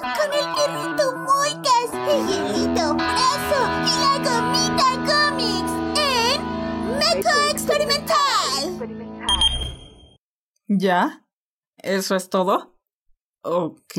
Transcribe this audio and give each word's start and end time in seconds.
Con 0.00 0.32
el 0.32 0.46
perrito 0.54 1.16
Moicas, 1.18 1.92
el 1.92 2.26
hielito 2.26 2.94
Brazo 2.94 3.60
y 3.84 3.92
la 4.00 4.14
gomita 4.24 4.88
Comics 5.04 5.74
en 6.00 6.38
Meco 6.98 7.34
Experimental. 7.50 8.62
¿Ya? 10.66 11.26
¿Eso 11.76 12.16
es 12.16 12.30
todo? 12.30 12.78
Ok. 13.42 13.98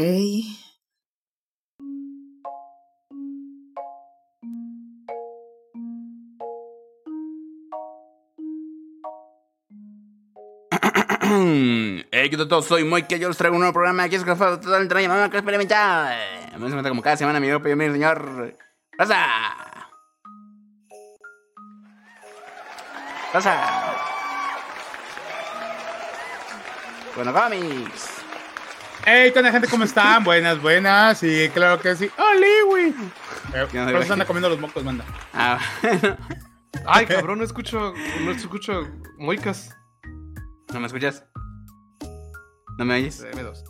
Hey, 12.11 12.29
¿qué 12.29 12.37
tal 12.37 12.47
todos? 12.47 12.65
Soy 12.65 12.83
Moike, 12.83 13.17
yo 13.17 13.27
les 13.27 13.37
traigo 13.37 13.55
un 13.55 13.61
nuevo 13.61 13.73
programa 13.73 14.03
aquí 14.03 14.15
es 14.15 14.23
Café 14.23 14.57
Total 14.57 14.87
llamado 14.87 15.29
que 15.29 15.37
experimentar. 15.37 16.15
Me 16.57 16.69
cuenta 16.69 16.89
como 16.89 17.01
cada 17.01 17.17
semana, 17.17 17.39
mi 17.39 17.47
grupo 17.47 17.67
y 17.69 17.75
mi 17.75 17.89
señor. 17.89 18.55
¡Pasa! 18.97 19.25
¡Pasa! 23.31 23.95
Bueno, 27.15 27.33
cómics. 27.33 28.09
Hey, 29.05 29.31
¿qué 29.33 29.39
onda, 29.39 29.51
gente? 29.51 29.67
¿Cómo 29.67 29.85
están? 29.85 30.23
Buenas, 30.23 30.61
buenas. 30.61 31.23
Y 31.23 31.49
claro 31.49 31.79
que 31.81 31.95
sí. 31.95 32.11
¡Hola, 32.17 32.47
güey! 32.67 32.89
Eh, 32.89 33.67
¿Qué 33.71 33.79
onda, 33.79 33.91
Pero 33.91 34.03
se 34.03 34.13
anda 34.13 34.25
comiendo 34.25 34.49
los 34.49 34.59
mocos, 34.59 34.83
manda. 34.83 35.03
Ah, 35.33 35.59
bueno. 35.81 36.17
Ay, 36.85 37.05
cabrón, 37.05 37.39
no 37.39 37.43
escucho, 37.43 37.93
no 38.21 38.31
escucho 38.31 38.87
moicas. 39.17 39.75
¿No 40.73 40.79
me 40.79 40.87
escuchas? 40.87 41.23
¿No 42.79 42.85
me 42.85 42.95
oyes? 42.95 43.19
de 43.19 43.31
M2. 43.31 43.63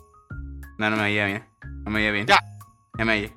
No, 0.78 0.88
no 0.88 0.96
me 0.96 1.02
oía 1.02 1.26
bien. 1.26 1.46
No 1.84 1.90
me 1.90 2.00
oía 2.00 2.10
bien. 2.10 2.26
Ya. 2.26 2.38
Ya 2.96 3.04
me 3.04 3.12
oye. 3.12 3.36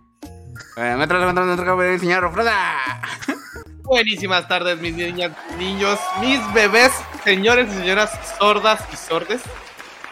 Bueno, 0.77 0.97
me 0.97 1.07
trae 1.07 1.19
levantando 1.19 1.51
el 1.51 1.59
trago 1.59 1.83
el 1.83 1.99
señor 1.99 2.31
Froda. 2.31 3.01
Buenísimas 3.83 4.47
tardes, 4.47 4.79
mis 4.79 4.93
niñas, 4.93 5.33
niños, 5.57 5.99
mis 6.21 6.39
bebés, 6.53 6.93
señores 7.25 7.67
y 7.73 7.79
señoras 7.79 8.11
sordas 8.37 8.81
y 8.91 8.95
sordes, 8.95 9.41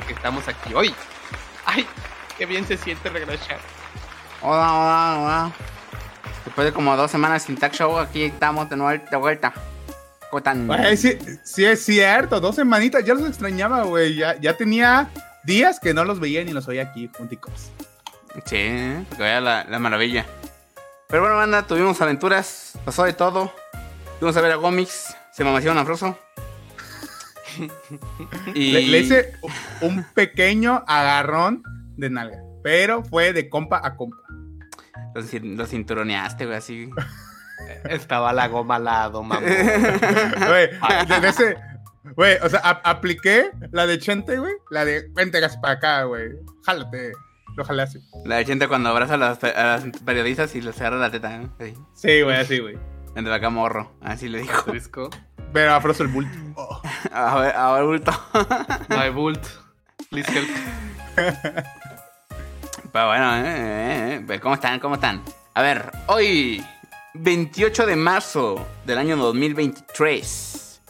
que 0.06 0.14
estamos 0.14 0.48
aquí 0.48 0.74
hoy. 0.74 0.94
Ay, 1.66 1.88
qué 2.38 2.46
bien 2.46 2.66
se 2.66 2.78
siente 2.78 3.10
regresar. 3.10 3.60
Hola, 4.42 4.74
hola, 4.74 5.20
hola. 5.20 5.52
Después 6.44 6.66
de 6.66 6.74
como 6.74 6.96
dos 6.98 7.10
semanas 7.10 7.44
sin 7.44 7.58
tag 7.58 7.72
show, 7.72 7.98
aquí 7.98 8.24
estamos 8.24 8.70
de 8.70 8.76
nuevo 8.76 9.04
de 9.10 9.18
vuelta. 9.18 9.54
¿Cómo 10.36 10.40
están? 10.40 10.68
Güey, 10.68 10.98
sí, 10.98 11.18
sí 11.46 11.64
es 11.64 11.86
cierto. 11.86 12.42
Dos 12.42 12.56
semanitas. 12.56 13.06
Ya 13.06 13.14
los 13.14 13.26
extrañaba, 13.26 13.84
güey. 13.84 14.16
Ya, 14.18 14.38
ya 14.42 14.58
tenía 14.58 15.10
días 15.46 15.80
que 15.80 15.94
no 15.94 16.04
los 16.04 16.20
veía 16.20 16.44
ni 16.44 16.52
los 16.52 16.68
oía 16.68 16.84
aquí 16.84 17.10
junticos. 17.18 17.72
Sí, 18.46 19.06
porque 19.08 19.24
vaya 19.24 19.40
la, 19.40 19.64
la 19.64 19.80
maravilla. 19.80 20.26
Pero 21.08 21.22
bueno, 21.22 21.38
banda, 21.38 21.66
tuvimos 21.66 22.02
aventuras, 22.02 22.78
pasó 22.84 23.06
de 23.06 23.14
todo. 23.14 23.54
Fuimos 24.20 24.36
a 24.36 24.42
ver 24.42 24.52
a 24.52 24.56
Gomix, 24.56 25.16
se 25.32 25.46
mamació 25.46 25.72
afroso. 25.72 26.20
y 28.54 28.72
Le, 28.74 28.82
le 28.88 29.00
hice 29.00 29.32
un 29.80 30.04
pequeño 30.16 30.84
agarrón 30.86 31.64
de 31.96 32.10
nalga. 32.10 32.40
Pero 32.62 33.06
fue 33.06 33.32
de 33.32 33.48
compa 33.48 33.80
a 33.82 33.96
compa. 33.96 34.18
lo, 35.14 35.22
cin- 35.22 35.56
lo 35.56 35.66
cinturoneaste, 35.66 36.46
güey, 36.46 36.58
así. 36.58 36.90
Estaba 37.90 38.34
la 38.34 38.48
goma 38.48 38.76
al 38.78 38.84
lado, 38.86 39.24
mamá. 39.24 39.42
Güey, 40.48 40.70
de, 41.08 41.20
de 41.22 41.28
ese. 41.30 41.58
Güey, 42.16 42.38
o 42.44 42.50
sea, 42.50 42.60
a- 42.64 42.82
apliqué 42.90 43.52
la 43.72 43.86
de 43.88 43.98
Chente, 44.00 44.38
güey. 44.38 44.54
La 44.70 44.86
de 44.86 45.08
vente 45.14 45.40
gas 45.40 45.58
para 45.58 45.74
acá, 45.76 46.04
güey. 46.04 46.32
Jálate. 46.66 47.14
Lo 47.56 47.64
jalé 47.64 47.84
así. 47.84 48.00
La 48.26 48.36
de 48.38 48.46
gente 48.46 48.68
cuando 48.68 48.90
abraza 48.90 49.14
a 49.14 49.18
las, 49.18 49.44
a 49.44 49.48
las 49.64 49.86
periodistas 50.04 50.54
y 50.56 50.62
les 50.62 50.80
agarra 50.82 50.98
la 50.98 51.10
teta, 51.12 51.38
¿no? 51.38 51.54
Así. 51.60 51.74
Sí, 51.94 52.22
güey, 52.22 52.36
así, 52.38 52.60
güey. 52.60 52.76
Vente 53.16 53.24
para 53.30 53.36
acá, 53.36 53.50
morro. 53.50 53.94
Así 54.02 54.28
le 54.28 54.40
dijo. 54.40 54.72
Risco. 54.72 55.10
Pero 55.54 55.74
afroso 55.74 56.04
el 56.04 56.10
bulto. 56.10 56.38
Oh. 56.56 56.82
A 57.14 57.40
ver, 57.40 57.56
a 57.56 57.72
ver, 57.74 57.84
bulto. 57.86 58.12
My 58.90 59.10
Bult. 59.10 59.42
Please 60.10 60.30
help. 60.38 60.50
Pero 62.92 63.08
bueno, 63.08 63.36
eh, 63.38 63.42
eh, 63.46 64.16
eh, 64.16 64.24
pues, 64.26 64.40
¿cómo 64.42 64.56
están? 64.56 64.80
¿Cómo 64.80 64.96
están? 64.96 65.22
A 65.54 65.62
ver, 65.62 65.92
hoy, 66.08 66.66
28 67.18 67.86
de 67.86 67.96
marzo 67.96 68.68
del 68.86 68.98
año 68.98 69.16
2023. 69.18 70.82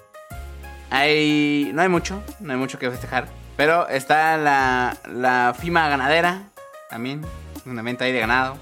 Hay, 0.89 1.71
no 1.73 1.81
hay 1.81 1.89
mucho, 1.89 2.23
no 2.39 2.53
hay 2.53 2.59
mucho 2.59 2.79
que 2.79 2.89
festejar. 2.89 3.27
Pero 3.57 3.87
está 3.87 4.37
la, 4.37 4.97
la 5.07 5.55
FIMA 5.57 5.87
ganadera, 5.87 6.49
también, 6.89 7.21
un 7.65 7.79
evento 7.79 8.03
ahí 8.03 8.11
de 8.11 8.19
ganado. 8.19 8.57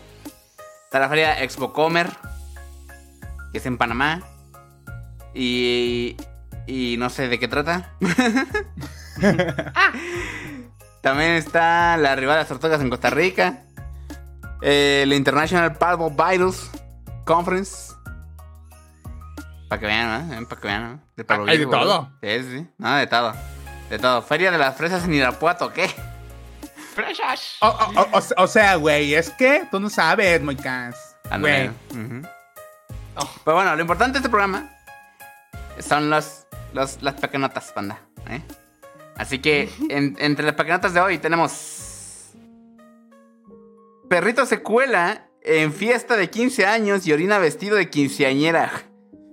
Está 0.86 1.00
la 1.00 1.10
feria 1.10 1.42
Expo 1.42 1.74
Comer, 1.74 2.10
que 3.52 3.58
es 3.58 3.66
en 3.66 3.78
Panamá. 3.78 4.22
Y, 5.34 6.16
y 6.68 6.98
no 6.98 7.10
sé 7.10 7.28
de 7.28 7.40
qué 7.40 7.48
trata. 7.48 7.92
También 11.02 11.32
está 11.32 11.98
la 11.98 12.16
rival 12.16 12.36
de 12.36 12.42
las 12.42 12.48
tortugas 12.48 12.82
en 12.82 12.90
Costa 12.90 13.10
Rica. 13.10 13.64
La 14.62 15.16
International 15.16 15.74
Parvo 15.78 16.10
Virus 16.12 16.70
Conference. 17.26 17.94
Para 19.70 19.80
que 19.80 19.86
vean, 19.88 20.30
¿no? 20.30 20.48
Para 20.48 20.62
que 20.62 20.68
vean, 20.68 20.84
¿no? 20.84 21.02
De 21.16 21.26
Ah, 21.28 21.44
hay 21.48 21.58
de 21.58 21.66
todo. 21.66 22.12
Sí, 22.22 22.44
sí. 22.44 22.68
No, 22.78 22.96
de 22.96 23.08
todo. 23.08 23.34
De 23.90 23.98
todo. 24.00 24.22
Feria 24.22 24.52
de 24.52 24.58
las 24.58 24.76
fresas 24.78 25.04
en 25.06 25.14
Irapuato, 25.14 25.72
¿qué? 25.74 25.90
Precious. 26.96 27.58
O, 27.62 27.68
o- 27.68 28.44
o- 28.44 28.48
sea, 28.48 28.76
güey, 28.76 29.16
es 29.16 29.32
que 29.32 29.68
tú 29.72 29.80
no 29.80 29.90
sabes, 29.90 30.42
Moicas. 30.42 31.16
Güey. 31.40 31.70
Oh. 33.16 33.30
Pero 33.46 33.56
bueno, 33.56 33.76
lo 33.76 33.82
importante 33.82 34.14
de 34.14 34.18
este 34.20 34.30
programa 34.30 34.70
son 35.80 36.10
los, 36.10 36.46
los- 36.74 37.02
las 37.02 37.16
pequeñotas, 37.16 37.74
banda. 37.76 38.00
¿eh? 38.30 38.42
Así 39.18 39.40
que 39.40 39.72
en- 39.90 40.16
entre 40.20 40.46
las 40.46 40.56
pequeñotas 40.56 40.94
de 40.94 41.02
hoy 41.02 41.18
tenemos. 41.18 42.32
Perrito 44.10 44.46
se 44.46 44.62
cuela 44.62 45.28
en 45.44 45.74
fiesta 45.74 46.16
de 46.18 46.30
15 46.30 46.66
años 46.66 47.06
y 47.08 47.14
orina 47.14 47.38
vestido 47.38 47.76
de 47.76 47.90
quinceañera. 47.90 48.72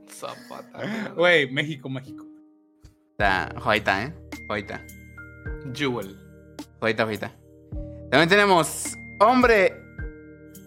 Zapata. 0.09 1.13
Güey, 1.17 1.51
México, 1.51 1.89
México. 1.89 2.25
O 2.25 3.15
sea, 3.19 3.53
joyita, 3.59 4.05
¿eh? 4.05 4.15
Joyita. 4.49 4.85
Jewel. 5.75 6.17
Joyita, 6.81 7.05
joyita. 7.05 7.33
También 8.11 8.29
tenemos. 8.29 8.95
Hombre. 9.21 9.75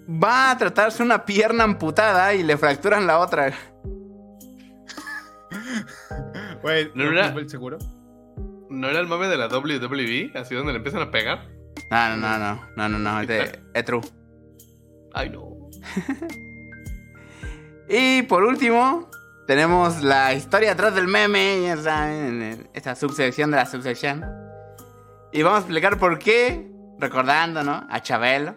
Va 0.08 0.52
a 0.52 0.58
tratarse 0.58 1.02
una 1.02 1.26
pierna 1.26 1.64
amputada 1.64 2.34
y 2.34 2.44
le 2.44 2.58
fracturan 2.58 3.08
la 3.08 3.20
otra. 3.20 3.54
Güey, 6.62 6.92
¿No 6.96 7.06
¿no 7.06 7.12
era- 7.12 7.28
el 7.28 7.50
seguro? 7.50 7.78
¿No 8.70 8.90
era 8.90 9.00
el 9.00 9.08
mame 9.08 9.28
de 9.28 9.38
la 9.38 9.48
WWE? 9.48 10.32
Así 10.36 10.56
donde 10.56 10.72
le 10.74 10.78
empiezan 10.78 11.02
a 11.02 11.12
pegar. 11.12 11.48
No, 11.92 12.10
no, 12.10 12.18
no, 12.18 12.40
no. 12.40 12.62
No, 12.76 12.90
no, 12.90 13.00
no. 13.00 13.22
Es 13.22 13.86
true. 13.86 14.02
Ay, 15.14 15.30
no. 15.30 15.54
Y 17.88 18.22
por 18.24 18.44
último, 18.44 19.10
tenemos 19.46 20.02
la 20.02 20.34
historia 20.34 20.72
atrás 20.72 20.96
del 20.96 21.08
meme, 21.08 21.62
ya 21.64 21.78
saben, 21.78 22.42
en 22.42 22.70
esta 22.74 22.96
subsección 22.96 23.52
de 23.52 23.58
la 23.58 23.66
subsección. 23.66 24.26
Y 25.32 25.44
vamos 25.44 25.58
a 25.58 25.62
explicar 25.62 26.00
por 26.00 26.18
qué, 26.18 26.72
recordando, 26.98 27.64
¿no? 27.64 27.86
A 27.90 28.02
Chabelo. 28.02 28.56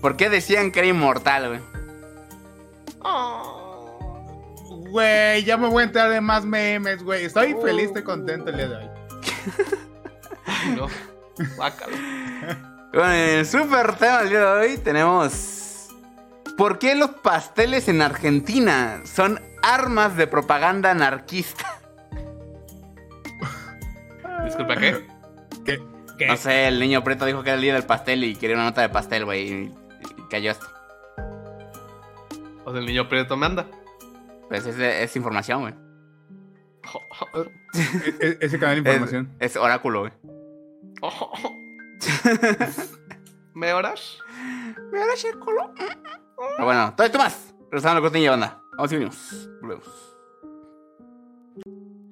¿Por 0.00 0.16
qué 0.16 0.30
decían 0.30 0.72
que 0.72 0.80
era 0.80 0.88
inmortal, 0.88 1.48
güey? 1.48 1.60
Güey, 4.90 5.44
ya 5.44 5.56
me 5.56 5.68
voy 5.68 5.82
a 5.82 5.86
entrar 5.86 6.10
de 6.10 6.20
más 6.20 6.44
memes, 6.44 7.02
güey. 7.02 7.26
Estoy 7.26 7.54
feliz, 7.62 7.88
estoy 7.88 8.02
contento 8.02 8.50
el 8.50 8.56
día 8.56 8.68
de 8.68 8.76
hoy. 8.76 8.90
No. 10.74 10.88
Guácalo. 11.56 11.96
Bueno, 12.92 13.12
en 13.12 13.38
el 13.38 13.46
super 13.46 13.94
tema 13.96 14.20
del 14.20 14.30
día 14.30 14.40
de 14.40 14.46
hoy 14.46 14.78
tenemos... 14.78 15.55
¿Por 16.56 16.78
qué 16.78 16.94
los 16.94 17.10
pasteles 17.10 17.88
en 17.88 18.02
Argentina 18.02 19.02
son 19.04 19.40
armas 19.62 20.16
de 20.16 20.26
propaganda 20.26 20.90
anarquista? 20.90 21.64
Disculpa, 24.44 24.76
¿qué? 24.76 25.06
¿Qué? 25.64 25.82
¿Qué? 26.18 26.26
No 26.26 26.36
sé, 26.36 26.68
el 26.68 26.80
niño 26.80 27.02
preto 27.04 27.26
dijo 27.26 27.42
que 27.42 27.50
era 27.50 27.56
el 27.56 27.62
día 27.62 27.74
del 27.74 27.84
pastel 27.84 28.24
y 28.24 28.36
quería 28.36 28.56
una 28.56 28.64
nota 28.64 28.80
de 28.80 28.88
pastel, 28.88 29.24
güey. 29.24 29.52
Y, 29.52 29.74
y 30.16 30.28
cayó 30.30 30.52
esto. 30.52 30.66
O 32.64 32.70
sea, 32.70 32.80
el 32.80 32.86
niño 32.86 33.08
preto 33.08 33.36
manda. 33.36 33.66
Pues 34.48 34.66
es, 34.66 34.78
es 34.78 35.16
información, 35.16 35.60
güey. 35.60 35.74
E- 37.74 38.16
e- 38.20 38.38
ese 38.40 38.58
canal 38.58 38.82
de 38.82 38.90
información. 38.92 39.34
Es, 39.40 39.52
es 39.52 39.56
oráculo, 39.56 40.00
güey. 40.00 40.12
¿Me 43.54 43.72
oras? 43.72 44.18
Pero 46.36 46.64
bueno, 46.64 46.94
todo 46.94 47.06
esto 47.06 47.18
más. 47.18 47.54
Regresando 47.70 47.90
a 47.90 47.94
la 47.94 48.00
cortina, 48.00 48.30
banda. 48.30 48.62
Vamos 48.76 48.92
y 48.92 48.94
venimos. 48.96 49.48
Volvemos. 49.60 49.86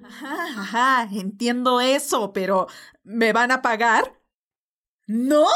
Ajá, 0.04 0.46
ajá, 0.60 1.08
entiendo 1.12 1.80
eso, 1.80 2.32
pero 2.32 2.66
¿me 3.02 3.32
van 3.32 3.50
a 3.50 3.62
pagar? 3.62 4.20
¿No? 5.06 5.46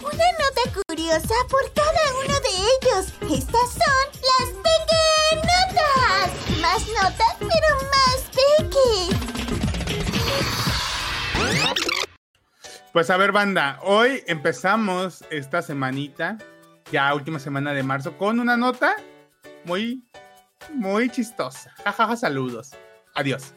Una 0.00 0.24
nota 0.38 0.82
curiosa 0.86 1.34
por 1.50 1.72
cada 1.74 2.14
uno 2.24 2.34
de 2.40 2.48
ellos. 2.48 3.12
Estas 3.38 3.70
son 3.72 4.06
las 4.28 4.48
Peque 4.64 5.04
Notas. 5.36 6.30
Más 6.60 6.82
notas, 6.88 7.36
pero 7.38 7.70
más 7.92 8.18
peques. 8.34 9.28
Pues 12.92 13.10
a 13.10 13.16
ver, 13.16 13.32
banda, 13.32 13.78
hoy 13.82 14.24
empezamos 14.26 15.24
esta 15.30 15.62
semanita, 15.62 16.38
ya 16.90 17.12
última 17.14 17.38
semana 17.38 17.72
de 17.72 17.82
marzo, 17.82 18.16
con 18.16 18.40
una 18.40 18.56
nota 18.56 18.94
muy, 19.64 20.04
muy 20.74 21.10
chistosa. 21.10 21.74
Jajaja, 21.84 22.16
saludos. 22.16 22.70
Adiós. 23.14 23.54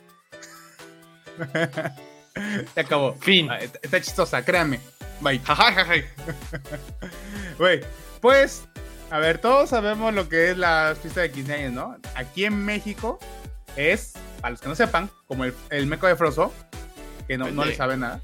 Se 2.74 2.80
acabó. 2.80 3.14
Fin. 3.16 3.50
Ah, 3.50 3.60
Está 3.60 3.80
está 3.82 4.02
chistosa, 4.02 4.44
créanme. 4.44 4.80
Bye. 5.22 5.42
Güey, 7.58 7.82
pues, 8.22 8.68
a 9.12 9.20
ver, 9.20 9.38
todos 9.38 9.70
sabemos 9.70 10.14
lo 10.14 10.28
que 10.30 10.52
es 10.52 10.58
la 10.58 10.96
fiesta 11.00 11.22
de 11.22 11.32
15 11.32 11.54
años, 11.54 11.74
¿no? 11.74 11.98
Aquí 12.16 12.46
en 12.46 12.66
México 12.66 13.20
es, 13.76 14.14
para 14.40 14.52
los 14.52 14.62
que 14.62 14.70
no 14.70 14.76
sepan, 14.76 15.12
como 15.28 15.46
el, 15.46 15.54
el 15.70 15.86
meco 15.86 16.08
de 16.08 16.16
Froso, 16.16 16.52
que 17.28 17.38
no, 17.38 17.52
no 17.52 17.66
le 17.66 17.76
sabe 17.76 17.98
nada, 17.98 18.22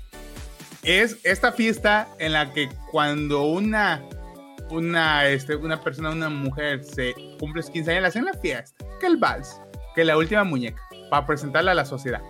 es 0.83 1.17
esta 1.23 1.51
fiesta 1.51 2.07
en 2.17 2.33
la 2.33 2.53
que 2.53 2.69
cuando 2.91 3.43
una, 3.43 4.01
una, 4.69 5.25
este, 5.27 5.55
una 5.55 5.81
persona, 5.81 6.09
una 6.11 6.29
mujer 6.29 6.83
se 6.83 7.13
cumple 7.39 7.61
sus 7.63 7.71
15 7.71 7.91
años, 7.91 8.01
le 8.01 8.07
hacen 8.09 8.25
la 8.25 8.33
fiesta, 8.33 8.85
que 8.99 9.07
el 9.07 9.17
vals, 9.17 9.61
que 9.95 10.03
la 10.03 10.17
última 10.17 10.43
muñeca, 10.43 10.81
para 11.09 11.25
presentarla 11.25 11.71
a 11.71 11.75
la 11.75 11.85
sociedad. 11.85 12.21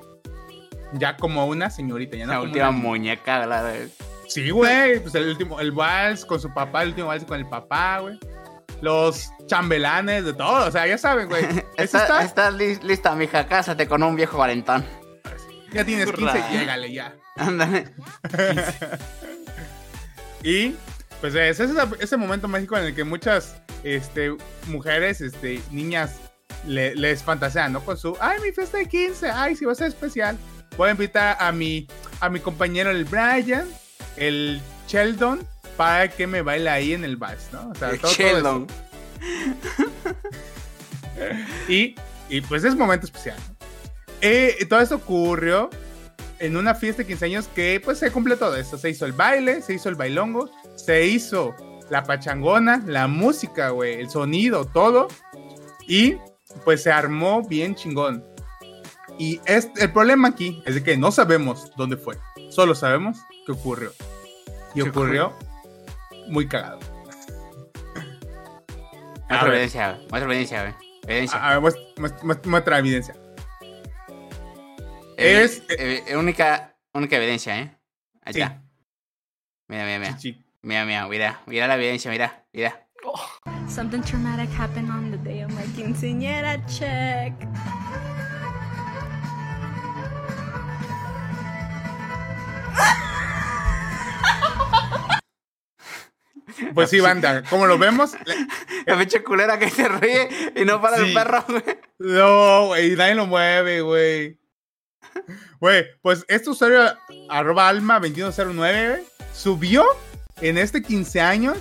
Ya 0.94 1.18
como 1.18 1.46
una 1.48 1.70
señorita, 1.70 2.16
ya 2.16 2.26
no 2.26 2.32
La 2.34 2.38
como 2.40 2.50
última 2.50 2.70
una- 2.70 2.78
muñeca, 2.78 3.46
la 3.46 3.64
de- 3.64 3.90
Sí, 4.28 4.50
güey. 4.50 5.00
Pues 5.00 5.16
el 5.16 5.30
último, 5.30 5.60
el 5.60 5.72
vals 5.72 6.26
con 6.26 6.40
su 6.40 6.54
papá, 6.54 6.84
el 6.84 6.90
último 6.90 7.08
vals 7.08 7.24
con 7.26 7.38
el 7.40 7.48
papá, 7.48 8.00
güey. 8.00 8.20
Los 8.82 9.30
chambelanes, 9.48 10.24
de 10.26 10.34
todo. 10.34 10.68
O 10.68 10.72
sea, 10.72 10.86
ya 10.86 10.98
saben, 10.98 11.28
güey. 11.30 11.44
Eso 11.78 11.98
Está- 11.98 12.02
está. 12.04 12.24
Estás 12.24 12.54
lis- 12.54 12.84
lista, 12.84 13.16
mija, 13.16 13.48
cásate 13.48 13.88
con 13.88 14.04
un 14.04 14.16
viejo 14.16 14.38
cuarentón. 14.38 14.86
Ya 15.74 15.84
tienes 15.84 16.12
15, 16.12 16.34
Right. 16.38 16.52
llégale 16.52 16.94
ya. 16.94 17.16
Ándale. 17.38 17.90
Y 20.44 20.76
pues 21.22 21.34
ese 21.36 21.64
es 21.66 21.72
ese, 21.72 21.82
ese 22.00 22.18
momento 22.18 22.48
mágico 22.48 22.78
en 22.78 22.86
el 22.86 22.96
que 22.96 23.04
muchas 23.04 23.56
este, 23.84 24.36
mujeres, 24.68 25.22
este, 25.22 25.62
niñas, 25.72 26.16
le- 26.66 26.96
les 26.96 27.24
fantasean, 27.24 27.74
¿no? 27.74 27.82
Con 27.84 27.98
su, 27.98 28.18
ay, 28.20 28.40
mi 28.42 28.52
fiesta 28.52 28.78
de 28.78 28.88
15, 28.88 29.30
ay, 29.30 29.56
si 29.56 29.66
va 29.66 29.72
a 29.72 29.76
ser 29.76 29.88
especial. 29.88 30.38
Voy 30.78 30.90
a 30.90 30.92
invitar 30.92 31.38
a 31.40 31.52
mi, 31.52 31.88
a 32.20 32.30
mi 32.30 32.40
compañero, 32.40 32.92
el 32.92 33.06
Brian, 33.06 33.68
el 34.16 34.62
Sheldon, 34.88 35.46
para 35.76 36.08
que 36.10 36.28
me 36.28 36.42
baile 36.42 36.70
ahí 36.70 36.94
en 36.94 37.04
el 37.04 37.18
vals, 37.18 37.50
¿no? 37.52 37.70
O 37.70 37.76
sea, 37.76 37.90
todo- 37.92 37.98
todo. 38.02 38.12
Sheldon. 38.14 38.68
Y, 41.68 41.96
y, 42.30 42.42
pues 42.42 42.64
es 42.64 42.76
momento 42.76 43.06
especial. 43.08 43.38
¿no? 43.50 43.56
Eh, 44.22 44.66
todo 44.70 44.82
esto 44.82 44.96
ocurrió 44.96 45.70
en 46.40 46.58
una 46.58 46.76
fiesta 46.76 47.02
de 47.04 47.08
15 47.08 47.26
años 47.26 47.48
que 47.54 47.82
pues 47.84 48.00
se 48.00 48.12
cumple 48.12 48.36
todo 48.38 48.56
esto. 48.56 48.78
Se 48.78 48.90
hizo 48.90 49.06
el 49.06 49.14
baile, 49.14 49.62
se 49.62 49.74
hizo 49.74 49.90
el 49.90 49.96
bailongo, 49.96 50.50
se 50.76 51.06
hizo 51.06 51.56
la 51.90 52.04
pachangona, 52.04 52.84
la 52.86 53.08
música, 53.08 53.70
güey, 53.70 54.00
el 54.00 54.10
sonido, 54.10 54.66
todo. 54.66 55.08
Y 55.88 56.16
pues 56.66 56.84
se 56.84 56.92
armó 56.92 57.44
bien 57.48 57.76
chingón. 57.76 58.24
Y 59.20 59.40
es, 59.46 59.70
el 59.78 59.92
problema 59.92 60.28
aquí 60.30 60.62
es 60.66 60.76
de 60.76 60.84
que 60.84 60.96
no 60.98 61.12
sabemos 61.12 61.72
dónde 61.78 61.98
fue. 61.98 62.16
Solo 62.50 62.76
sabemos 62.76 63.18
que 63.46 63.52
ocurrió. 63.54 63.92
Y 64.76 64.84
¿Qué 64.84 64.90
ocurrió 64.90 65.34
muy 66.28 66.48
cagado. 66.48 66.80
Muestra 69.30 69.50
evidencia. 69.50 70.00
Muestra 70.10 70.24
evidencia, 70.32 70.62
güey. 70.62 70.74
Evidencia. 71.08 71.46
A 71.46 71.58
ver, 71.60 71.60
muest- 71.74 71.96
muest- 71.98 72.22
muest- 72.22 72.46
muestra 72.46 72.80
evidencia. 72.80 73.16
Evi- 75.18 75.44
es- 75.44 75.68
evi- 75.68 76.04
eh, 76.08 76.16
única, 76.18 76.76
única 76.94 77.18
evidencia, 77.18 77.60
¿eh? 77.60 77.76
Ahí 78.22 78.34
Sí. 78.34 78.42
está. 78.42 78.62
Mira, 79.68 79.84
mira, 79.86 80.00
mira. 80.00 80.18
Chichi. 80.18 80.44
Mira, 80.62 80.86
mira, 80.86 81.08
mira. 81.08 81.42
Mira 81.46 81.68
la 81.68 81.76
evidencia, 81.76 82.12
mira, 82.12 82.46
mira. 82.54 82.88
Something 83.70 84.02
traumatic 84.02 84.50
happened 84.58 84.90
on 84.90 85.12
the 85.12 85.18
day 85.18 85.44
of 85.44 85.52
my 85.52 85.64
quinceañera 85.76 86.64
check. 86.68 87.34
Pues 96.74 96.90
sí, 96.90 97.00
banda, 97.02 97.44
como 97.50 97.68
lo 97.68 97.78
vemos, 97.78 98.16
La 98.86 98.98
pinche 98.98 99.22
culera 99.24 99.60
que 99.60 99.70
se 99.70 99.88
ríe 99.90 100.30
y 100.56 100.64
no 100.66 100.82
para 100.82 100.98
el 100.98 101.08
Sí. 101.08 101.14
perro, 101.14 101.44
güey. 101.48 101.64
no, 102.00 102.68
güey, 102.68 102.96
nadie 102.96 103.16
lo 103.16 103.26
mueve, 103.28 103.82
güey. 103.82 104.40
Güey, 105.60 105.86
pues 106.02 106.26
este 106.28 106.50
usuario, 106.50 106.98
arroba 107.30 107.70
alma 107.70 108.00
2109, 108.00 108.90
güey, 108.90 109.04
subió 109.34 109.86
en 110.42 110.58
este 110.58 110.82
15 110.82 111.22
años 111.22 111.58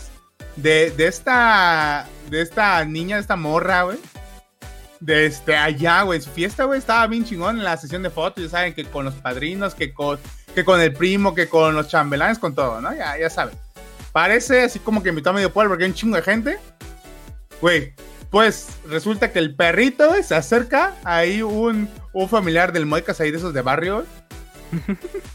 de, 0.56 0.91
de 0.91 1.06
esta, 1.06 2.06
de 2.31 2.43
esta 2.43 2.85
niña, 2.85 3.17
de 3.17 3.23
esta 3.23 3.37
morra, 3.37 3.82
güey. 3.82 3.99
De 5.00 5.26
este, 5.26 5.56
allá, 5.56 6.03
güey, 6.03 6.20
su 6.20 6.31
fiesta, 6.31 6.64
güey, 6.64 6.79
estaba 6.79 7.06
bien 7.06 7.25
chingón 7.25 7.58
en 7.58 7.64
la 7.64 7.76
sesión 7.76 8.03
de 8.03 8.11
fotos, 8.11 8.44
ya 8.44 8.50
saben, 8.50 8.75
que 8.75 8.85
con 8.85 9.05
los 9.05 9.14
padrinos, 9.14 9.75
que 9.75 9.93
con, 9.93 10.19
que 10.55 10.64
con 10.64 10.81
el 10.81 10.93
primo, 10.93 11.35
que 11.35 11.49
con 11.49 11.75
los 11.75 11.88
chambelanes, 11.88 12.38
con 12.38 12.55
todo, 12.55 12.81
¿no? 12.81 12.94
Ya, 12.94 13.19
ya 13.19 13.29
saben. 13.29 13.55
Parece 14.12 14.64
así 14.64 14.79
como 14.79 15.02
que 15.02 15.11
invitó 15.11 15.31
a 15.31 15.32
medio 15.35 15.52
pueblo 15.52 15.73
porque 15.73 15.85
hay 15.85 15.91
un 15.91 15.97
chingo 15.97 16.17
de 16.17 16.23
gente. 16.23 16.59
Güey, 17.61 17.94
pues 18.31 18.69
resulta 18.88 19.31
que 19.31 19.38
el 19.38 19.55
perrito, 19.55 20.09
güey, 20.09 20.23
se 20.23 20.35
acerca. 20.35 20.94
Ahí 21.05 21.43
un, 21.43 21.91
un 22.16 22.30
familiar 22.30 22.72
del 22.72 22.86
Moicas 22.86 23.20
ahí 23.20 23.30
de 23.30 23.36
esos 23.36 23.52
de 23.52 23.60
barrio. 23.60 24.06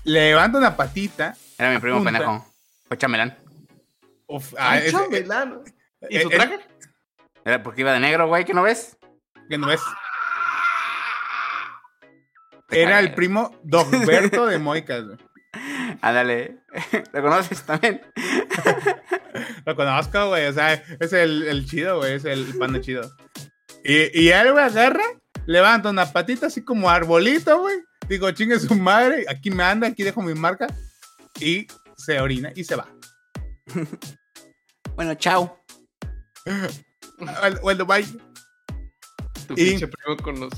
le 0.04 0.30
levanta 0.30 0.58
una 0.58 0.76
patita. 0.76 1.36
Era 1.58 1.72
mi 1.72 1.78
primo 1.80 1.98
Apunta. 1.98 2.12
pendejo. 2.12 2.54
Fue 2.88 2.98
chamelán. 2.98 3.38
Uf, 4.28 4.54
ah, 4.58 4.72
Ay, 4.72 4.80
ese- 4.88 4.92
chambelán. 4.92 5.62
¿Y 6.10 6.18
eh, 6.18 6.22
su 6.24 6.30
eh, 6.30 6.36
traje? 6.36 6.60
Era 7.46 7.62
porque 7.62 7.82
iba 7.82 7.94
de 7.94 8.00
negro, 8.00 8.28
güey, 8.28 8.46
¿que 8.46 8.54
no 8.56 8.64
ves? 8.64 8.98
que 9.48 9.58
no 9.60 9.72
es. 9.72 9.82
Te 12.68 12.82
Era 12.82 13.00
el 13.00 13.14
primo 13.14 13.56
Dogberto 13.64 14.48
de 14.48 14.58
Moicas, 14.58 15.06
güey. 15.06 15.18
Ándale. 16.02 16.62
¿Lo 17.14 17.22
conoces 17.22 17.62
también? 17.64 18.02
Lo 19.66 19.76
conozco, 19.76 20.30
güey. 20.30 20.48
O 20.48 20.54
sea, 20.54 20.74
es 20.74 21.14
el, 21.14 21.44
el 21.44 21.66
chido, 21.68 21.98
güey. 21.98 22.14
Es 22.16 22.26
el 22.26 22.58
panda 22.58 22.82
chido. 22.82 23.04
Y, 23.84 24.20
y 24.20 24.30
él, 24.30 24.52
güey, 24.52 24.64
agarra, 24.64 25.04
levanta 25.46 25.90
una 25.90 26.06
patita 26.12 26.48
así 26.48 26.64
como 26.64 26.90
arbolito, 26.90 27.60
güey. 27.60 27.76
Digo, 28.08 28.30
chingue 28.32 28.60
su 28.60 28.76
madre. 28.76 29.26
Aquí 29.30 29.52
me 29.52 29.64
anda, 29.64 29.88
aquí 29.88 30.04
dejo 30.04 30.22
mi 30.22 30.34
marca. 30.34 30.68
Y 31.40 31.68
se 31.98 32.20
orina 32.20 32.52
y 32.56 32.64
se 32.64 32.76
va. 32.76 32.88
Bueno, 34.96 35.16
chao. 35.16 35.58
Bueno, 37.62 37.86
bye. 37.86 38.04
Tu 39.48 39.54
y- 39.56 39.70
pinche 39.72 39.88
primo 39.88 40.18
con 40.18 40.40
los 40.40 40.52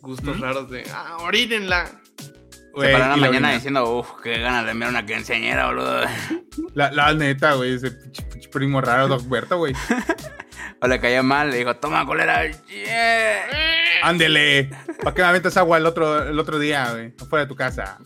gustos 0.00 0.36
¿Mm? 0.38 0.40
raros 0.40 0.70
de. 0.70 0.84
¡Ah, 0.92 1.16
orínenla! 1.20 1.86
Se 2.16 2.70
Güey, 2.72 2.92
pararon 2.92 3.18
y 3.18 3.20
la 3.20 3.26
mañana 3.26 3.48
orina. 3.48 3.52
diciendo, 3.54 3.98
uff, 3.98 4.08
qué 4.22 4.38
ganas 4.38 4.64
de 4.64 4.70
enviar 4.70 4.90
una 4.90 5.04
quinceañera, 5.04 5.66
boludo. 5.66 6.02
La, 6.74 6.90
la 6.92 7.12
neta, 7.14 7.54
güey. 7.54 7.74
Ese 7.74 7.90
pinche, 7.90 8.22
pinche 8.22 8.48
primo 8.48 8.80
raro, 8.80 9.08
Dogberto, 9.08 9.58
güey. 9.58 9.74
O 10.80 10.86
le 10.86 11.00
cayó 11.00 11.22
mal, 11.22 11.50
le 11.50 11.58
dijo, 11.58 11.76
toma, 11.76 12.04
colera. 12.06 12.44
Yeah. 12.46 13.73
Ándele. 14.08 14.70
¿Para 15.02 15.14
qué 15.14 15.22
me 15.22 15.28
aventas 15.28 15.56
agua 15.56 15.78
el 15.78 15.86
otro, 15.86 16.22
el 16.28 16.38
otro 16.38 16.58
día, 16.58 16.90
güey? 16.92 17.14
Afuera 17.20 17.44
de 17.44 17.48
tu 17.48 17.56
casa. 17.56 17.98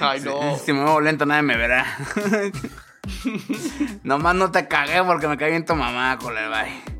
Ay, 0.00 0.20
no. 0.20 0.56
Si 0.64 0.72
me 0.72 0.80
muevo 0.80 1.00
lento, 1.00 1.26
nadie 1.26 1.42
me 1.42 1.56
verá. 1.56 1.84
Nomás 4.02 4.34
no 4.34 4.50
te 4.50 4.66
cagué 4.68 5.02
porque 5.04 5.28
me 5.28 5.36
caí 5.36 5.54
en 5.54 5.64
tu 5.64 5.74
mamá, 5.74 6.18
colera, 6.18 6.48
bye. 6.48 6.96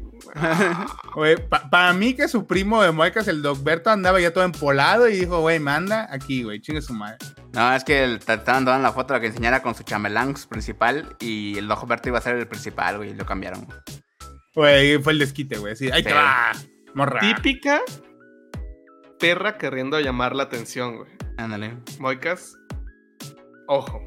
Güey, 1.15 1.37
pa- 1.49 1.71
para 1.71 1.93
mí 1.93 2.15
que 2.15 2.29
su 2.29 2.47
primo 2.47 2.83
de 2.83 2.93
Moicas, 2.93 3.27
el 3.29 3.41
Dogberto, 3.43 3.91
andaba 3.91 4.21
ya 4.21 4.33
todo 4.33 4.45
empolado 4.45 5.09
y 5.09 5.17
dijo, 5.21 5.41
güey, 5.41 5.59
manda 5.59 6.09
aquí, 6.11 6.43
güey, 6.43 6.61
chingue 6.61 6.83
su 6.83 6.93
madre. 6.93 7.17
No, 7.53 7.73
es 7.75 7.85
que 7.85 8.05
el- 8.05 8.19
te 8.19 8.35
estaban 8.35 8.65
dando 8.65 8.83
la 8.83 8.93
foto 8.93 9.15
la 9.15 9.21
que 9.21 9.29
enseñara 9.29 9.63
con 9.63 9.75
su 9.75 9.83
chambelán 9.83 10.35
principal 10.49 11.17
y 11.21 11.57
el 11.57 11.69
verde 11.69 12.09
iba 12.11 12.19
a 12.19 12.23
ser 12.23 12.37
el 12.37 12.47
principal, 12.47 12.99
güey, 12.99 13.11
y 13.11 13.15
lo 13.15 13.25
cambiaron. 13.25 13.67
Güey, 14.55 14.99
fue 15.03 15.13
el 15.15 15.19
desquite, 15.21 15.59
güey. 15.59 15.75
Sí, 15.77 15.91
ahí 15.91 16.03
te 16.03 16.11
Sí. 16.11 16.15
va, 16.17 16.53
morra. 16.97 17.21
Típica 17.21 17.83
perra 19.19 19.59
queriendo 19.59 20.01
llamar 20.01 20.35
la 20.35 20.45
atención, 20.45 20.97
güey. 20.97 21.11
Ándale. 21.39 21.77
Moicas, 21.99 22.57
ojo. 23.69 24.03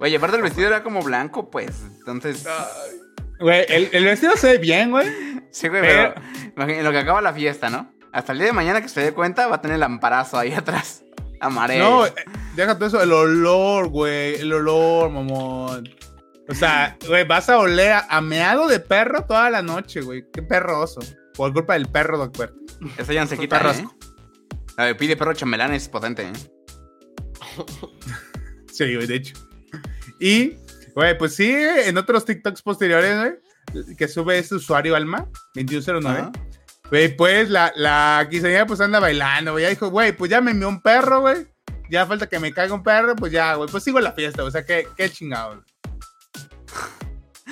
Oye, 0.00 0.16
aparte 0.16 0.36
el 0.36 0.42
vestido 0.42 0.68
era 0.68 0.82
como 0.82 1.02
blanco, 1.02 1.50
pues. 1.50 1.82
Entonces. 1.98 2.46
Ay, 2.46 3.00
Güey, 3.40 3.64
el, 3.68 3.88
el 3.92 4.04
vestido 4.04 4.36
se 4.36 4.52
ve 4.52 4.58
bien, 4.58 4.90
güey. 4.90 5.08
Sí, 5.50 5.68
güey, 5.68 5.80
pero. 5.80 6.14
en 6.56 6.84
lo 6.84 6.90
que 6.90 6.98
acaba 6.98 7.22
la 7.22 7.32
fiesta, 7.32 7.70
¿no? 7.70 7.90
Hasta 8.12 8.32
el 8.32 8.38
día 8.38 8.48
de 8.48 8.52
mañana 8.52 8.82
que 8.82 8.88
se 8.88 9.00
dé 9.00 9.12
cuenta 9.12 9.46
va 9.46 9.56
a 9.56 9.60
tener 9.62 9.76
el 9.76 9.82
amparazo 9.82 10.38
ahí 10.38 10.52
atrás. 10.56 11.04
Amaré. 11.40 11.78
No, 11.78 12.06
eh, 12.06 12.12
deja 12.54 12.74
todo 12.74 12.88
eso, 12.88 13.02
el 13.02 13.12
olor, 13.12 13.88
güey, 13.88 14.34
el 14.34 14.52
olor, 14.52 15.08
mamón. 15.10 15.88
O 16.48 16.54
sea, 16.54 16.98
güey, 17.06 17.24
vas 17.26 17.48
a 17.48 17.58
oler 17.58 17.92
a, 17.92 18.06
a 18.10 18.20
meado 18.20 18.68
de 18.68 18.78
perro 18.78 19.24
toda 19.24 19.48
la 19.48 19.62
noche, 19.62 20.02
güey. 20.02 20.26
Qué 20.30 20.42
perroso. 20.42 21.00
Por 21.40 21.54
culpa 21.54 21.72
del 21.72 21.88
perro, 21.88 22.18
doctor. 22.18 22.54
Esa 22.98 23.14
ya 23.14 23.22
no 23.22 23.26
se 23.26 23.38
quita, 23.38 23.56
¿eh? 23.72 23.86
A 24.76 24.84
ver, 24.84 24.96
pide 24.98 25.16
perro 25.16 25.32
chambelán 25.32 25.72
es 25.72 25.88
potente, 25.88 26.24
¿eh? 26.24 26.32
Sí, 28.70 28.94
güey, 28.94 29.06
de 29.06 29.14
hecho. 29.16 29.34
Y, 30.20 30.56
güey, 30.94 31.16
pues 31.16 31.34
sí, 31.34 31.50
en 31.50 31.96
otros 31.96 32.26
TikToks 32.26 32.60
posteriores, 32.60 33.38
güey, 33.72 33.96
que 33.96 34.06
sube 34.06 34.38
este 34.38 34.56
usuario 34.56 34.94
Alma, 34.94 35.30
2109. 35.54 36.18
Ajá. 36.20 36.32
Güey, 36.90 37.16
pues 37.16 37.48
la, 37.48 37.72
la 37.74 38.26
quinceañera 38.30 38.66
pues 38.66 38.82
anda 38.82 39.00
bailando, 39.00 39.52
güey. 39.52 39.62
Ya 39.64 39.70
dijo, 39.70 39.88
güey, 39.88 40.14
pues 40.14 40.30
ya 40.30 40.42
me 40.42 40.50
envió 40.50 40.68
un 40.68 40.82
perro, 40.82 41.22
güey. 41.22 41.46
Ya 41.88 42.04
falta 42.04 42.28
que 42.28 42.38
me 42.38 42.52
caiga 42.52 42.74
un 42.74 42.82
perro, 42.82 43.16
pues 43.16 43.32
ya, 43.32 43.54
güey. 43.54 43.70
Pues 43.70 43.82
sigo 43.82 43.98
la 43.98 44.12
fiesta, 44.12 44.44
o 44.44 44.50
sea, 44.50 44.66
qué, 44.66 44.86
qué 44.94 45.08
chingado. 45.08 45.54
güey. 45.54 45.64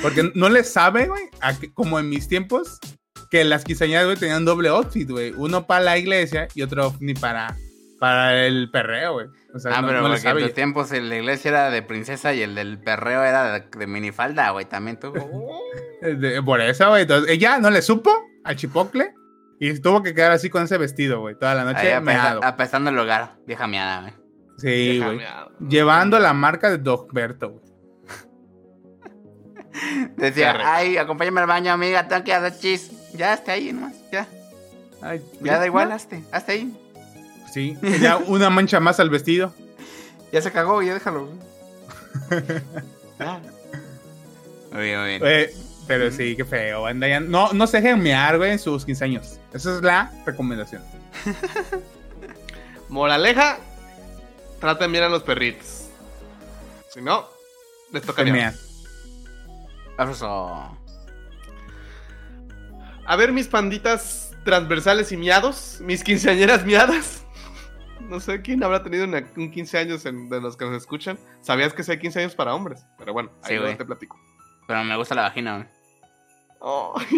Porque 0.02 0.30
no 0.34 0.50
le 0.50 0.62
sabe, 0.62 1.08
güey, 1.08 1.22
a 1.40 1.58
que- 1.58 1.72
como 1.72 1.98
en 1.98 2.10
mis 2.10 2.28
tiempos, 2.28 2.78
que 3.30 3.44
las 3.44 3.64
quinceañeras, 3.64 4.06
güey, 4.06 4.16
tenían 4.16 4.44
doble 4.44 4.68
outfit, 4.70 5.08
güey. 5.10 5.32
Uno 5.36 5.66
para 5.66 5.84
la 5.84 5.98
iglesia 5.98 6.48
y 6.54 6.62
otro 6.62 6.94
ni 7.00 7.14
para, 7.14 7.54
para 8.00 8.46
el 8.46 8.70
perreo, 8.70 9.12
güey. 9.14 9.26
O 9.54 9.58
sea, 9.58 9.72
Ah, 9.76 9.80
no, 9.82 9.88
pero 9.88 10.00
no 10.02 10.08
porque 10.08 10.28
en 10.28 10.38
tus 10.38 10.54
tiempos 10.54 10.90
la 10.90 11.16
iglesia 11.16 11.48
era 11.50 11.70
de 11.70 11.82
princesa 11.82 12.32
y 12.34 12.42
el 12.42 12.54
del 12.54 12.78
perreo 12.78 13.22
era 13.24 13.52
de, 13.52 13.64
de 13.78 13.86
minifalda, 13.86 14.50
güey. 14.50 14.64
También 14.66 14.98
tú. 14.98 15.12
De- 16.02 16.42
por 16.42 16.60
eso, 16.60 16.88
güey. 16.90 17.02
Entonces, 17.02 17.30
ella 17.30 17.58
no 17.58 17.70
le 17.70 17.82
supo 17.82 18.10
al 18.44 18.56
chipocle 18.56 19.14
y 19.60 19.78
tuvo 19.80 20.02
que 20.02 20.14
quedar 20.14 20.32
así 20.32 20.48
con 20.50 20.62
ese 20.64 20.78
vestido, 20.78 21.20
güey, 21.20 21.34
toda 21.36 21.54
la 21.54 21.62
Ahí 21.62 21.74
noche 21.74 22.00
meado. 22.00 22.38
apesta- 22.38 22.48
apestando 22.48 22.90
el 22.90 22.98
hogar. 22.98 23.36
Vieja 23.46 23.66
miada, 23.66 24.00
güey. 24.02 24.12
Sí, 24.58 25.00
güey. 25.04 25.20
Llevando 25.68 26.18
la 26.18 26.32
marca 26.32 26.70
de 26.70 26.78
Dogberto, 26.78 27.50
güey. 27.50 27.64
Decía, 30.16 30.56
ay, 30.64 30.96
acompáñame 30.96 31.40
al 31.40 31.46
baño, 31.46 31.72
amiga, 31.72 32.08
tengo 32.08 32.24
que 32.24 32.34
hacer 32.34 32.58
chis. 32.58 32.90
Ya, 33.18 33.32
hasta 33.34 33.52
ahí 33.52 33.72
nomás, 33.72 33.96
ya. 34.10 34.26
Ay, 35.02 35.20
Ya 35.42 35.58
da 35.58 35.66
igual, 35.66 35.88
no, 35.90 35.94
hazte, 35.94 36.24
hasta 36.32 36.52
ahí. 36.52 36.72
Sí, 37.52 37.76
ya 38.00 38.16
una 38.16 38.48
mancha 38.48 38.80
más 38.80 38.98
al 39.00 39.10
vestido. 39.10 39.52
Ya 40.32 40.40
se 40.40 40.50
cagó, 40.52 40.82
ya 40.82 40.94
déjalo. 40.94 41.28
Ya. 43.18 43.40
Muy 44.70 44.82
bien, 44.84 45.00
muy 45.00 45.08
bien. 45.08 45.22
Eh, 45.24 45.50
pero 45.88 46.12
sí, 46.12 46.36
qué 46.36 46.44
feo. 46.44 46.82
banda, 46.82 47.08
ya- 47.08 47.18
No, 47.20 47.52
no 47.52 47.66
se 47.66 47.80
dejen 47.80 48.00
mear, 48.00 48.36
güey, 48.38 48.52
en 48.52 48.58
sus 48.60 48.84
15 48.84 49.04
años. 49.04 49.40
Esa 49.52 49.74
es 49.76 49.82
la 49.82 50.12
recomendación. 50.24 50.82
Moraleja, 52.88 53.58
traten 54.60 54.92
bien 54.92 55.04
a 55.04 55.08
los 55.08 55.22
perritos. 55.24 55.86
Si 56.94 57.00
no, 57.02 57.26
les 57.92 58.02
toca 58.02 58.22
miar. 58.22 58.54
A 63.08 63.16
ver, 63.16 63.32
mis 63.32 63.48
panditas 63.48 64.30
transversales 64.44 65.10
y 65.12 65.16
miados, 65.16 65.78
mis 65.80 66.04
quinceañeras 66.04 66.64
miadas. 66.66 67.24
No 68.00 68.20
sé 68.20 68.40
quién 68.42 68.62
habrá 68.62 68.82
tenido 68.82 69.04
una- 69.04 69.26
un 69.36 69.50
15 69.50 69.78
años 69.78 70.04
en- 70.06 70.28
de 70.28 70.40
los 70.40 70.56
que 70.56 70.64
nos 70.66 70.76
escuchan. 70.76 71.18
Sabías 71.40 71.72
que 71.74 71.82
hay 71.90 71.98
15 71.98 72.20
años 72.20 72.34
para 72.34 72.54
hombres, 72.54 72.84
pero 72.98 73.12
bueno, 73.12 73.30
ahí 73.42 73.58
Sí, 73.58 73.76
te 73.76 73.84
platico. 73.84 74.18
Pero 74.66 74.84
me 74.84 74.96
gusta 74.96 75.14
la 75.14 75.22
vagina, 75.22 75.56
güey. 75.56 75.68
Oh. 76.60 76.94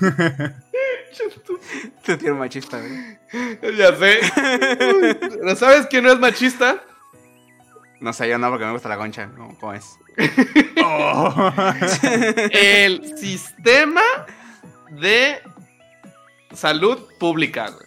Tú 2.04 2.16
tienes 2.16 2.38
machista, 2.38 2.78
güey. 2.80 3.76
ya 3.76 3.94
sé. 3.96 4.18
¿Pero 5.20 5.56
sabes 5.56 5.86
quién 5.86 6.04
no 6.04 6.12
es 6.12 6.18
machista? 6.18 6.82
No 8.00 8.12
sé, 8.14 8.28
yo 8.28 8.38
no, 8.38 8.48
porque 8.48 8.64
me 8.64 8.72
gusta 8.72 8.88
la 8.88 8.96
concha. 8.96 9.30
¿Cómo, 9.36 9.56
cómo 9.58 9.72
es? 9.74 9.98
Oh. 10.82 11.52
El 12.50 13.16
sistema 13.16 14.00
de 14.90 15.40
salud 16.52 16.98
pública, 17.18 17.68
güey. 17.70 17.86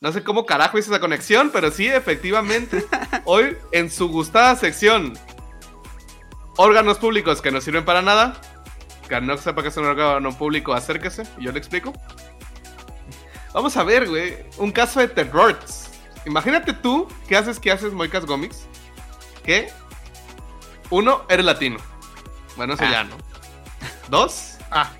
No 0.00 0.12
sé 0.12 0.22
cómo 0.22 0.44
carajo 0.44 0.78
hice 0.78 0.90
esa 0.90 1.00
conexión, 1.00 1.50
pero 1.52 1.70
sí, 1.70 1.86
efectivamente, 1.86 2.84
hoy 3.24 3.56
en 3.72 3.90
su 3.90 4.08
gustada 4.08 4.54
sección, 4.56 5.18
órganos 6.56 6.98
públicos 6.98 7.40
que 7.40 7.50
no 7.50 7.60
sirven 7.60 7.84
para 7.84 8.02
nada, 8.02 8.40
que 9.08 9.20
no 9.20 9.38
sepa 9.38 9.62
que 9.62 9.68
es 9.68 9.76
un 9.76 9.86
órgano 9.86 10.36
público, 10.36 10.74
acérquese 10.74 11.22
y 11.38 11.44
yo 11.44 11.52
le 11.52 11.58
explico. 11.58 11.92
Vamos 13.54 13.76
a 13.76 13.84
ver, 13.84 14.08
güey, 14.08 14.36
un 14.58 14.70
caso 14.70 15.00
de 15.00 15.08
terror. 15.08 15.58
Imagínate 16.26 16.74
tú, 16.74 17.08
¿qué 17.26 17.36
haces? 17.36 17.58
¿Qué 17.58 17.72
haces, 17.72 17.92
Moicas 17.92 18.26
Gómez? 18.26 18.68
Que, 19.48 19.70
uno, 20.90 21.22
eres 21.30 21.46
latino. 21.46 21.78
Bueno, 22.54 22.74
eso 22.74 22.84
Ah. 22.84 22.90
ya, 22.90 23.04
¿no? 23.04 23.16
Dos, 24.10 24.56
Ah, 24.70 24.90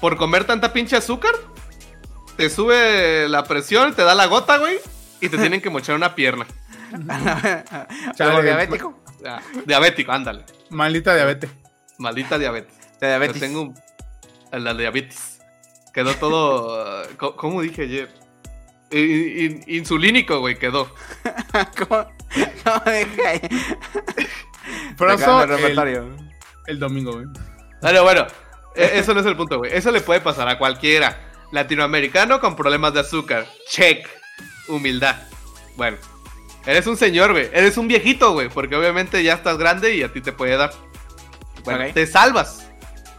por 0.00 0.16
comer 0.16 0.44
tanta 0.44 0.72
pinche 0.72 0.94
azúcar, 0.94 1.34
te 2.36 2.48
sube 2.48 3.28
la 3.28 3.42
presión, 3.42 3.92
te 3.96 4.02
da 4.04 4.14
la 4.14 4.26
gota, 4.26 4.58
güey, 4.58 4.78
y 5.20 5.28
te 5.28 5.36
tienen 5.36 5.60
que 5.60 5.68
mochar 5.68 5.96
una 5.96 6.14
pierna. 6.14 6.46
Chale, 8.14 8.30
¿Luego 8.30 8.42
diabético? 8.42 9.00
Ah, 9.26 9.40
diabético, 9.66 10.12
ándale. 10.12 10.44
maldita 10.68 11.12
diabetes. 11.16 11.50
Maldita 11.98 12.38
diabetes. 12.38 12.72
Diabetes. 13.00 13.34
Yo 13.34 13.40
tengo 13.40 13.62
un- 13.62 13.74
la 14.52 14.74
diabetes. 14.74 15.40
Quedó 15.92 16.14
todo. 16.14 17.02
¿Cómo 17.36 17.62
dije 17.62 17.82
ayer? 17.82 18.14
Insulínico, 19.66 20.38
güey, 20.38 20.56
quedó. 20.56 20.88
¿Cómo? 21.88 22.06
¿Cómo 22.64 22.82
dije 22.86 23.26
ahí? 23.26 23.40
Frozo 24.96 25.18
Sacando 25.18 25.42
el 25.44 25.50
el, 25.50 25.56
repertorio. 25.56 26.16
el 26.66 26.78
domingo, 26.78 27.12
güey. 27.12 27.26
Bueno, 27.82 28.02
bueno, 28.02 28.26
e- 28.76 28.90
eso 28.98 29.14
no 29.14 29.20
es 29.20 29.26
el 29.26 29.36
punto, 29.36 29.58
güey. 29.58 29.72
Eso 29.74 29.90
le 29.90 30.00
puede 30.00 30.20
pasar 30.20 30.48
a 30.48 30.58
cualquiera. 30.58 31.18
Latinoamericano 31.52 32.40
con 32.40 32.54
problemas 32.56 32.94
de 32.94 33.00
azúcar. 33.00 33.46
Check. 33.68 34.06
Humildad. 34.68 35.16
Bueno, 35.76 35.96
eres 36.66 36.86
un 36.86 36.96
señor, 36.96 37.32
güey. 37.32 37.48
Eres 37.52 37.76
un 37.76 37.88
viejito, 37.88 38.32
güey. 38.32 38.48
Porque 38.48 38.76
obviamente 38.76 39.22
ya 39.22 39.34
estás 39.34 39.58
grande 39.58 39.94
y 39.96 40.02
a 40.02 40.12
ti 40.12 40.20
te 40.20 40.32
puede 40.32 40.56
dar. 40.56 40.72
Bueno, 41.64 41.92
te 41.92 42.06
salvas. 42.06 42.70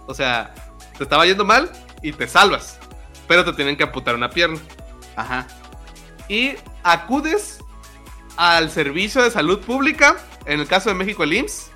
O 0.08 0.14
sea, 0.14 0.54
te 0.98 1.04
estaba 1.04 1.26
yendo 1.26 1.44
mal 1.44 1.70
y 2.02 2.14
te 2.14 2.28
salvas. 2.28 2.80
Pero 3.28 3.44
te 3.44 3.54
tienen 3.54 3.76
que 3.76 3.84
amputar 3.84 4.16
una 4.16 4.30
pierna. 4.30 4.60
Ajá. 5.16 5.48
Y 6.30 6.54
acudes 6.84 7.60
al 8.38 8.72
servicio 8.72 9.22
de 9.24 9.32
salud 9.32 9.60
pública. 9.62 10.18
En 10.46 10.60
el 10.60 10.68
caso 10.68 10.90
de 10.90 10.96
México, 10.96 11.24
el 11.24 11.34
IMSS. 11.34 11.72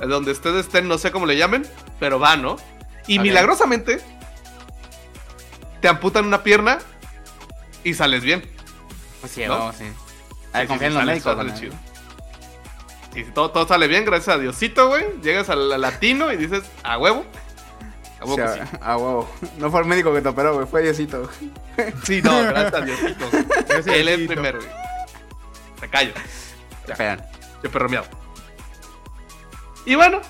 eh, 0.00 0.06
Donde 0.06 0.32
ustedes 0.32 0.66
estén, 0.66 0.88
no 0.88 0.98
sé 0.98 1.10
cómo 1.10 1.26
le 1.26 1.36
llamen. 1.36 1.66
Pero 1.98 2.18
va, 2.18 2.36
¿no? 2.36 2.56
Y 3.06 3.18
milagrosamente 3.18 4.00
te 5.80 5.88
amputan 5.88 6.24
una 6.26 6.42
pierna 6.42 6.78
y 7.84 7.94
sales 7.94 8.22
bien. 8.22 8.48
Pues 9.20 9.32
sí, 9.32 9.44
¿No? 9.46 9.58
vamos, 9.58 9.76
sí. 9.76 9.84
A 10.52 10.58
ver, 10.58 10.66
Sí, 10.66 10.68
confía 10.68 10.88
sí, 10.88 10.92
en 10.92 10.94
los 10.94 11.04
médicos. 11.06 11.36
sale 11.36 11.72
todo, 13.34 13.50
todo 13.50 13.66
sale 13.66 13.88
bien, 13.88 14.04
gracias 14.04 14.36
a 14.36 14.38
Diosito, 14.38 14.88
güey. 14.88 15.04
Llegas 15.22 15.50
al 15.50 15.80
latino 15.80 16.32
y 16.32 16.36
dices, 16.36 16.62
a 16.82 16.98
huevo. 16.98 17.26
A 18.20 18.24
huevo 18.24 18.42
O 18.42 18.58
ah, 18.80 18.96
huevo. 18.96 19.30
No 19.58 19.70
fue 19.70 19.80
el 19.80 19.86
médico 19.86 20.14
que 20.14 20.22
te 20.22 20.28
operó, 20.28 20.54
güey. 20.54 20.66
Fue 20.66 20.82
Diosito. 20.82 21.28
sí. 21.38 21.52
Sí, 22.04 22.22
no, 22.22 22.40
gracias 22.42 22.74
a 22.74 22.80
Diosito. 22.84 23.26
Él 23.92 24.08
es 24.08 24.26
primero, 24.28 24.58
güey. 24.58 24.70
Te 25.82 25.88
callo. 25.88 26.12
Esperan. 26.88 27.20
Yo 27.62 27.70
perromeado. 27.70 28.06
Y 29.84 29.96
bueno, 29.96 30.20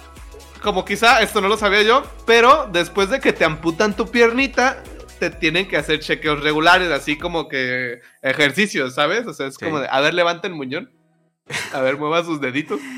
como 0.62 0.84
quizá 0.84 1.20
esto 1.22 1.40
no 1.42 1.48
lo 1.48 1.56
sabía 1.58 1.82
yo, 1.82 2.04
pero 2.26 2.68
después 2.72 3.10
de 3.10 3.20
que 3.20 3.32
te 3.34 3.44
amputan 3.44 3.94
tu 3.94 4.10
piernita, 4.10 4.82
te 5.20 5.28
tienen 5.30 5.68
que 5.68 5.76
hacer 5.76 6.00
chequeos 6.00 6.42
regulares, 6.42 6.90
así 6.90 7.18
como 7.18 7.48
que 7.48 8.00
ejercicios, 8.22 8.94
¿sabes? 8.94 9.26
O 9.26 9.34
sea, 9.34 9.46
es 9.46 9.54
Sí. 9.56 9.64
como 9.64 9.78
de, 9.80 9.88
a 9.90 10.00
ver, 10.00 10.14
levanta 10.14 10.48
el 10.48 10.54
muñón. 10.54 10.90
A 11.74 11.80
ver, 11.80 11.98
mueva 11.98 12.24
sus 12.24 12.40
deditos. 12.40 12.80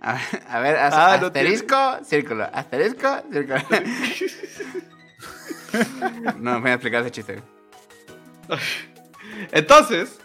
A 0.00 0.12
ver, 0.12 0.42
a 0.48 0.60
ver 0.60 0.76
Ah, 0.80 1.18
no 1.20 1.26
asterisco, 1.26 1.98
círculo. 2.04 2.48
Asterisco, 2.52 3.20
círculo. 3.32 3.58
no 6.38 6.52
me 6.54 6.60
voy 6.60 6.70
a 6.70 6.74
explicar 6.74 7.00
ese 7.02 7.10
chiste. 7.10 7.42
Entonces, 9.50 10.20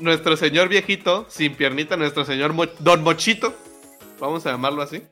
nuestro 0.00 0.36
señor 0.36 0.68
viejito, 0.68 1.26
sin 1.28 1.54
piernita, 1.54 1.96
nuestro 1.96 2.24
señor 2.24 2.52
Mo- 2.52 2.66
Don 2.78 3.02
Mochito, 3.02 3.54
vamos 4.18 4.44
a 4.46 4.50
llamarlo 4.52 4.82
así, 4.82 5.02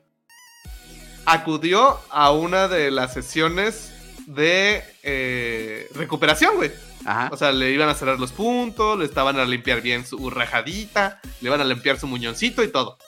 acudió 1.27 2.01
a 2.11 2.31
una 2.33 2.69
de 2.69 2.91
las 2.91 3.13
sesiones 3.15 3.93
de 4.27 4.83
eh, 5.03 5.89
recuperación, 5.95 6.57
güey. 6.57 6.73
Ajá. 7.05 7.29
O 7.33 7.37
sea, 7.37 7.53
le 7.53 7.71
iban 7.71 7.89
a 7.89 7.95
cerrar 7.95 8.19
los 8.19 8.33
puntos, 8.33 8.99
le 8.99 9.05
estaban 9.05 9.39
a 9.39 9.45
limpiar 9.45 9.81
bien 9.81 10.05
su 10.07 10.29
rajadita, 10.31 11.21
le 11.41 11.49
iban 11.49 11.61
a 11.61 11.65
limpiar 11.65 11.99
su 11.99 12.07
muñoncito 12.07 12.63
y 12.63 12.69
todo. 12.69 12.99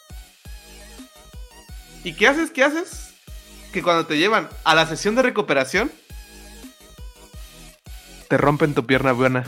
¿Y 2.04 2.14
qué 2.14 2.28
haces? 2.28 2.50
¿Qué 2.50 2.64
haces? 2.64 3.10
Que 3.72 3.82
cuando 3.82 4.06
te 4.06 4.16
llevan 4.16 4.49
a 4.64 4.75
la 4.75 4.87
sesión 4.87 5.14
de 5.16 5.22
recuperación, 5.22 5.90
te 8.28 8.38
rompen 8.38 8.75
tu 8.75 8.87
pierna 8.87 9.12
buena. 9.12 9.44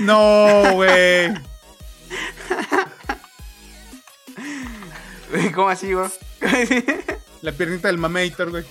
No, 0.00 0.72
güey. 0.74 1.32
¿Cómo 5.54 5.68
así, 5.68 5.92
güey? 5.92 6.08
La 7.42 7.52
piernita 7.52 7.88
del 7.88 7.98
mamator, 7.98 8.50
güey. 8.50 8.64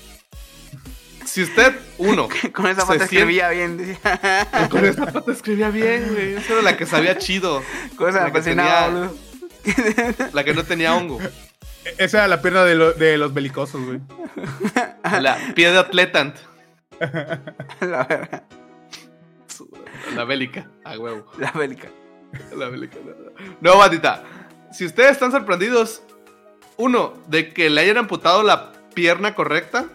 Si 1.26 1.44
usted, 1.44 1.76
uno, 1.98 2.28
Con 2.54 2.68
esa 2.68 2.82
pata 2.82 2.94
siente- 2.94 3.04
escribía 3.06 3.50
bien. 3.50 3.78
decía. 3.78 4.48
Con 4.70 4.86
esa 4.86 5.06
pata 5.08 5.32
escribía 5.32 5.70
bien, 5.70 6.10
güey. 6.14 6.34
Esa 6.36 6.54
era 6.54 6.62
la 6.62 6.78
que 6.78 6.86
sabía 6.86 7.18
chido. 7.18 7.64
Con 7.96 8.10
esa 8.10 8.22
La 8.22 8.26
que 8.28 8.32
fascinaba, 8.40 8.86
tenía- 8.88 9.10
boludo. 9.10 10.30
La 10.34 10.44
que 10.44 10.54
no 10.54 10.64
tenía 10.64 10.96
hongo. 10.96 11.20
Esa 11.98 12.18
era 12.20 12.28
la 12.28 12.42
pierna 12.42 12.64
de, 12.64 12.76
lo- 12.76 12.94
de 12.94 13.18
los 13.18 13.34
belicosos, 13.34 13.82
güey. 13.84 14.00
La 15.22 15.38
pie 15.56 15.72
de 15.72 15.80
atletant. 15.80 16.36
La 17.82 18.04
verga. 18.04 18.44
La 20.16 20.24
bélica. 20.24 20.70
A 20.84 20.98
huevo. 20.98 21.26
La 21.38 21.52
bélica. 21.52 21.90
La 22.56 22.70
bélica. 22.70 22.98
No, 23.60 23.78
bandita. 23.78 24.24
Si 24.72 24.86
ustedes 24.86 25.12
están 25.12 25.32
sorprendidos, 25.32 26.02
uno, 26.78 27.14
de 27.28 27.54
que 27.54 27.70
le 27.70 27.82
hayan 27.82 27.98
amputado 27.98 28.44
la 28.44 28.72
pierna 28.94 29.36
correcta. 29.36 29.88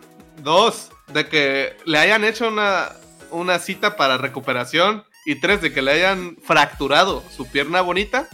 Dos, 0.42 0.90
de 1.12 1.28
que 1.28 1.76
le 1.84 1.98
hayan 1.98 2.24
hecho 2.24 2.48
una, 2.48 2.90
una 3.30 3.58
cita 3.58 3.96
para 3.96 4.18
recuperación. 4.18 5.04
Y 5.24 5.40
tres, 5.40 5.60
de 5.60 5.72
que 5.72 5.82
le 5.82 5.92
hayan 5.92 6.36
fracturado 6.36 7.24
su 7.34 7.46
pierna 7.46 7.80
bonita. 7.80 8.28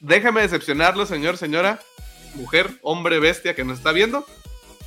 Déjame 0.00 0.40
decepcionarlo, 0.40 1.06
señor, 1.06 1.36
señora, 1.36 1.78
mujer, 2.34 2.70
hombre, 2.82 3.20
bestia 3.20 3.54
que 3.54 3.64
nos 3.64 3.78
está 3.78 3.92
viendo. 3.92 4.26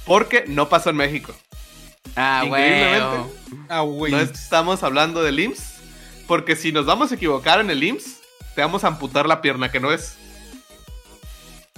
Porque 0.05 0.43
no 0.48 0.67
pasó 0.67 0.89
en 0.89 0.98
México. 0.98 1.33
Ah, 2.15 2.43
güey. 2.48 2.63
Increíblemente. 2.63 3.33
Ah, 3.69 3.81
güey. 3.81 4.12
No 4.12 4.19
estamos 4.19 4.83
hablando 4.83 5.24
del 5.24 5.39
IMSS. 5.39 5.72
Porque 6.27 6.55
si 6.55 6.71
nos 6.71 6.85
vamos 6.85 7.11
a 7.11 7.15
equivocar 7.15 7.59
en 7.59 7.69
el 7.69 7.83
IMSS, 7.83 8.19
te 8.55 8.61
vamos 8.61 8.83
a 8.83 8.87
amputar 8.87 9.27
la 9.27 9.41
pierna 9.41 9.71
que 9.71 9.79
no 9.79 9.91
es. 9.91 10.15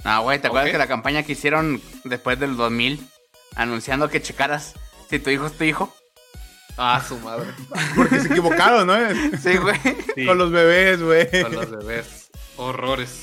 Ah, 0.04 0.20
güey, 0.20 0.38
¿te 0.40 0.46
acuerdas 0.46 0.68
Ok. 0.68 0.72
que 0.72 0.78
la 0.78 0.86
campaña 0.86 1.22
que 1.24 1.32
hicieron 1.32 1.80
después 2.04 2.38
del 2.38 2.56
2000 2.56 3.08
anunciando 3.56 4.08
que 4.08 4.22
checaras 4.22 4.74
si 5.10 5.18
tu 5.18 5.30
hijo 5.30 5.46
es 5.46 5.56
tu 5.56 5.64
hijo? 5.64 5.94
Ah, 6.78 7.02
su 7.06 7.18
madre. 7.20 7.46
Porque 7.96 8.20
se 8.20 8.28
equivocaron, 8.28 8.86
¿no? 8.86 8.94
Sí, 9.42 9.56
güey. 9.56 9.80
Sí, 10.14 10.26
Con 10.26 10.38
los 10.38 10.50
bebés, 10.52 11.02
güey. 11.02 11.28
con 11.42 11.54
los 11.54 11.70
bebés. 11.70 12.28
Horrores. 12.56 13.22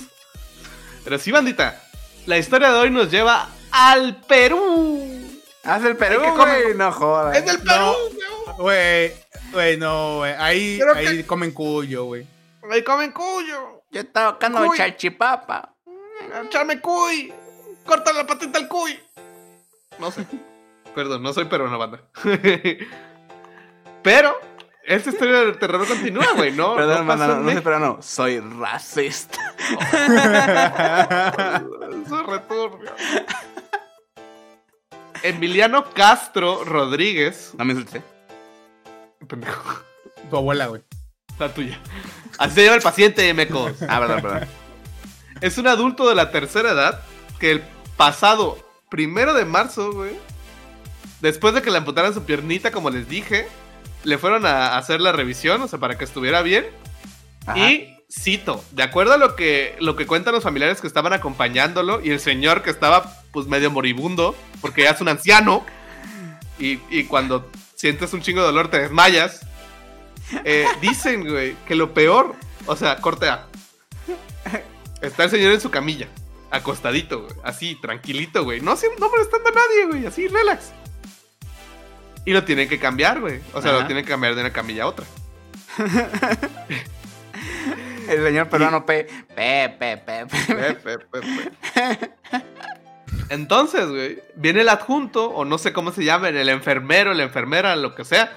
Pero 1.03 1.19
sí, 1.19 1.31
bandita. 1.31 1.81
La 2.25 2.37
historia 2.37 2.71
de 2.71 2.79
hoy 2.79 2.89
nos 2.89 3.11
lleva 3.11 3.49
al 3.71 4.17
Perú. 4.27 5.07
Haz 5.63 5.83
el 5.85 5.95
Perú, 5.95 6.21
güey. 6.35 6.73
No 6.75 6.91
jodas. 6.91 7.37
¡Es 7.37 7.45
del 7.45 7.59
Perú! 7.61 7.93
Güey, 8.57 9.13
güey, 9.51 9.77
no, 9.77 10.17
güey. 10.17 10.33
Ahí, 10.37 10.79
Creo 10.79 10.95
ahí 10.95 11.23
comen 11.23 11.51
cuyo, 11.51 12.05
güey. 12.05 12.27
¡Me 12.63 12.83
comen 12.83 13.11
cuyo! 13.11 13.83
Yo 13.91 14.01
estaba 14.01 14.31
buscando 14.31 14.61
Uy. 14.61 14.77
chalchipapa. 14.77 15.73
¡Echame 16.45 16.79
cuy! 16.79 17.33
¡Corta 17.85 18.13
la 18.13 18.25
patita 18.25 18.59
al 18.59 18.67
cuy! 18.67 18.99
No 19.99 20.11
sé. 20.11 20.25
Perdón, 20.95 21.23
no 21.23 21.33
soy 21.33 21.45
peruano, 21.45 21.77
banda. 21.77 22.01
Pero, 24.03 24.39
esta 24.85 25.09
historia 25.09 25.39
del 25.41 25.57
terror 25.57 25.85
continúa, 25.87 26.27
güey. 26.35 26.51
No, 26.51 26.75
Perdón, 26.75 27.01
no 27.01 27.07
pasó 27.07 27.27
no, 27.27 27.29
en 27.29 27.29
no 27.29 27.35
soy 27.35 27.43
México. 27.45 27.63
peruano. 27.63 27.97
Soy 28.01 28.39
racista. 28.39 29.39
Eso 32.05 32.19
es 32.21 32.25
returbio. 32.27 32.91
Emiliano 35.23 35.85
Castro 35.93 36.63
Rodríguez. 36.63 37.53
No 37.57 37.65
me 37.65 37.73
insultes. 37.73 38.03
Pendejo. 39.27 39.81
Tu 40.29 40.37
abuela, 40.37 40.67
güey. 40.67 40.81
La 41.39 41.53
tuya. 41.53 41.79
Así 42.37 42.55
se 42.55 42.63
llama 42.63 42.77
el 42.77 42.81
paciente, 42.81 43.33
Mecos. 43.33 43.81
Ah, 43.87 43.99
perdón, 43.99 44.21
perdón. 44.21 44.47
Es 45.41 45.57
un 45.57 45.67
adulto 45.67 46.07
de 46.07 46.15
la 46.15 46.31
tercera 46.31 46.71
edad 46.71 47.01
que 47.39 47.51
el 47.51 47.63
pasado 47.97 48.57
primero 48.89 49.33
de 49.33 49.45
marzo, 49.45 49.91
güey, 49.91 50.13
después 51.19 51.53
de 51.53 51.61
que 51.61 51.71
le 51.71 51.77
amputaran 51.77 52.13
su 52.13 52.23
piernita, 52.23 52.71
como 52.71 52.89
les 52.89 53.09
dije, 53.09 53.47
le 54.03 54.17
fueron 54.17 54.45
a 54.45 54.77
hacer 54.77 55.01
la 55.01 55.11
revisión, 55.11 55.61
o 55.61 55.67
sea, 55.67 55.79
para 55.79 55.97
que 55.97 56.03
estuviera 56.03 56.41
bien. 56.41 56.65
Ajá. 57.45 57.57
Y 57.57 57.97
cito, 58.09 58.63
de 58.71 58.83
acuerdo 58.83 59.13
a 59.13 59.17
lo 59.17 59.35
que, 59.35 59.75
lo 59.79 59.95
que 59.95 60.05
cuentan 60.05 60.33
los 60.33 60.43
familiares 60.43 60.79
que 60.79 60.87
estaban 60.87 61.13
acompañándolo 61.13 62.01
y 62.01 62.11
el 62.11 62.19
señor 62.19 62.61
que 62.61 62.69
estaba 62.69 63.11
pues 63.31 63.47
medio 63.47 63.71
moribundo, 63.71 64.35
porque 64.61 64.83
ya 64.83 64.91
es 64.91 65.01
un 65.01 65.09
anciano, 65.09 65.65
y, 66.59 66.79
y 66.89 67.05
cuando 67.05 67.49
sientes 67.83 68.13
un 68.13 68.21
chingo 68.21 68.39
de 68.39 68.47
dolor 68.47 68.69
te 68.69 68.79
desmayas, 68.79 69.45
eh, 70.45 70.65
dicen, 70.81 71.27
güey, 71.27 71.57
que 71.67 71.75
lo 71.75 71.93
peor, 71.93 72.33
o 72.65 72.77
sea, 72.77 72.95
corte 73.01 73.27
A, 73.27 73.45
está 75.01 75.25
el 75.25 75.29
señor 75.29 75.51
en 75.51 75.59
su 75.59 75.69
camilla, 75.69 76.07
acostadito, 76.49 77.23
güey, 77.23 77.35
así, 77.43 77.75
tranquilito, 77.75 78.45
güey, 78.45 78.61
no, 78.61 78.75
no 78.99 79.09
molestando 79.09 79.49
a 79.49 79.51
nadie, 79.51 79.85
güey, 79.87 80.05
así, 80.05 80.29
relax. 80.29 80.71
Y 82.23 82.31
lo 82.31 82.45
tienen 82.45 82.69
que 82.69 82.79
cambiar, 82.79 83.19
güey, 83.19 83.41
o 83.51 83.61
sea, 83.61 83.71
Ajá. 83.71 83.81
lo 83.81 83.85
tienen 83.85 84.05
que 84.05 84.11
cambiar 84.11 84.33
de 84.35 84.39
una 84.39 84.53
camilla 84.53 84.83
a 84.83 84.87
otra. 84.87 85.05
El 88.07 88.23
señor 88.23 88.47
peruano 88.47 88.85
P. 88.85 89.07
P, 89.35 89.75
P, 89.77 89.97
P, 89.97 90.25
P. 90.25 90.53
Pe, 90.55 90.73
pe, 90.75 90.99
pe, 90.99 91.19
pe. 91.19 92.43
Entonces, 93.33 93.89
güey, 93.89 94.21
viene 94.35 94.61
el 94.61 94.69
adjunto, 94.69 95.25
o 95.31 95.43
no 95.43 95.57
sé 95.57 95.73
cómo 95.73 95.91
se 95.91 96.03
llama, 96.03 96.29
el 96.29 96.49
enfermero, 96.49 97.13
la 97.15 97.23
enfermera, 97.23 97.75
lo 97.75 97.95
que 97.95 98.05
sea. 98.05 98.31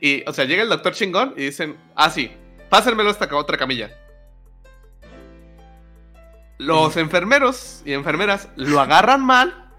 Y, 0.00 0.22
o 0.28 0.32
sea, 0.32 0.44
llega 0.44 0.62
el 0.62 0.68
doctor 0.68 0.92
chingón 0.94 1.34
y 1.36 1.46
dicen, 1.46 1.76
ah, 1.96 2.08
sí, 2.08 2.30
pásenmelo 2.68 3.08
a 3.08 3.12
esta 3.12 3.28
ca- 3.28 3.34
otra 3.36 3.58
camilla. 3.58 3.90
Los 6.58 6.96
enfermeros 6.96 7.82
y 7.84 7.94
enfermeras 7.94 8.48
lo 8.54 8.80
agarran 8.80 9.24
mal. 9.24 9.70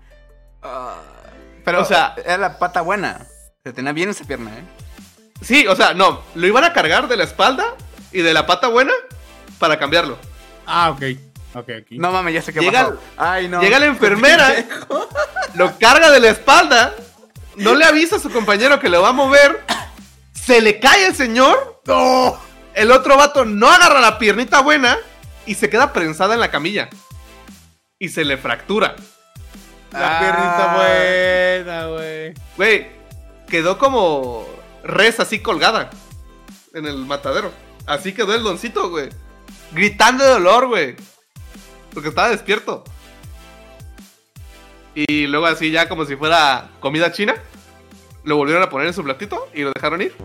Pero, 1.64 1.82
O 1.82 1.86
sea- 1.86 2.14
era 2.26 2.38
la 2.38 2.60
pata 2.60 2.82
buena. 2.82 3.26
Se 3.64 3.72
tenía 3.72 3.94
bien 3.94 4.10
esa 4.10 4.26
pierna, 4.26 4.52
¿eh? 4.58 4.64
Sí, 5.42 5.68
o 5.68 5.76
sea, 5.76 5.94
no, 5.94 6.22
lo 6.36 6.48
iban 6.48 6.66
a 6.66 6.74
cargar 6.74 7.08
de 7.08 7.16
la 7.16 7.24
espalda 7.24 7.76
y 8.12 8.22
de 8.22 8.34
la 8.34 8.46
pata 8.46 8.68
buena 8.68 8.92
para 9.58 9.80
cambiarlo. 9.80 10.18
Ah, 10.66 10.90
ok. 10.92 11.04
Ok, 11.60 11.70
aquí. 11.82 11.98
No 11.98 12.12
mames, 12.12 12.34
ya 12.34 12.42
sé 12.42 12.54
qué 12.54 12.60
Llega 12.60 12.86
pasó. 12.86 13.02
Ay, 13.18 13.48
no. 13.48 13.62
Llega 13.62 13.80
la 13.80 13.86
enfermera, 13.94 14.54
lo 15.56 15.78
carga 15.80 16.12
de 16.12 16.20
la 16.20 16.30
espalda, 16.30 16.94
no 17.56 17.74
le 17.76 17.86
avisa 17.86 18.18
a 18.18 18.20
su 18.20 18.30
compañero 18.32 18.80
que 18.80 18.90
lo 18.90 19.02
va 19.02 19.10
a 19.10 19.14
mover, 19.14 19.64
se 20.34 20.62
le 20.62 20.80
cae 20.80 21.08
el 21.08 21.16
señor, 21.16 21.82
¡No! 21.86 22.40
el 22.74 22.92
otro 22.92 23.18
vato 23.18 23.44
no 23.46 23.70
agarra 23.70 24.00
la 24.02 24.20
piernita 24.20 24.62
buena 24.62 24.98
y 25.46 25.56
se 25.56 25.70
queda 25.70 25.94
prensada 25.94 26.34
en 26.36 26.40
la 26.40 26.52
camilla. 26.52 26.90
Y 28.00 28.10
se 28.10 28.24
le 28.24 28.38
fractura. 28.38 28.96
La 29.92 30.18
Ah. 30.18 30.20
piernita 30.20 30.76
buena, 30.76 31.86
güey. 31.88 32.34
Güey, 32.58 32.88
quedó 33.50 33.80
como 33.80 34.46
res 34.84 35.20
así 35.20 35.40
colgada 35.40 35.90
en 36.76 36.86
el 36.86 36.98
matadero. 36.98 37.52
Así 37.88 38.14
quedó 38.14 38.36
el 38.36 38.44
doncito, 38.44 38.90
güey. 38.90 39.10
Gritando 39.72 40.24
de 40.26 40.30
dolor, 40.32 40.68
güey. 40.68 40.96
Porque 41.98 42.10
estaba 42.10 42.30
despierto. 42.30 42.84
Y 44.94 45.26
luego 45.26 45.48
así 45.48 45.72
ya 45.72 45.90
como 45.90 46.06
si 46.06 46.16
fuera 46.16 46.70
comida 46.80 47.12
china. 47.12 47.34
Lo 48.24 48.38
volvieron 48.38 48.62
a 48.62 48.70
poner 48.70 48.86
en 48.86 48.94
su 48.94 49.04
platito 49.04 49.50
y 49.52 49.64
lo 49.64 49.72
dejaron 49.72 50.04
ir. 50.04 50.16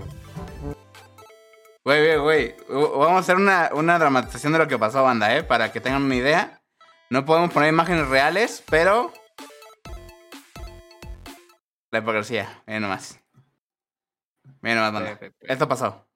Güey, 1.83 2.19
güey, 2.19 2.19
güey. 2.19 2.57
Vamos 2.69 3.13
a 3.13 3.19
hacer 3.21 3.37
una, 3.37 3.71
una 3.73 3.99
dramatización 3.99 4.53
de 4.53 4.59
lo 4.59 4.69
que 4.69 4.79
pasó, 4.79 5.03
banda, 5.03 5.35
¿eh? 5.35 5.45
Para 5.45 5.73
que 5.73 5.81
tengan 5.81 6.03
una 6.03 6.15
idea. 6.15 6.61
No 7.09 7.25
podemos 7.25 7.51
poner 7.51 7.71
imágenes 7.71 8.07
reales, 8.07 8.63
pero... 8.69 9.15
La 11.91 12.01
hipocresía. 12.01 12.63
Miren 12.67 12.83
nomás. 12.83 13.19
Miren 14.61 14.77
nomás, 14.77 14.93
banda. 14.93 15.19
Esto 15.41 15.67
pasó. 15.67 16.07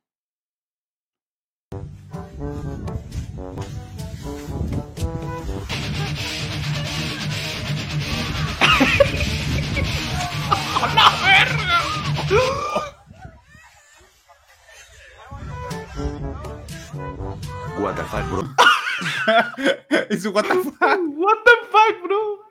What 17.78 17.94
the 17.94 18.02
fuck, 18.02 18.28
bro. 18.28 18.42
y 20.10 20.16
su 20.16 20.32
what 20.32 20.48
the 20.48 20.54
fuck. 20.54 20.80
What 20.80 21.44
the 21.44 21.52
fuck, 21.70 22.02
bro. 22.02 22.46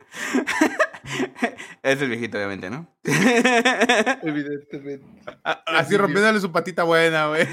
Es 1.83 2.01
el 2.01 2.07
viejito, 2.09 2.37
obviamente, 2.37 2.69
¿no? 2.69 2.87
Evidentemente. 3.03 5.05
Así 5.43 5.97
rompiéndole 5.97 6.39
su 6.39 6.49
patita 6.51 6.83
buena, 6.83 7.27
güey. 7.27 7.45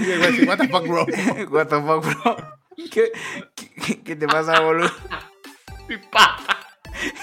What 0.46 0.58
the 0.58 0.68
fuck, 0.68 0.86
bro. 0.86 1.04
What 1.50 1.66
the 1.66 1.82
fuck, 1.82 2.04
bro. 2.04 2.36
¿Qué, 2.90 3.10
qué, 3.56 4.02
qué 4.02 4.16
te 4.16 4.26
pasa, 4.28 4.60
boludo? 4.60 4.90
Mi 5.88 5.96
pata. 5.98 6.58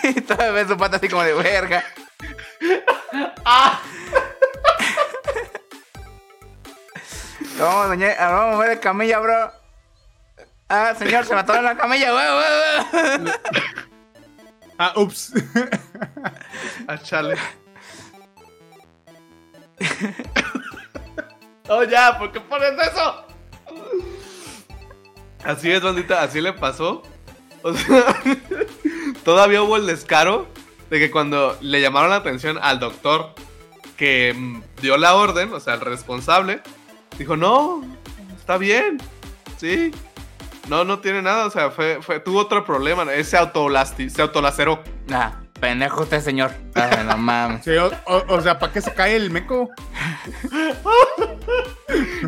Y 0.04 0.22
todavía 0.22 0.68
su 0.68 0.78
pata 0.78 0.98
así 0.98 1.08
como 1.08 1.24
de 1.24 1.34
verga. 1.34 1.84
Vamos 7.60 7.86
a 7.86 7.96
mover- 7.96 8.18
vamos 8.18 8.42
a 8.42 8.56
mover 8.56 8.70
de 8.70 8.80
camilla, 8.80 9.20
bro. 9.20 9.52
Ah, 10.70 10.94
señor, 10.98 11.26
se 11.26 11.34
mató 11.36 11.56
en 11.56 11.64
la 11.64 11.76
camilla, 11.76 12.12
güey, 12.12 12.26
güey. 13.24 13.34
Ah, 14.78 14.94
ups. 14.96 15.34
Ah, 16.88 16.98
chale. 16.98 17.36
oh, 21.70 21.84
ya, 21.84 22.18
¿por 22.18 22.32
qué 22.32 22.40
pones 22.42 22.72
eso? 22.88 23.26
Así 25.44 25.72
es, 25.72 25.82
bandita, 25.82 26.22
así 26.24 26.42
le 26.42 26.54
pasó. 26.54 27.04
O 27.62 27.74
sea, 27.74 28.16
todavía 29.24 29.62
hubo 29.62 29.76
el 29.78 29.86
descaro 29.86 30.48
de 30.90 31.00
que 31.00 31.12
cuando 31.12 31.58
le 31.62 31.82
llamaron 31.82 32.10
la 32.10 32.16
atención 32.18 32.58
al 32.62 32.80
doctor 32.80 33.34
que 33.98 34.34
mm, 34.36 34.62
dio 34.82 34.98
la 34.98 35.16
orden, 35.16 35.54
o 35.54 35.60
sea, 35.60 35.76
el 35.76 35.82
responsable, 35.82 36.62
dijo, 37.20 37.38
no, 37.38 37.84
está 38.38 38.58
bien, 38.58 38.98
sí. 39.58 39.92
No, 40.68 40.84
no 40.84 41.00
tiene 41.00 41.22
nada, 41.22 41.46
o 41.48 41.50
sea, 41.50 41.72
fue, 41.72 42.00
fue, 42.02 42.20
tuvo 42.20 42.40
otro 42.40 42.64
problema, 42.66 43.12
ese 43.14 43.38
autolasti, 43.38 44.10
se 44.10 44.22
autolaceró. 44.22 44.84
Ah, 45.12 45.34
pendejo 45.60 46.02
usted, 46.04 46.22
señor. 46.22 46.52
Ay, 46.76 47.06
no 47.08 47.18
mames. 47.18 47.64
Sí, 47.66 47.72
o, 47.76 47.88
o- 48.06 48.24
o 48.36 48.42
sea, 48.42 48.60
¿para 48.60 48.72
qué 48.72 48.82
se 48.82 48.94
cae 48.94 49.16
el 49.16 49.32
meco? 49.32 49.70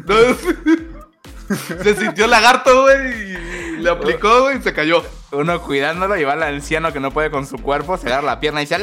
No, 0.05 0.15
se 1.83 1.95
sintió 1.95 2.27
lagarto, 2.27 2.83
güey, 2.83 3.33
y 3.33 3.77
le 3.77 3.89
aplicó, 3.89 4.43
güey, 4.43 4.57
y 4.57 4.61
se 4.61 4.73
cayó. 4.73 5.03
Uno 5.31 5.61
cuidándolo 5.61 6.17
y 6.17 6.23
va 6.23 6.33
al 6.33 6.43
anciano 6.43 6.91
que 6.91 6.99
no 6.99 7.11
puede 7.11 7.29
con 7.29 7.45
su 7.45 7.57
cuerpo, 7.57 7.97
se 7.97 8.07
agarra 8.07 8.23
la 8.25 8.39
pierna 8.39 8.61
y 8.63 8.65
se, 8.67 8.77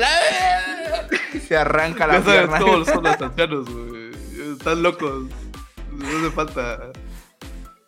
se 1.47 1.57
arranca 1.57 2.07
la 2.07 2.19
Ya 2.19 2.25
sabes 2.25 2.39
pierna. 2.49 2.59
cómo 2.61 2.85
son 2.85 3.03
los 3.03 3.21
ancianos, 3.21 3.69
güey. 3.69 4.11
Están 4.53 4.83
locos. 4.83 5.25
No 5.99 6.07
hace 6.07 6.31
falta. 6.31 6.93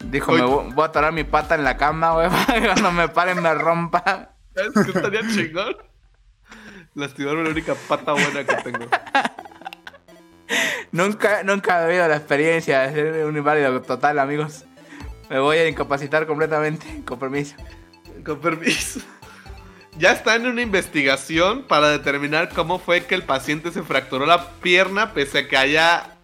Dijo, 0.04 0.32
me 0.32 0.42
voy, 0.42 0.72
voy 0.72 0.82
a 0.82 0.86
atorar 0.86 1.12
mi 1.12 1.24
pata 1.24 1.54
en 1.54 1.64
la 1.64 1.76
cama, 1.76 2.12
güey, 2.12 2.28
cuando 2.64 2.92
me 2.92 3.08
paren 3.08 3.40
me 3.40 3.54
rompa. 3.54 4.34
¿Sabes 4.54 4.72
qué 4.74 4.90
estaría 4.90 5.20
chingón? 5.28 5.76
Lastimarme 6.94 7.44
la 7.44 7.50
única 7.50 7.74
pata 7.88 8.12
buena 8.12 8.44
que 8.44 8.56
tengo. 8.56 8.86
Nunca, 10.92 11.44
nunca 11.44 11.84
he 11.84 11.86
vivido 11.86 12.08
la 12.08 12.16
experiencia 12.16 12.80
de 12.80 12.92
ser 12.92 13.24
un 13.24 13.36
inválido 13.36 13.80
total, 13.82 14.18
amigos. 14.18 14.64
Me 15.28 15.38
voy 15.38 15.58
a 15.58 15.68
incapacitar 15.68 16.26
completamente, 16.26 17.02
con 17.06 17.18
permiso. 17.20 17.54
Con 18.24 18.40
permiso. 18.40 19.00
Ya 19.96 20.12
está 20.12 20.34
en 20.34 20.46
una 20.46 20.62
investigación 20.62 21.62
para 21.62 21.90
determinar 21.90 22.48
cómo 22.48 22.80
fue 22.80 23.04
que 23.04 23.14
el 23.14 23.22
paciente 23.22 23.70
se 23.70 23.82
fracturó 23.82 24.26
la 24.26 24.50
pierna 24.54 25.12
pese 25.12 25.40
a 25.40 25.48
que 25.48 25.56
haya 25.56 26.16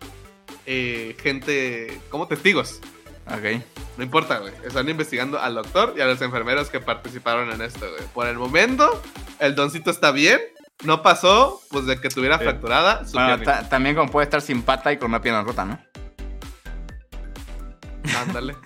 eh, 0.66 1.16
gente 1.22 2.00
como 2.11 2.26
testigos. 2.29 2.81
Ok. 3.26 3.62
No 3.96 4.05
importa, 4.05 4.38
güey. 4.38 4.52
Están 4.64 4.88
investigando 4.88 5.38
al 5.40 5.55
doctor 5.57 5.94
y 5.96 6.00
a 6.00 6.05
los 6.07 6.20
enfermeros 6.22 6.68
que 6.70 6.81
participaron 6.81 7.50
en 7.50 7.61
esto, 7.62 7.81
güey. 7.90 8.02
Por 8.14 8.26
el 8.26 8.37
momento, 8.37 9.02
el 9.40 9.55
doncito 9.55 9.90
está 9.90 10.12
bien. 10.12 10.40
No 10.85 11.02
pasó, 11.02 11.61
pues, 11.70 11.87
de 11.87 11.98
que 12.00 12.09
tuviera 12.11 12.38
fracturada 12.38 13.05
su 13.07 13.12
Bueno, 13.14 13.40
ta- 13.42 13.68
también 13.68 13.96
como 13.96 14.11
puede 14.12 14.24
estar 14.24 14.42
sin 14.42 14.62
pata 14.62 14.92
y 14.92 14.98
con 14.98 15.09
una 15.09 15.22
pierna 15.22 15.42
rota, 15.42 15.64
¿no? 15.64 15.79
Ándale. 18.20 18.57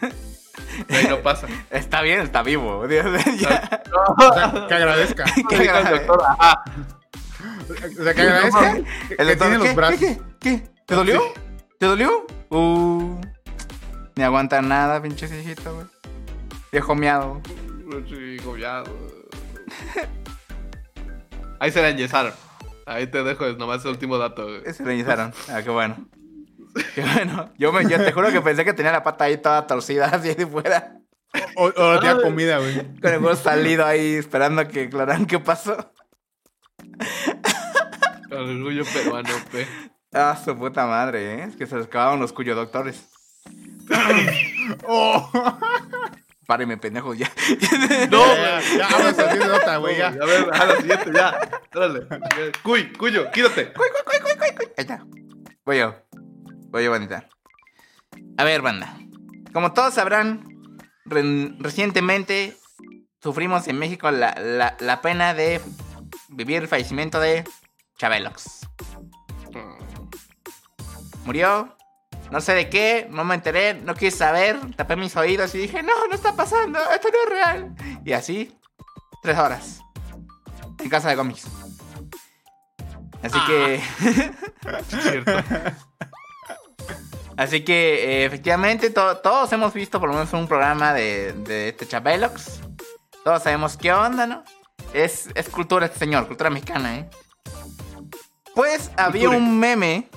Ahí 0.90 1.06
no 1.08 1.18
pasa. 1.18 1.46
Está 1.70 2.02
bien, 2.02 2.20
está 2.20 2.42
vivo. 2.42 2.86
Dios, 2.88 3.06
ya. 3.38 3.82
O 4.18 4.34
sea, 4.34 4.66
que 4.68 4.74
agradezca. 4.74 5.24
Que 5.48 5.56
agradezca. 5.56 5.90
doctor, 6.06 6.22
ajá. 6.38 6.64
O 7.98 8.02
sea, 8.04 8.14
que 8.14 8.20
agradezca 8.22 8.70
El 8.76 8.84
que 9.16 9.24
doctor, 9.24 9.36
tiene 9.38 9.58
los 9.58 9.68
¿qué? 9.68 9.74
brazos. 9.74 9.98
¿Qué, 10.00 10.18
qué, 10.40 10.58
qué? 10.58 10.68
¿Te 10.86 10.94
dolió? 10.94 11.22
¿Te 11.80 11.86
dolió? 11.86 12.26
Uh, 12.50 13.18
ni 14.14 14.22
aguanta 14.22 14.60
nada, 14.60 15.00
pinche 15.00 15.26
viejito, 15.26 15.74
güey. 15.74 15.86
Viejo 16.70 16.94
miado. 16.94 17.40
Sí, 18.06 18.36
ya. 18.60 18.84
Ahí 21.58 21.70
se 21.72 21.80
la 21.80 21.88
enyesaron. 21.88 22.34
Ahí 22.84 23.06
te 23.06 23.22
dejo 23.22 23.46
nomás 23.54 23.82
el 23.86 23.92
último 23.92 24.18
dato, 24.18 24.44
güey. 24.44 24.74
Se 24.74 24.84
le 24.84 24.92
iniciaron. 24.92 25.32
Ah, 25.48 25.62
qué 25.62 25.70
bueno. 25.70 26.06
Qué 26.94 27.00
bueno. 27.00 27.50
Yo, 27.56 27.72
me, 27.72 27.88
yo 27.88 27.96
te 27.96 28.12
juro 28.12 28.30
que 28.30 28.42
pensé 28.42 28.62
que 28.66 28.74
tenía 28.74 28.92
la 28.92 29.02
pata 29.02 29.24
ahí 29.24 29.38
toda 29.38 29.66
torcida, 29.66 30.04
así 30.12 30.34
de 30.34 30.46
fuera. 30.46 30.98
O, 31.56 31.64
o 31.74 31.98
tenía 31.98 32.20
comida, 32.20 32.58
güey. 32.58 32.76
Con 33.00 33.10
el 33.10 33.20
huevo 33.24 33.36
salido 33.36 33.86
ahí, 33.86 34.16
esperando 34.16 34.68
que 34.68 34.82
aclararan 34.82 35.24
qué 35.24 35.38
pasó. 35.38 35.94
Orgullo 38.30 38.84
peruano, 38.84 39.30
pe. 39.50 39.66
Ah, 40.12 40.36
su 40.42 40.56
puta 40.56 40.86
madre, 40.86 41.34
¿eh? 41.34 41.44
Es 41.44 41.56
que 41.56 41.66
se 41.66 41.76
les 41.76 41.86
acabaron 41.86 42.20
los 42.20 42.32
cuyo 42.32 42.54
doctores. 42.54 43.08
Oh. 44.86 45.28
Páreme, 46.46 46.76
pendejo, 46.76 47.12
ya. 47.14 47.30
No, 48.10 48.24
Ya, 48.34 48.60
ya, 48.60 48.88
vamos 48.90 49.18
a 49.18 49.22
hacer 49.28 49.46
nota, 49.48 49.76
güey, 49.78 49.96
ya. 49.98 50.08
A 50.08 50.26
ver, 50.26 50.48
a 50.52 50.64
la 50.64 50.76
siguiente, 50.76 51.10
ya. 51.14 51.40
Dale. 51.72 52.06
Cuy, 52.62 52.92
cuyo, 52.92 53.30
quítate. 53.32 53.72
Ahí 54.76 54.82
está. 54.84 55.04
Voy 55.64 55.78
yo. 55.78 55.94
Voy 56.70 56.84
yo, 56.84 56.90
bandita. 56.90 57.28
A 58.36 58.44
ver, 58.44 58.62
banda. 58.62 58.96
Como 59.52 59.72
todos 59.72 59.94
sabrán, 59.94 60.44
re- 61.04 61.52
recientemente 61.58 62.56
sufrimos 63.22 63.66
en 63.68 63.78
México 63.78 64.10
la, 64.10 64.34
la- 64.34 64.76
la 64.80 65.02
pena 65.02 65.34
de 65.34 65.60
vivir 66.28 66.62
el 66.62 66.68
fallecimiento 66.68 67.20
de 67.20 67.44
Chabelox. 67.98 68.66
Murió. 71.24 71.76
No 72.30 72.40
sé 72.40 72.54
de 72.54 72.68
qué, 72.70 73.08
no 73.10 73.24
me 73.24 73.34
enteré, 73.34 73.74
no 73.74 73.94
quise 73.94 74.16
saber, 74.18 74.56
tapé 74.76 74.94
mis 74.94 75.16
oídos 75.16 75.52
y 75.54 75.58
dije, 75.58 75.82
no, 75.82 76.06
no 76.06 76.14
está 76.14 76.36
pasando, 76.36 76.78
esto 76.94 77.08
no 77.10 77.18
es 77.24 77.30
real. 77.30 77.74
Y 78.04 78.12
así, 78.12 78.56
tres 79.22 79.36
horas. 79.36 79.80
En 80.78 80.88
casa 80.88 81.08
de 81.10 81.16
cómics. 81.16 81.46
Así 83.22 83.38
que... 83.46 83.82
Cierto. 85.02 85.32
Así 87.36 87.64
que 87.64 88.22
eh, 88.22 88.24
efectivamente 88.26 88.90
to- 88.90 89.16
todos 89.18 89.52
hemos 89.52 89.72
visto 89.74 89.98
por 89.98 90.08
lo 90.10 90.14
menos 90.14 90.32
un 90.32 90.46
programa 90.46 90.92
de, 90.94 91.32
de 91.32 91.70
este 91.70 91.86
Chabelox. 91.88 92.60
Todos 93.24 93.42
sabemos 93.42 93.76
qué 93.76 93.92
onda, 93.92 94.26
¿no? 94.26 94.44
Es, 94.92 95.28
es 95.34 95.48
cultura 95.48 95.86
este 95.86 95.98
señor, 95.98 96.26
cultura 96.28 96.50
mexicana, 96.50 96.98
¿eh? 96.98 97.10
Pues 98.54 98.90
había 98.96 99.30
un 99.30 99.58
meme 99.58 100.08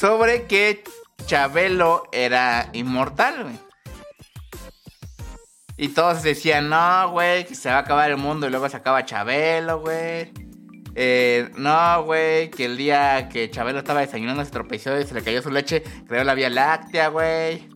sobre 0.00 0.46
que 0.46 0.82
Chabelo 1.26 2.04
era 2.10 2.70
inmortal, 2.72 3.42
güey. 3.42 3.58
Y 5.76 5.88
todos 5.88 6.22
decían, 6.22 6.70
no, 6.70 7.10
güey, 7.10 7.44
que 7.44 7.54
se 7.54 7.68
va 7.68 7.76
a 7.76 7.80
acabar 7.80 8.10
el 8.10 8.16
mundo 8.16 8.46
y 8.46 8.50
luego 8.50 8.66
se 8.70 8.78
acaba 8.78 9.04
Chabelo, 9.04 9.80
güey. 9.80 10.32
Eh, 10.94 11.50
no, 11.56 12.02
güey, 12.04 12.50
que 12.50 12.64
el 12.64 12.78
día 12.78 13.28
que 13.28 13.50
Chabelo 13.50 13.80
estaba 13.80 14.00
desayunando 14.00 14.42
se 14.42 14.50
tropezó 14.50 14.98
y 14.98 15.04
se 15.04 15.12
le 15.12 15.22
cayó 15.22 15.42
su 15.42 15.50
leche, 15.50 15.82
creó 16.08 16.24
la 16.24 16.34
Vía 16.34 16.48
Láctea, 16.48 17.08
güey. 17.08 17.68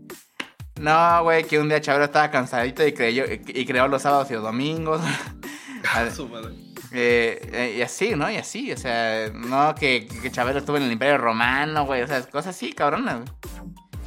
No, 0.81 1.23
güey, 1.25 1.45
que 1.45 1.59
un 1.59 1.69
día 1.69 1.83
Chabelo 1.83 2.07
estaba 2.07 2.31
cansadito 2.31 2.87
y, 2.87 2.95
creyó, 2.95 3.25
y 3.29 3.67
creó 3.67 3.87
los 3.87 4.01
sábados 4.01 4.31
y 4.31 4.35
los 4.35 4.43
domingos. 4.43 5.03
Su 6.17 6.27
madre. 6.27 6.64
Eh, 6.97 7.51
eh, 7.53 7.75
y 7.79 7.83
así, 7.83 8.15
¿no? 8.15 8.31
Y 8.31 8.37
así, 8.37 8.71
o 8.73 8.77
sea, 8.77 9.29
no 9.35 9.75
que, 9.75 10.07
que 10.07 10.31
Chabelo 10.31 10.61
estuvo 10.61 10.77
en 10.77 10.85
el 10.85 10.93
Imperio 10.93 11.19
Romano, 11.19 11.85
güey, 11.87 12.03
o 12.03 12.07
sea, 12.07 12.23
cosas 12.23 12.55
así, 12.55 12.73
cabronas, 12.73 13.17
güey. 13.17 13.29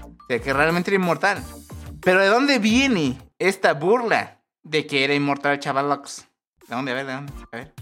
O 0.04 0.26
sea, 0.28 0.40
que 0.40 0.54
realmente 0.54 0.90
era 0.92 0.96
inmortal. 0.96 1.44
Pero 2.02 2.22
¿de 2.22 2.28
dónde 2.28 2.60
viene 2.60 3.18
esta 3.40 3.74
burla 3.74 4.40
de 4.64 4.88
que 4.88 5.04
era 5.04 5.14
inmortal 5.14 5.60
Chavalox? 5.60 6.26
¿De 6.68 6.76
dónde? 6.76 6.92
A 6.92 6.96
ver, 6.96 7.06
¿de 7.06 7.14
dónde? 7.14 7.34
A 7.52 7.58
ver. 7.58 7.74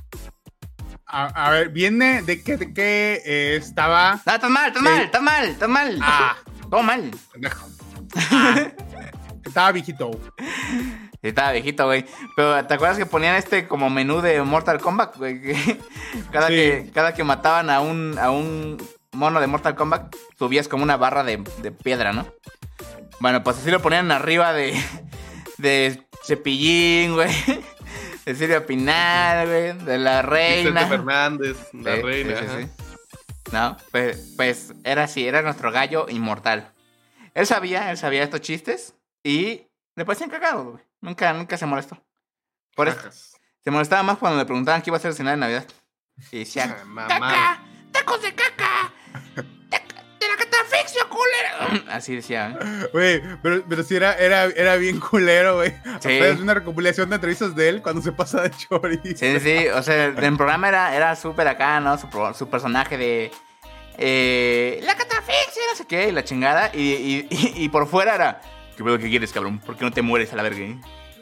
A, 1.07 1.25
a 1.47 1.49
ver, 1.51 1.69
viene 1.69 2.23
de 2.23 2.41
que, 2.43 2.57
de 2.57 2.73
que 2.73 3.21
eh, 3.25 3.55
estaba. 3.57 4.19
No, 4.25 4.33
estás 4.33 4.49
mal, 4.49 4.67
estás 4.69 4.81
Sí. 4.83 4.89
mal, 4.89 5.01
estás 5.03 5.21
mal, 5.21 5.45
estás 5.45 5.69
mal. 5.69 5.99
Ah. 6.01 6.35
Todo 6.69 6.81
mal. 6.81 7.11
pendejo. 7.31 7.67
Estaba 9.45 9.71
viejito. 9.71 10.19
Estaba 11.29 11.51
viejito, 11.51 11.85
güey. 11.85 12.05
Pero 12.35 12.65
¿te 12.65 12.73
acuerdas 12.73 12.97
que 12.97 13.05
ponían 13.05 13.35
este 13.35 13.67
como 13.67 13.89
menú 13.89 14.21
de 14.21 14.41
Mortal 14.43 14.79
Kombat, 14.79 15.17
güey? 15.17 15.41
Cada, 16.31 16.47
Sí. 16.47 16.53
que, 16.55 16.91
cada 16.93 17.13
que 17.13 17.23
mataban 17.23 17.69
a 17.69 17.81
un, 17.81 18.17
a 18.19 18.31
un 18.31 18.77
mono 19.11 19.39
de 19.41 19.47
Mortal 19.47 19.75
Kombat, 19.75 20.13
subías 20.37 20.67
como 20.67 20.83
una 20.83 20.97
barra 20.97 21.23
de, 21.23 21.43
de 21.61 21.71
piedra, 21.71 22.13
¿no? 22.13 22.25
Bueno, 23.19 23.43
pues 23.43 23.57
así 23.57 23.71
lo 23.71 23.81
ponían 23.81 24.11
arriba 24.11 24.53
de, 24.53 24.73
de 25.57 26.03
Cepillín, 26.25 27.13
güey. 27.15 27.31
De 28.25 28.33
Silvia 28.33 28.65
Pinal, 28.65 29.45
güey. 29.45 29.73
De 29.85 29.99
la 29.99 30.23
reina. 30.23 30.71
Vicente 30.81 30.89
Fernández, 30.97 31.57
la 31.73 31.95
Sí, 31.95 32.01
reina. 32.01 32.39
sí. 32.39 32.67
No, 33.51 33.77
pues, 33.91 34.33
pues 34.35 34.73
era 34.83 35.03
así, 35.03 35.27
era 35.27 35.43
nuestro 35.43 35.71
gallo 35.71 36.07
inmortal. 36.09 36.71
Él 37.35 37.45
sabía, 37.45 37.91
él 37.91 37.97
sabía 37.97 38.23
estos 38.23 38.41
chistes 38.41 38.95
y 39.23 39.67
le 39.95 40.05
parecían 40.05 40.31
cagados, 40.31 40.65
güey. 40.71 40.83
Nunca, 41.05 41.33
nunca 41.33 41.57
se 41.57 41.65
molestó. 41.65 41.97
Por 42.75 42.87
eso, 42.89 42.99
se 43.63 43.71
molestaba 43.71 44.03
más 44.03 44.17
cuando 44.17 44.37
le 44.39 44.45
preguntaban 44.45 44.81
qué 44.81 44.89
iba 44.89 44.97
a 44.97 44.99
hacer 44.99 45.13
cenar 45.13 45.35
de 45.35 45.39
Navidad. 45.39 45.65
Y 46.31 46.39
decían, 46.39 46.75
mamá. 46.85 47.07
¡Caca! 47.07 47.63
¡Tacos 47.91 48.21
de 48.21 48.33
caca! 48.35 48.91
¡Tac- 49.69 50.19
¡De 50.19 50.27
la 50.27 50.35
catafixia, 50.37 51.03
culo! 51.05 51.21
culero. 51.69 51.85
Así 51.91 52.15
decía, 52.15 52.57
¿eh? 52.59 52.89
Güey, 52.91 53.21
pero, 53.41 53.63
pero 53.69 53.83
sí 53.83 53.95
era, 53.95 54.13
era, 54.13 54.45
era 54.45 54.75
bien 54.75 54.99
culero, 54.99 55.55
güey. 55.57 55.73
Sí. 56.01 56.11
Es 56.11 56.39
una 56.39 56.53
recopilación 56.53 57.09
de 57.09 57.15
entrevistas 57.15 57.55
de 57.55 57.69
él 57.69 57.81
cuando 57.81 58.01
se 58.01 58.11
pasa 58.11 58.41
de 58.41 58.51
chorizo. 58.51 59.15
Sí, 59.17 59.39
sí, 59.39 59.67
o 59.69 59.81
sea, 59.83 60.05
en 60.05 60.23
el 60.23 60.35
programa 60.37 60.67
era, 60.67 60.95
era 60.95 61.15
súper 61.15 61.47
acá, 61.47 61.79
¿no? 61.79 61.97
Su, 61.97 62.07
su 62.37 62.49
personaje 62.49 62.97
de. 62.97 63.31
Eh, 63.97 64.79
la 64.83 64.95
catafixia, 64.97 65.61
no 65.71 65.75
sé 65.77 65.85
qué, 65.87 66.09
y 66.09 66.11
la 66.11 66.23
chingada. 66.25 66.69
Y, 66.73 66.81
y, 66.81 67.27
y- 67.29 67.63
y 67.63 67.69
por 67.69 67.87
fuera 67.87 68.15
era. 68.15 68.41
¿Qué 68.75 68.83
pedo 68.83 68.97
que 68.97 69.09
quieres, 69.09 69.31
cabrón? 69.31 69.59
¿Por 69.59 69.75
qué 69.77 69.85
no 69.85 69.91
te 69.91 70.01
mueres 70.01 70.31
a 70.33 70.35
la 70.35 70.43
verga, 70.43 70.59
eh? 70.59 70.79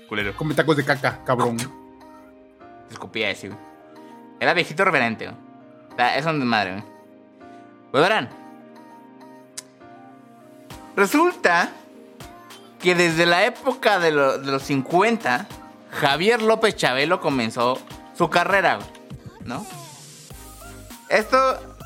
Culero. 0.10 0.36
Come 0.36 0.54
tacos 0.56 0.76
de 0.78 0.84
caca, 0.86 1.24
cabrón. 1.24 1.58
Te 1.58 2.94
escupía 2.94 3.30
ese, 3.30 3.50
güey. 3.50 3.60
Era 4.40 4.54
viejito 4.54 4.84
reverente, 4.84 5.26
güey. 5.28 5.38
O 5.92 5.96
sea, 5.96 6.18
es 6.18 6.26
un 6.26 6.40
desmadre, 6.40 6.72
güey. 6.72 6.84
Pues 7.92 8.02
verán. 8.04 8.30
Resulta 10.96 11.70
que 12.82 12.96
desde 12.96 13.26
la 13.26 13.46
época 13.46 14.00
de, 14.00 14.12
lo- 14.12 14.38
de 14.38 14.52
los 14.52 14.64
50, 14.64 15.48
Javier 15.92 16.42
López 16.42 16.76
Chabelo 16.76 17.20
comenzó 17.20 17.80
su 18.16 18.30
carrera, 18.30 18.76
güey, 18.76 18.88
¿no? 19.46 19.66
Esto 21.10 21.38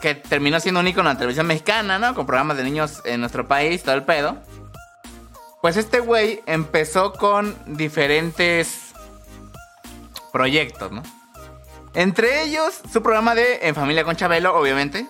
que 0.02 0.16
terminó 0.16 0.60
siendo 0.60 0.80
un 0.80 0.88
ícono 0.88 1.10
en 1.10 1.16
la 1.16 1.20
televisión 1.20 1.48
mexicana, 1.48 2.00
¿no? 2.00 2.16
Con 2.16 2.26
programas 2.26 2.58
de 2.58 2.64
niños 2.64 3.02
en 3.06 3.20
nuestro 3.20 3.48
país, 3.48 3.84
todo 3.84 3.96
el 3.96 4.04
pedo. 4.04 4.38
Pues 5.62 5.76
este 5.78 6.00
güey 6.00 6.42
empezó 6.46 7.14
con 7.14 7.56
diferentes 7.78 8.94
proyectos, 10.32 10.92
¿no? 10.92 11.04
Entre 11.94 12.44
ellos, 12.44 12.80
su 12.92 13.02
programa 13.02 13.34
de 13.36 13.68
En 13.68 13.74
Familia 13.76 14.04
con 14.04 14.16
Chabelo, 14.16 14.56
obviamente. 14.58 15.08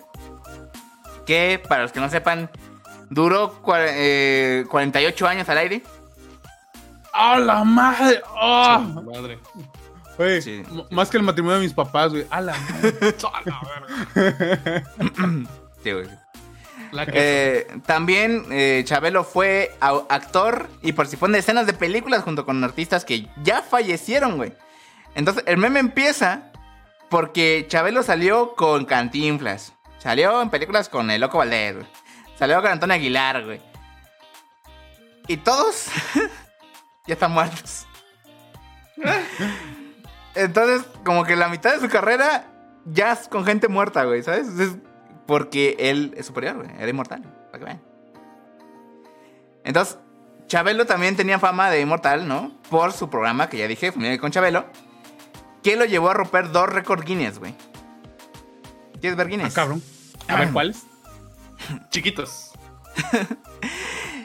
Que, 1.26 1.62
para 1.68 1.84
los 1.84 1.92
que 1.92 2.00
no 2.00 2.10
sepan, 2.10 2.50
duró 3.10 3.62
cua- 3.62 3.86
eh, 3.90 4.66
48 4.70 5.28
años 5.28 5.50
al 5.50 5.58
aire. 5.58 5.84
¡A 7.14 7.38
la 7.40 7.64
madre! 7.66 8.22
¡Ah! 8.40 8.80
Madre. 9.04 9.40
Sí. 10.42 10.64
más 10.90 11.10
que 11.10 11.18
el 11.18 11.24
matrimonio 11.24 11.58
de 11.58 11.64
mis 11.64 11.74
papás, 11.74 12.12
güey. 12.12 12.26
¡A 12.30 12.42
la 12.42 12.56
madre! 12.58 13.16
A 13.34 13.42
la 13.46 13.62
verga. 14.16 14.90
Sí, 15.84 15.92
güey. 15.92 16.08
Eh, 17.14 17.68
también 17.86 18.46
eh, 18.52 18.84
Chabelo 18.86 19.24
fue 19.24 19.76
actor 19.82 20.70
y 20.82 20.94
participó 20.94 21.26
en 21.28 21.36
escenas 21.36 21.66
de 21.68 21.74
películas 21.74 22.24
junto 22.24 22.46
con 22.46 22.64
artistas 22.64 23.06
que 23.06 23.28
ya 23.44 23.62
fallecieron, 23.62 24.38
güey. 24.38 24.54
Entonces, 25.16 25.44
el 25.48 25.58
meme 25.58 25.80
empieza 25.80 26.52
porque 27.10 27.66
Chabelo 27.68 28.04
salió 28.04 28.56
con 28.56 28.86
Cantinflas. 28.86 29.74
Salió 29.98 30.42
en 30.42 30.50
películas 30.50 30.90
con 30.90 31.10
El 31.10 31.22
Loco 31.22 31.40
Valdés, 31.40 31.76
güey. 31.76 31.88
Salió 32.38 32.62
con 32.62 32.72
Antonio 32.72 32.96
Aguilar, 32.96 33.44
güey. 33.46 33.62
Y 35.28 35.38
todos 35.38 35.88
ya 37.08 37.14
están 37.14 37.32
muertos. 37.32 37.86
Entonces, 40.36 40.86
como 41.04 41.24
que 41.24 41.36
la 41.36 41.50
mitad 41.50 41.74
de 41.74 41.80
su 41.80 41.90
carrera 41.90 42.46
ya 42.86 43.14
es 43.14 43.28
con 43.28 43.44
gente 43.44 43.68
muerta, 43.68 44.04
güey, 44.04 44.24
¿sabes? 44.24 44.48
Es 44.48 44.76
porque 45.28 45.76
él 45.80 46.14
es 46.18 46.26
superior, 46.26 46.56
güey. 46.56 46.70
Era 46.80 46.90
inmortal, 46.90 47.22
para 47.52 47.60
que 47.60 47.66
vean. 47.66 47.82
Entonces, 49.64 49.98
Chabelo 50.48 50.86
también 50.86 51.16
tenía 51.16 51.40
fama 51.40 51.70
de 51.70 51.82
inmortal, 51.82 52.28
¿no? 52.28 52.52
Por 52.70 52.94
su 52.94 53.10
programa, 53.10 53.50
que 53.50 53.58
ya 53.58 53.68
dije, 53.68 53.92
Familia 53.92 54.18
con 54.18 54.32
Chabelo, 54.32 54.66
que 55.62 55.76
lo 55.76 55.86
llevó 55.86 56.10
a 56.10 56.14
romper 56.14 56.52
dos 56.52 56.70
récords 56.70 57.04
Guinness, 57.06 57.38
güey. 57.40 57.54
¿Quieres 59.02 59.18
ver 59.18 59.28
Ah, 59.28 59.30
Guinness? 59.30 59.54
cabrón. 59.54 59.84
A 60.30 60.38
ver, 60.38 60.52
¿cuáles? 60.52 60.84
Chiquitos. 61.90 62.52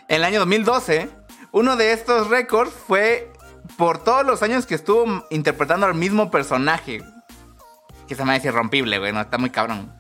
En 0.09 0.17
el 0.17 0.25
año 0.25 0.39
2012, 0.41 1.09
uno 1.53 1.77
de 1.77 1.93
estos 1.93 2.29
récords 2.31 2.73
fue 2.73 3.31
por 3.77 4.03
todos 4.03 4.25
los 4.25 4.43
años 4.43 4.67
que 4.67 4.75
estuvo 4.75 5.27
interpretando 5.31 5.87
al 5.87 5.95
mismo 5.95 6.31
personaje. 6.31 7.03
Que 8.07 8.15
se 8.15 8.25
me 8.25 8.35
hace 8.37 8.49
irrompible, 8.49 8.99
güey, 8.99 9.13
no, 9.13 9.21
está 9.21 9.39
muy 9.39 9.51
cabrón. 9.51 9.93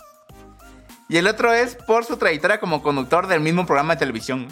Y 1.12 1.18
el 1.18 1.26
otro 1.26 1.52
es 1.52 1.74
por 1.74 2.06
su 2.06 2.16
trayectoria 2.16 2.58
como 2.58 2.82
conductor 2.82 3.26
del 3.26 3.40
mismo 3.40 3.66
programa 3.66 3.94
de 3.94 3.98
televisión. 3.98 4.48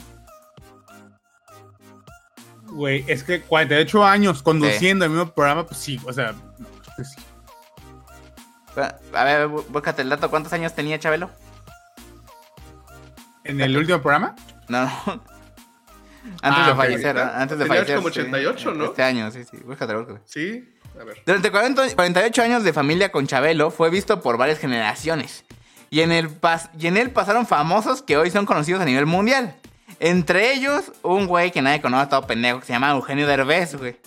Güey, 2.66 3.04
es 3.08 3.24
que 3.24 3.40
48 3.40 4.04
años 4.04 4.42
conduciendo 4.42 5.04
el 5.06 5.10
mismo 5.10 5.32
programa, 5.32 5.66
pues 5.66 5.80
sí, 5.80 5.98
o 6.04 6.12
sea. 6.12 6.34
pues 6.96 7.10
sí. 7.12 7.16
A 9.14 9.24
ver, 9.24 9.48
bú- 9.48 9.64
búscate 9.68 10.02
el 10.02 10.10
dato, 10.10 10.30
¿cuántos 10.30 10.52
años 10.52 10.74
tenía 10.74 10.98
Chabelo? 10.98 11.30
¿En 13.44 13.60
el 13.60 13.76
último 13.76 14.00
programa? 14.00 14.36
No, 14.68 14.84
no. 14.84 14.90
Antes 16.42 16.62
Ah, 16.62 16.66
de 16.66 16.70
ok, 16.72 16.76
fallecer, 16.76 17.18
ahorita. 17.18 17.40
antes 17.40 17.58
de 17.58 17.64
Tenía 17.64 17.78
fallecer. 17.80 17.96
como 17.96 18.08
sí. 18.10 18.20
88, 18.20 18.74
¿no? 18.74 18.84
Este 18.84 19.02
año, 19.02 19.30
sí, 19.30 19.44
sí. 19.50 19.56
Búscatelo, 19.64 20.00
búscatelo. 20.00 20.24
Sí. 20.26 20.76
A 21.00 21.04
ver. 21.04 21.22
Durante 21.24 21.50
40 21.50 21.94
48 21.94 22.42
años 22.42 22.62
de 22.62 22.72
familia 22.74 23.10
con 23.10 23.26
Chabelo, 23.26 23.70
fue 23.70 23.88
visto 23.88 24.20
por 24.20 24.36
varias 24.36 24.58
generaciones. 24.58 25.44
Y 25.90 26.00
en, 26.02 26.12
el 26.12 26.28
pas- 26.40 26.70
y 26.78 26.86
en 26.86 26.96
él 26.96 27.10
pasaron 27.10 27.46
famosos 27.46 28.00
que 28.02 28.16
hoy 28.16 28.30
son 28.30 28.46
conocidos 28.46 28.80
a 28.80 28.84
nivel 28.84 29.06
mundial. 29.06 29.56
Entre 29.98 30.52
ellos, 30.52 30.92
un 31.02 31.26
güey 31.26 31.50
que 31.50 31.60
nadie 31.62 31.82
conoce, 31.82 32.06
todo 32.08 32.26
pendejo, 32.26 32.60
que 32.60 32.66
se 32.66 32.72
llama 32.72 32.92
Eugenio 32.92 33.26
Derbez, 33.26 33.74
güey. 33.74 34.00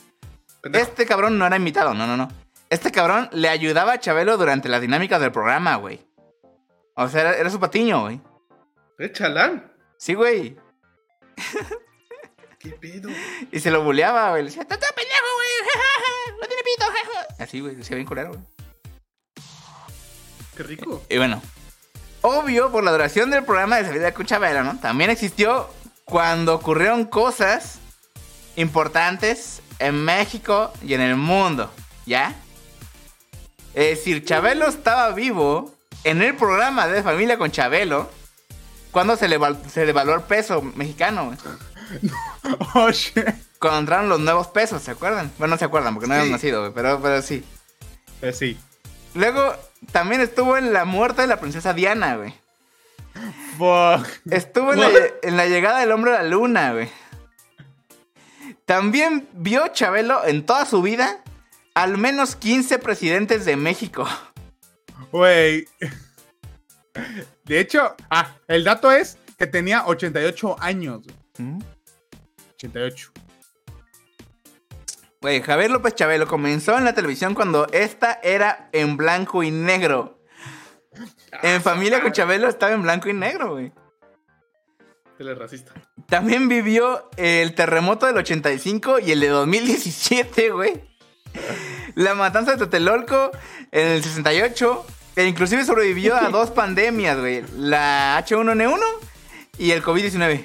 Pendejo. 0.62 0.86
Este 0.86 1.06
cabrón 1.06 1.38
no 1.38 1.46
era 1.46 1.58
invitado, 1.58 1.93
no, 1.93 2.08
no, 2.08 2.15
no. 2.17 2.30
Este 2.69 2.91
cabrón 2.91 3.30
le 3.34 3.50
ayudaba 3.50 3.93
a 3.93 4.00
Chabelo 4.00 4.38
durante 4.38 4.69
las 4.69 4.82
dinámicas 4.82 5.19
del 5.22 5.32
programa, 5.32 5.76
güey. 5.76 6.00
O 6.96 7.08
sea, 7.10 7.22
era, 7.22 7.38
era 7.38 7.50
su 7.50 7.60
patiño, 7.60 8.02
güey. 8.04 8.22
Eh, 9.00 9.12
chalán. 9.12 9.72
Sí, 9.98 10.13
güey. 10.13 10.56
¿Qué 12.60 12.69
pedo? 12.72 13.10
Y 13.52 13.60
se 13.60 13.69
lo 13.72 13.84
buleaba, 13.84 14.30
güey. 14.30 14.43
Le 14.43 14.50
decía, 14.50 14.62
está 14.63 14.78
todo 14.78 14.89
pendejo, 14.96 15.26
güey. 15.36 16.39
No 16.41 16.48
tiene 16.48 16.63
pito, 16.63 16.86
jaja". 16.86 17.43
Así, 17.43 17.60
güey. 17.60 17.76
Decía 17.76 17.96
bien 17.96 18.08
culero, 18.08 18.30
güey. 18.30 18.41
Qué 20.56 20.63
rico. 20.63 21.04
Y 21.10 21.17
bueno, 21.17 21.41
obvio, 22.24 22.72
por 22.72 22.84
la 22.84 22.92
duración 22.92 23.30
del 23.30 23.44
programa 23.44 23.78
de 23.78 23.86
Salida 23.86 24.14
con 24.14 24.26
Chabelo, 24.26 24.64
¿no? 24.64 24.80
También 24.80 25.12
existió 25.12 25.70
cuando 26.06 26.56
ocurrieron 26.56 27.06
cosas 27.06 27.80
importantes 28.56 29.62
en 29.80 30.04
México 30.04 30.72
y 30.82 30.94
en 30.96 31.02
el 31.02 31.16
mundo, 31.16 31.72
¿ya? 32.06 32.34
Es 33.74 33.98
decir, 34.00 34.24
Chabelo 34.26 34.68
estaba 34.68 35.12
vivo 35.12 35.74
en 36.04 36.22
el 36.22 36.36
programa 36.36 36.88
de 36.88 37.04
Familia 37.04 37.38
con 37.38 37.52
Chabelo 37.52 38.10
cuando 38.92 39.18
se 39.18 39.28
le, 39.28 39.38
se 39.72 39.82
el 39.84 40.22
peso 40.28 40.62
mexicano. 40.62 41.36
Oh, 42.74 42.90
shit. 42.92 43.24
Cuando 43.60 43.80
entraron 43.80 44.10
los 44.10 44.20
nuevos 44.20 44.48
pesos, 44.48 44.82
¿se 44.82 44.92
acuerdan? 44.92 45.32
Bueno, 45.38 45.54
no 45.56 45.60
se 45.60 45.66
acuerdan 45.66 45.94
porque 45.94 46.08
no 46.08 46.16
Sí. 46.16 46.20
habíamos 46.20 46.40
nacido, 46.42 46.74
pero, 46.74 47.00
pero 47.02 47.22
sí. 47.22 47.44
Eh, 48.22 48.34
sí. 48.34 48.58
Luego, 49.14 49.56
también 49.91 50.22
estuvo 50.22 50.58
en 50.58 50.74
la 50.74 50.86
muerte 50.86 51.22
de 51.22 51.28
la 51.28 51.39
princesa 51.39 51.74
Diana, 51.74 52.17
güey. 52.17 52.34
Fuck. 53.58 54.08
Estuvo 54.32 54.74
en 54.74 54.80
la, 54.80 54.89
en 55.22 55.38
la 55.38 55.46
llegada 55.46 55.80
del 55.80 55.91
hombre 55.91 56.15
a 56.15 56.24
la 56.24 56.30
luna, 56.30 56.74
güey. 56.74 56.89
También 58.65 59.28
vio 59.34 59.67
Chabelo 59.67 60.26
en 60.26 60.46
toda 60.46 60.65
su 60.65 60.82
vida 60.82 61.24
al 61.74 61.98
menos 61.98 62.36
15 62.36 62.80
presidentes 62.80 63.46
de 63.46 63.56
México. 63.56 64.08
Güey. 65.12 65.67
De 67.46 67.60
hecho, 67.60 67.96
ah, 68.10 68.36
el 68.48 68.63
dato 68.63 68.91
es 68.91 69.17
que 69.38 69.48
tenía 69.48 69.86
88 69.86 70.56
años. 70.60 71.02
güey. 71.38 71.58
88. 72.56 73.12
Güey, 75.24 75.42
Javier 75.42 75.72
López 75.72 75.96
Chabelo 75.96 76.28
comenzó 76.28 76.78
en 76.78 76.84
la 76.84 76.94
televisión 76.94 77.34
cuando 77.34 77.66
esta 77.72 78.20
era 78.24 78.68
en 78.74 78.98
blanco 78.98 79.42
y 79.42 79.52
negro. 79.52 80.20
En 81.42 81.62
familia 81.62 82.02
con 82.02 82.12
Chabelo 82.12 82.50
estaba 82.50 82.74
en 82.74 82.82
blanco 82.82 83.08
y 83.08 83.14
negro, 83.14 83.54
güey. 83.54 83.72
Telerracista. 85.18 85.72
También 86.10 86.50
vivió 86.50 87.10
el 87.16 87.56
terremoto 87.56 88.06
del 88.06 88.18
85 88.18 89.00
y 89.00 89.14
el 89.14 89.22
de 89.22 89.30
2017, 89.30 90.50
güey. 90.50 90.84
La 91.96 92.16
matanza 92.16 92.52
de 92.52 92.58
Totelolco 92.58 93.32
en 93.72 93.88
el 93.88 94.04
68. 94.04 94.86
E 95.16 95.26
inclusive 95.26 95.64
sobrevivió 95.64 96.18
a 96.18 96.28
dos 96.32 96.52
pandemias, 96.52 97.18
güey. 97.18 97.46
La 97.56 98.22
H1N1 98.28 98.82
y 99.58 99.72
el 99.72 99.82
COVID-19. 99.82 100.44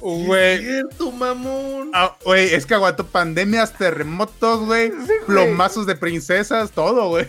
Güey. 0.00 0.58
Cierto, 0.64 1.10
mamón. 1.12 1.90
Ah, 1.94 2.16
Güey, 2.24 2.54
es 2.54 2.64
que 2.66 2.74
aguantó 2.74 3.06
pandemias, 3.06 3.72
terremotos, 3.74 4.60
güey. 4.66 4.92
plomazos 5.26 5.86
de 5.86 5.94
princesas, 5.96 6.70
todo, 6.72 7.08
güey. 7.08 7.26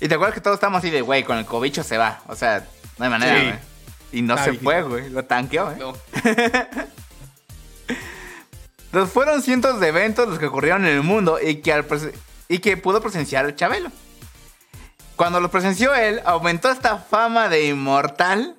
Y 0.00 0.08
te 0.08 0.14
acuerdas 0.14 0.34
que 0.34 0.40
todos 0.40 0.54
estábamos 0.54 0.78
así 0.80 0.90
de, 0.90 1.02
güey, 1.02 1.22
con 1.24 1.36
el 1.38 1.44
cobicho 1.46 1.82
se 1.82 1.98
va. 1.98 2.20
O 2.26 2.34
sea, 2.34 2.66
no 2.98 3.04
hay 3.04 3.10
manera, 3.10 3.38
Sí. 3.38 3.44
güey. 3.46 3.58
Y 4.12 4.22
no 4.22 4.34
Está 4.34 4.46
se 4.46 4.54
fue, 4.54 4.82
güey. 4.82 5.08
Lo 5.10 5.24
tanqueó, 5.24 5.70
¿eh? 5.70 5.76
No. 5.78 5.92
Entonces 8.86 9.12
fueron 9.12 9.40
cientos 9.42 9.78
de 9.78 9.88
eventos 9.88 10.28
los 10.28 10.38
que 10.38 10.46
ocurrieron 10.46 10.84
en 10.84 10.94
el 10.96 11.02
mundo 11.02 11.38
y 11.40 11.56
que, 11.56 11.72
al 11.72 11.86
y 12.48 12.58
que 12.58 12.76
pudo 12.76 13.00
presenciar 13.00 13.54
Chabelo. 13.54 13.90
Cuando 15.14 15.38
lo 15.40 15.50
presenció 15.50 15.94
él, 15.94 16.20
aumentó 16.24 16.70
esta 16.70 16.96
fama 16.98 17.48
de 17.48 17.66
inmortal 17.66 18.56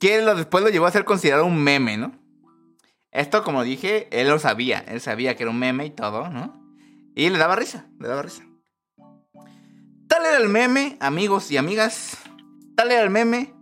que 0.00 0.22
lo, 0.22 0.34
después 0.34 0.64
lo 0.64 0.70
llevó 0.70 0.86
a 0.86 0.90
ser 0.92 1.04
considerado 1.04 1.44
un 1.44 1.62
meme, 1.62 1.96
¿no? 1.98 2.12
Esto, 3.14 3.42
como 3.44 3.62
dije, 3.62 4.08
él 4.10 4.28
lo 4.28 4.38
sabía. 4.38 4.84
Él 4.88 5.00
sabía 5.00 5.36
que 5.36 5.44
era 5.44 5.50
un 5.50 5.58
meme 5.58 5.86
y 5.86 5.90
todo, 5.90 6.28
¿no? 6.28 6.60
Y 7.14 7.30
le 7.30 7.38
daba 7.38 7.54
risa, 7.56 7.86
le 8.00 8.08
daba 8.08 8.22
risa. 8.22 8.42
Tal 10.08 10.26
era 10.26 10.36
el 10.38 10.48
meme, 10.48 10.96
amigos 11.00 11.50
y 11.50 11.56
amigas. 11.56 12.18
Tal 12.76 12.90
era 12.90 13.02
el 13.02 13.10
meme 13.10 13.54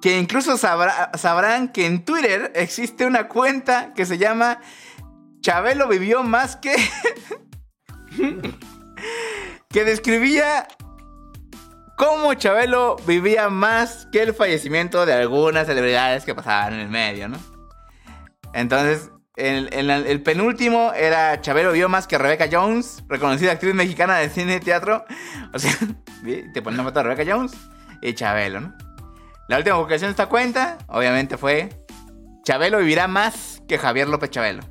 que 0.00 0.18
incluso 0.18 0.56
sabrá- 0.56 1.10
sabrán 1.16 1.68
que 1.72 1.84
en 1.86 2.04
Twitter 2.04 2.52
existe 2.54 3.04
una 3.06 3.28
cuenta 3.28 3.92
que 3.94 4.06
se 4.06 4.18
llama 4.18 4.60
Chabelo 5.40 5.88
vivió 5.88 6.22
más 6.22 6.56
que... 6.56 6.74
que 9.68 9.84
describía 9.84 10.66
cómo 11.98 12.32
Chabelo 12.34 12.96
vivía 13.06 13.48
más 13.50 14.06
que 14.10 14.22
el 14.22 14.32
fallecimiento 14.34 15.04
de 15.06 15.12
algunas 15.12 15.66
celebridades 15.66 16.24
que 16.24 16.34
pasaban 16.34 16.74
en 16.74 16.80
el 16.80 16.88
medio, 16.88 17.28
¿no? 17.28 17.38
Entonces, 18.56 19.10
el, 19.36 20.22
penúltimo 20.22 20.94
era 20.94 21.42
Chabelo 21.42 21.72
vivió 21.72 21.90
más 21.90 22.06
que 22.06 22.16
Rebecca 22.16 22.48
Jones, 22.50 23.04
reconocida 23.06 23.52
actriz 23.52 23.74
mexicana 23.74 24.16
de 24.16 24.30
cine 24.30 24.56
y 24.56 24.60
teatro. 24.60 25.04
O 25.52 25.58
sea, 25.58 25.72
te 26.52 26.62
ponen 26.62 26.80
una 26.80 26.88
foto 26.88 27.00
de 27.00 27.02
Rebecca 27.04 27.30
Jones 27.30 27.52
y 28.02 28.14
Chabelo, 28.14 28.60
¿no? 28.60 28.74
La 29.48 29.58
última 29.58 29.76
publicación 29.76 30.08
de 30.08 30.12
esta 30.12 30.26
cuenta, 30.26 30.78
obviamente, 30.88 31.36
fue 31.36 31.68
Chabelo 32.44 32.78
vivirá 32.78 33.08
más 33.08 33.62
que 33.68 33.78
Javier 33.78 34.08
López 34.08 34.30
Chabelo. 34.30 34.62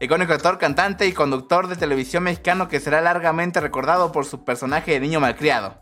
Icónico 0.00 0.32
actor, 0.32 0.58
cantante 0.58 1.06
y 1.06 1.12
conductor 1.12 1.68
de 1.68 1.76
televisión 1.76 2.22
mexicano 2.22 2.68
que 2.68 2.80
será 2.80 3.02
largamente 3.02 3.60
recordado 3.60 4.12
por 4.12 4.24
su 4.24 4.44
personaje 4.44 4.92
de 4.92 5.00
niño 5.00 5.20
malcriado, 5.20 5.78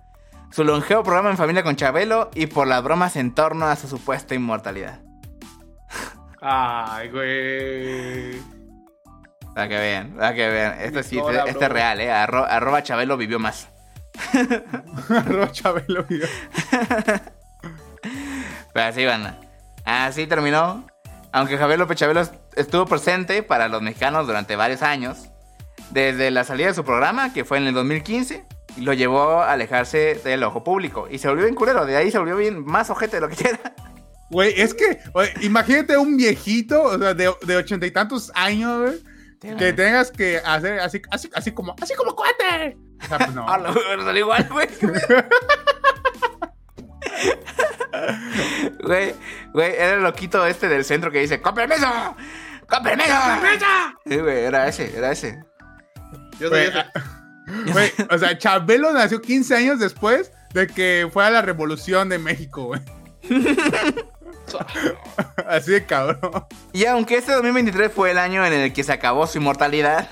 su 0.50 0.64
longevo 0.64 1.04
programa 1.04 1.30
en 1.30 1.36
familia 1.36 1.62
con 1.62 1.76
Chabelo 1.76 2.30
y 2.34 2.46
por 2.46 2.66
las 2.66 2.82
bromas 2.82 3.14
en 3.16 3.32
torno 3.32 3.66
a 3.66 3.76
su 3.76 3.88
supuesta 3.88 4.34
inmortalidad. 4.34 5.03
Ay, 6.46 7.08
güey. 7.08 8.38
Para 9.54 9.66
que 9.68 9.78
vean, 9.78 10.10
para 10.14 10.34
que 10.34 10.48
vean. 10.48 10.80
Esto 10.80 11.02
sí, 11.02 11.18
este, 11.18 11.50
este 11.50 11.64
es 11.64 11.70
real, 11.70 12.00
¿eh? 12.00 12.10
Arro- 12.12 12.46
arroba 12.48 12.82
Chabelo 12.82 13.16
vivió 13.16 13.38
más. 13.38 13.68
Arroba 15.08 15.50
Chabelo 15.52 16.04
video. 16.04 16.28
Pero 18.72 18.86
así, 18.86 19.04
banda. 19.06 19.38
Así 19.84 20.26
terminó. 20.26 20.86
Aunque 21.32 21.56
Javier 21.56 21.78
López 21.78 21.96
Chabelo 21.98 22.20
est- 22.20 22.34
estuvo 22.56 22.84
presente 22.86 23.42
para 23.42 23.68
los 23.68 23.80
mexicanos 23.82 24.26
durante 24.26 24.54
varios 24.56 24.82
años, 24.82 25.30
desde 25.90 26.30
la 26.30 26.44
salida 26.44 26.68
de 26.68 26.74
su 26.74 26.84
programa, 26.84 27.32
que 27.32 27.44
fue 27.44 27.58
en 27.58 27.66
el 27.68 27.74
2015, 27.74 28.44
lo 28.78 28.92
llevó 28.92 29.40
a 29.42 29.52
alejarse 29.52 30.20
del 30.24 30.42
ojo 30.44 30.62
público. 30.62 31.08
Y 31.10 31.18
se 31.18 31.28
volvió 31.28 31.44
bien 31.44 31.54
culero, 31.56 31.86
de 31.86 31.96
ahí 31.96 32.10
se 32.10 32.18
volvió 32.18 32.36
bien 32.36 32.64
más 32.64 32.90
ojete 32.90 33.16
de 33.16 33.20
lo 33.22 33.28
que 33.28 33.48
era. 33.48 33.60
Güey, 34.30 34.54
es 34.60 34.74
que, 34.74 34.98
güey, 35.12 35.30
imagínate 35.42 35.96
un 35.96 36.16
viejito, 36.16 36.82
o 36.82 36.98
sea, 36.98 37.14
de, 37.14 37.32
de 37.42 37.56
ochenta 37.56 37.86
y 37.86 37.90
tantos 37.90 38.32
años, 38.34 38.80
güey, 38.80 39.56
que 39.58 39.72
tengas 39.74 40.10
que 40.10 40.38
hacer 40.44 40.80
así, 40.80 41.02
así, 41.10 41.30
así 41.34 41.52
como, 41.52 41.76
así 41.80 41.94
como 41.94 42.16
cuate. 42.16 42.76
O 43.02 43.06
sea, 43.06 43.18
pues 43.18 43.34
no. 43.34 43.44
Ah, 43.48 43.58
lo- 43.58 44.16
igual, 44.16 44.48
güey. 44.50 44.68
Güey, 48.82 49.14
güey, 49.52 49.72
era 49.76 49.94
el 49.94 50.02
loquito 50.02 50.44
este 50.46 50.68
del 50.68 50.84
centro 50.84 51.10
que 51.10 51.20
dice, 51.20 51.40
¡Con 51.40 51.54
permiso! 51.54 51.86
¡Con 52.68 52.82
permiso! 52.82 53.12
Sí, 54.06 54.16
güey, 54.18 54.44
era 54.44 54.68
ese, 54.68 54.96
era 54.96 55.12
ese. 55.12 55.42
Yo 56.38 56.48
soy 56.48 56.60
ese. 56.62 56.78
ah, 56.78 56.92
güey, 57.72 57.92
o 58.10 58.18
sea, 58.18 58.36
Chabelo 58.36 58.92
nació 58.92 59.20
15 59.20 59.54
años 59.56 59.78
después 59.78 60.32
de 60.52 60.66
que 60.66 61.08
fue 61.12 61.24
a 61.24 61.30
la 61.30 61.42
revolución 61.42 62.08
de 62.08 62.18
México, 62.18 62.64
güey. 62.64 62.80
Así 65.46 65.72
de 65.72 65.86
cabrón. 65.86 66.46
Y 66.72 66.84
aunque 66.86 67.16
este 67.16 67.32
2023 67.32 67.92
fue 67.92 68.10
el 68.10 68.18
año 68.18 68.44
en 68.44 68.52
el 68.52 68.72
que 68.72 68.84
se 68.84 68.92
acabó 68.92 69.26
su 69.26 69.38
inmortalidad, 69.38 70.08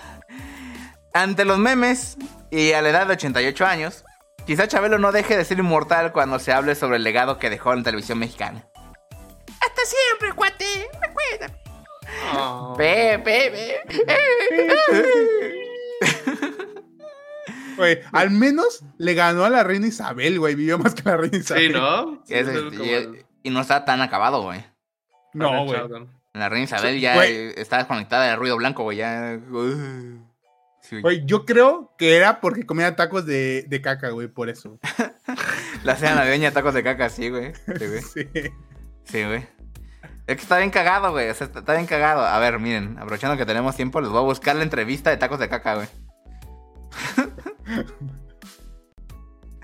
ante 1.13 1.45
los 1.45 1.59
memes 1.59 2.17
y 2.51 2.73
a 2.73 2.83
la 2.83 2.91
edad 2.91 3.07
de 3.07 3.15
88 3.15 3.67
años, 3.67 4.05
quizá 4.47 4.69
Chabelo 4.69 4.99
no 4.99 5.13
deje 5.13 5.37
de 5.37 5.45
ser 5.45 5.59
inmortal 5.59 6.13
cuando 6.13 6.39
se 6.39 6.53
hable 6.53 6.75
sobre 6.75 6.97
el 6.97 7.05
legado 7.05 7.39
que 7.39 7.51
dejó 7.51 7.73
en 7.73 7.79
la 7.79 7.85
televisión 7.85 8.19
mexicana. 8.19 8.67
Hasta 9.61 9.83
siempre, 9.85 10.33
cuate, 10.35 10.89
recuerda. 11.01 11.59
Oh. 12.35 12.75
Ve, 12.77 13.17
ve, 13.19 13.81
Güey, 17.77 18.01
al 18.13 18.31
menos 18.31 18.85
le 18.99 19.15
ganó 19.15 19.45
a 19.45 19.51
la 19.51 19.63
reina 19.63 19.87
Isabel, 19.87 20.39
güey. 20.39 20.55
Vivió 20.55 20.79
más 20.79 20.95
que 20.95 21.03
la 21.05 21.17
reina 21.17 21.39
Isabel. 21.39 21.67
Sí, 21.73 21.73
¿no? 21.73 22.23
Sí, 22.25 22.35
Ese- 22.35 22.55
es 22.55 22.63
como 22.77 22.85
y, 23.45 23.51
no 23.51 23.61
está 23.61 23.85
tan 23.85 24.01
acabado, 24.01 24.43
güey. 24.43 24.65
No, 25.35 25.65
güey. 25.65 25.81
La 26.35 26.49
reina 26.49 26.65
Isabel 26.65 27.01
ya 27.01 27.25
eh, 27.27 27.55
está 27.61 27.79
desconectada 27.79 28.27
del 28.29 28.39
ruido 28.39 28.57
blanco, 28.57 28.85
güey. 28.85 28.99
Ya. 28.99 29.39
sí, 30.81 31.01
güey. 31.01 31.25
Yo 31.27 31.45
creo 31.45 31.95
que 31.99 32.17
era 32.17 32.41
porque 32.41 32.65
comía 32.65 32.97
tacos 32.97 33.27
de, 33.27 33.65
de 33.69 33.81
caca, 33.81 34.11
güey, 34.11 34.29
por 34.29 34.49
eso. 34.49 34.79
La 35.85 35.97
cena 35.97 36.15
navideña, 36.17 36.53
tacos 36.53 36.75
de 36.75 36.83
caca, 36.83 37.09
sí, 37.09 37.29
güey. 37.29 37.53
Sí, 37.55 37.87
güey. 37.87 38.03
Sí. 39.05 39.25
Güey. 39.25 39.45
Es 40.29 40.37
que 40.37 40.43
está 40.43 40.59
bien 40.59 40.71
cagado, 40.71 41.11
güey. 41.11 41.29
O 41.29 41.35
sea, 41.35 41.49
está, 41.49 41.59
está 41.59 41.75
bien 41.75 41.87
cagado. 41.87 42.25
A 42.25 42.39
ver, 42.39 42.61
miren, 42.61 42.97
aprovechando 42.99 43.37
que 43.37 43.45
tenemos 43.45 43.75
tiempo, 43.75 44.01
les 44.01 44.11
voy 44.11 44.21
a 44.21 44.25
buscar 44.25 44.55
la 44.55 44.63
entrevista 44.63 45.11
de 45.11 45.17
tacos 45.17 45.41
de 45.41 45.49
caca, 45.49 45.75
güey. 45.75 45.89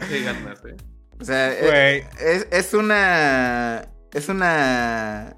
Sí, 0.08 0.22
ganaste. 0.24 0.76
O 1.20 1.24
sea, 1.24 1.52
Güey. 1.60 1.98
es, 1.98 2.18
es- 2.20 2.48
es 2.50 2.74
una. 2.74 3.88
Es 4.12 4.28
una. 4.28 5.36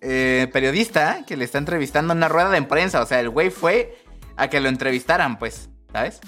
eh, 0.00 0.48
periodista 0.52 1.24
que 1.26 1.36
le 1.36 1.44
está 1.44 1.58
entrevistando 1.58 2.12
en 2.12 2.18
una 2.18 2.28
rueda 2.28 2.50
de 2.50 2.62
prensa. 2.62 3.02
O 3.02 3.06
sea, 3.06 3.20
el 3.20 3.28
güey 3.30 3.50
fue 3.50 3.96
a 4.36 4.48
que 4.48 4.60
lo 4.60 4.68
entrevistaran, 4.68 5.38
pues, 5.38 5.68
¿sabes? 5.92 6.20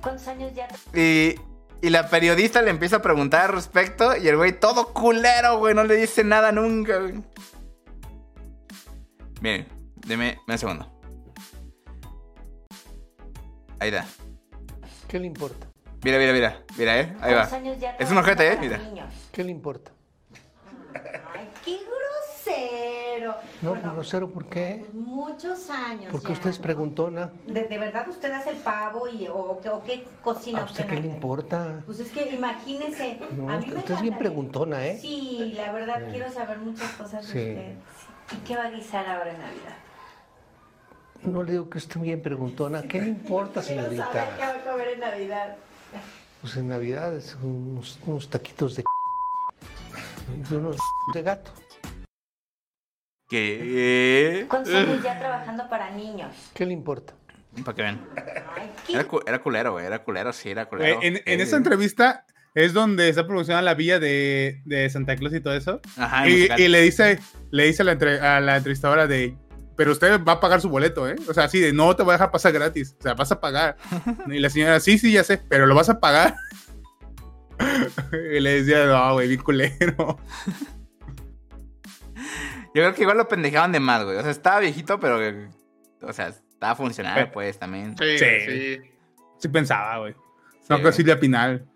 ¿Cuántos 0.00 0.26
años 0.28 0.52
ya? 0.54 0.66
Y, 0.98 1.36
y 1.80 1.90
la 1.90 2.08
periodista 2.08 2.60
le 2.62 2.70
empieza 2.70 2.96
a 2.96 3.02
preguntar 3.02 3.42
al 3.50 3.52
respecto. 3.56 4.16
Y 4.16 4.26
el 4.28 4.36
güey, 4.36 4.58
todo 4.58 4.92
culero, 4.92 5.58
güey, 5.58 5.74
no 5.74 5.84
le 5.84 5.94
dice 5.96 6.24
nada 6.24 6.50
nunca, 6.52 6.98
güey. 6.98 7.22
Miren, 9.40 9.66
deme 10.06 10.38
un 10.48 10.58
segundo. 10.58 10.88
Ahí 13.78 13.88
está. 13.90 14.06
¿Qué 15.12 15.20
le 15.20 15.26
importa? 15.26 15.66
Mira, 16.02 16.16
mira, 16.16 16.32
mira. 16.32 16.62
Mira, 16.78 16.98
eh. 16.98 17.14
Ahí 17.20 17.34
va. 17.34 17.40
¿Cuántos 17.40 17.52
años 17.52 17.78
ya 17.78 17.90
Es 17.98 18.10
un 18.10 18.16
ojete, 18.16 18.50
eh. 18.50 18.56
Mira. 18.58 18.80
¿Qué 19.30 19.44
le 19.44 19.50
importa? 19.50 19.90
Ay, 21.34 21.50
qué 21.62 21.80
grosero. 21.84 23.34
No, 23.60 23.74
Bueno, 23.74 23.92
grosero, 23.92 24.30
¿por 24.30 24.46
qué? 24.46 24.86
Muchos 24.94 25.68
años. 25.68 26.06
Porque 26.10 26.28
ya, 26.28 26.32
usted 26.32 26.48
es 26.48 26.58
preguntona. 26.58 27.30
¿De, 27.46 27.64
de 27.64 27.76
verdad 27.78 28.08
usted 28.08 28.32
hace 28.32 28.52
el 28.52 28.56
pavo 28.56 29.06
y, 29.06 29.28
o, 29.28 29.60
qué- 29.62 29.68
o 29.68 29.82
qué 29.84 30.02
cocina 30.24 30.62
¿A 30.62 30.64
usted 30.64 30.86
qué 30.86 30.96
le 30.96 31.08
importa? 31.08 31.82
Pues 31.84 32.00
es 32.00 32.10
que 32.10 32.30
imagínese. 32.30 33.20
No, 33.36 33.50
a 33.50 33.58
mí 33.58 33.66
me 33.66 33.76
usted 33.76 33.92
es 33.94 34.00
bien 34.00 34.14
encantaría- 34.14 34.18
preguntona, 34.18 34.86
¿eh? 34.86 34.98
Sí, 34.98 35.52
la 35.54 35.72
verdad 35.72 36.04
quiero 36.10 36.32
saber 36.32 36.56
muchas 36.56 36.90
cosas 36.92 37.20
de 37.30 37.38
usted. 37.38 37.74
¿Y 38.34 38.36
qué 38.46 38.56
va 38.56 38.64
a 38.64 38.70
guisar 38.70 39.06
ahora 39.06 39.30
en 39.30 39.38
Navidad? 39.40 39.76
No 41.24 41.42
le 41.42 41.52
digo 41.52 41.70
que 41.70 41.78
esté 41.78 41.98
bien 41.98 42.20
preguntona. 42.20 42.82
¿Qué 42.82 43.00
le 43.00 43.08
importa, 43.08 43.60
Quiero 43.62 43.82
saber 43.84 43.90
qué 43.90 43.96
señorita? 44.02 44.36
va 44.40 44.48
a 44.48 44.64
comer 44.72 44.88
en 44.88 45.00
Navidad. 45.00 45.56
Pues 46.40 46.56
en 46.56 46.68
Navidad 46.68 47.16
es 47.16 47.36
unos, 47.42 47.98
unos 48.06 48.28
taquitos 48.28 48.74
de 48.76 48.82
y 50.50 50.54
unos 50.54 50.76
de 51.14 51.22
gato. 51.22 51.52
¿Qué? 53.30 54.46
¿Cuántos 54.48 54.74
años 54.74 55.02
ya 55.02 55.18
trabajando 55.18 55.68
para 55.68 55.90
niños? 55.90 56.34
¿Qué 56.54 56.66
le 56.66 56.72
importa? 56.72 57.14
Para 57.64 57.74
que 57.74 57.82
vean. 57.82 58.00
Ay, 58.56 58.70
qué 58.86 58.92
Era, 58.94 59.04
cu- 59.04 59.20
era 59.26 59.38
culero, 59.40 59.72
güey. 59.72 59.86
Era 59.86 60.02
culero, 60.02 60.32
sí, 60.32 60.50
era 60.50 60.66
culero. 60.66 60.96
Güey, 60.96 61.06
en, 61.08 61.16
en 61.24 61.40
Eh, 61.40 61.42
esa 61.42 61.56
entrevista 61.56 62.26
es 62.54 62.72
donde 62.74 63.08
está 63.08 63.26
promocionada 63.26 63.62
la 63.62 63.74
villa 63.74 63.98
de, 63.98 64.60
de 64.66 64.90
Santa 64.90 65.16
Claus 65.16 65.34
y 65.34 65.40
todo 65.40 65.54
eso. 65.54 65.80
Ajá, 65.96 66.28
Y, 66.28 66.48
y 66.58 66.68
le 66.68 66.82
dice, 66.82 67.20
le 67.50 67.64
dice 67.64 67.82
a 67.82 67.84
la, 67.86 67.92
entre- 67.92 68.20
a 68.20 68.40
la 68.40 68.56
entrevistadora 68.58 69.06
de, 69.06 69.34
pero 69.76 69.92
usted 69.92 70.22
va 70.24 70.32
a 70.32 70.40
pagar 70.40 70.60
su 70.60 70.68
boleto, 70.68 71.08
¿eh? 71.08 71.16
O 71.28 71.34
sea, 71.34 71.44
así 71.44 71.60
de, 71.60 71.72
no 71.72 71.94
te 71.96 72.02
voy 72.02 72.12
a 72.12 72.14
dejar 72.14 72.30
pasar 72.30 72.52
gratis, 72.52 72.96
o 72.98 73.02
sea, 73.02 73.14
vas 73.14 73.32
a 73.32 73.40
pagar. 73.40 73.76
Y 74.26 74.38
la 74.38 74.50
señora, 74.50 74.80
sí, 74.80 74.98
sí, 74.98 75.12
ya 75.12 75.24
sé, 75.24 75.38
pero 75.48 75.66
lo 75.66 75.74
vas 75.74 75.88
a 75.88 76.00
pagar. 76.00 76.34
y 78.12 78.40
le 78.40 78.62
decía, 78.62 78.86
no, 78.86 79.14
güey, 79.14 79.28
bien 79.28 79.40
culero. 79.42 80.18
Yo 82.74 82.80
creo 82.80 82.94
que 82.94 83.02
igual 83.02 83.18
lo 83.18 83.28
pendejaban 83.28 83.72
de 83.72 83.80
más, 83.80 84.04
güey. 84.04 84.16
O 84.16 84.22
sea, 84.22 84.30
estaba 84.30 84.60
viejito, 84.60 84.98
pero. 84.98 85.18
O 86.02 86.12
sea, 86.12 86.28
estaba 86.28 86.74
funcional, 86.74 87.30
pues, 87.30 87.58
también. 87.58 87.96
Sí, 87.98 88.18
Sí. 88.18 88.24
sí. 88.46 88.78
Sí 89.38 89.48
pensaba, 89.48 89.98
güey. 89.98 90.14
Sí, 90.14 90.66
No, 90.70 90.76
que 90.76 90.82
güey. 90.82 90.94
Silvia 90.94 91.18
Pinal. 91.20 91.66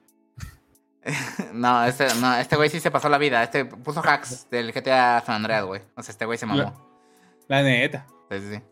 No, 1.53 1.85
este, 1.85 2.09
no, 2.21 2.35
este 2.37 2.57
güey 2.57 2.69
sí 2.69 2.81
se 2.81 2.91
pasó 2.91 3.09
la 3.09 3.19
vida. 3.19 3.41
Este 3.43 3.65
puso 3.65 4.01
hacks 4.05 4.51
del 4.51 4.73
GTA 4.73 5.23
San 5.25 5.37
Andreas, 5.37 5.65
güey. 5.65 5.81
O 5.95 6.03
sea, 6.03 6.11
este 6.11 6.25
güey 6.25 6.37
se 6.37 6.47
mamó. 6.47 6.63
La 6.63 6.75
neta. 7.49 8.07
Sí, 8.31 8.39
sí, 8.41 8.55
sí. 8.55 8.63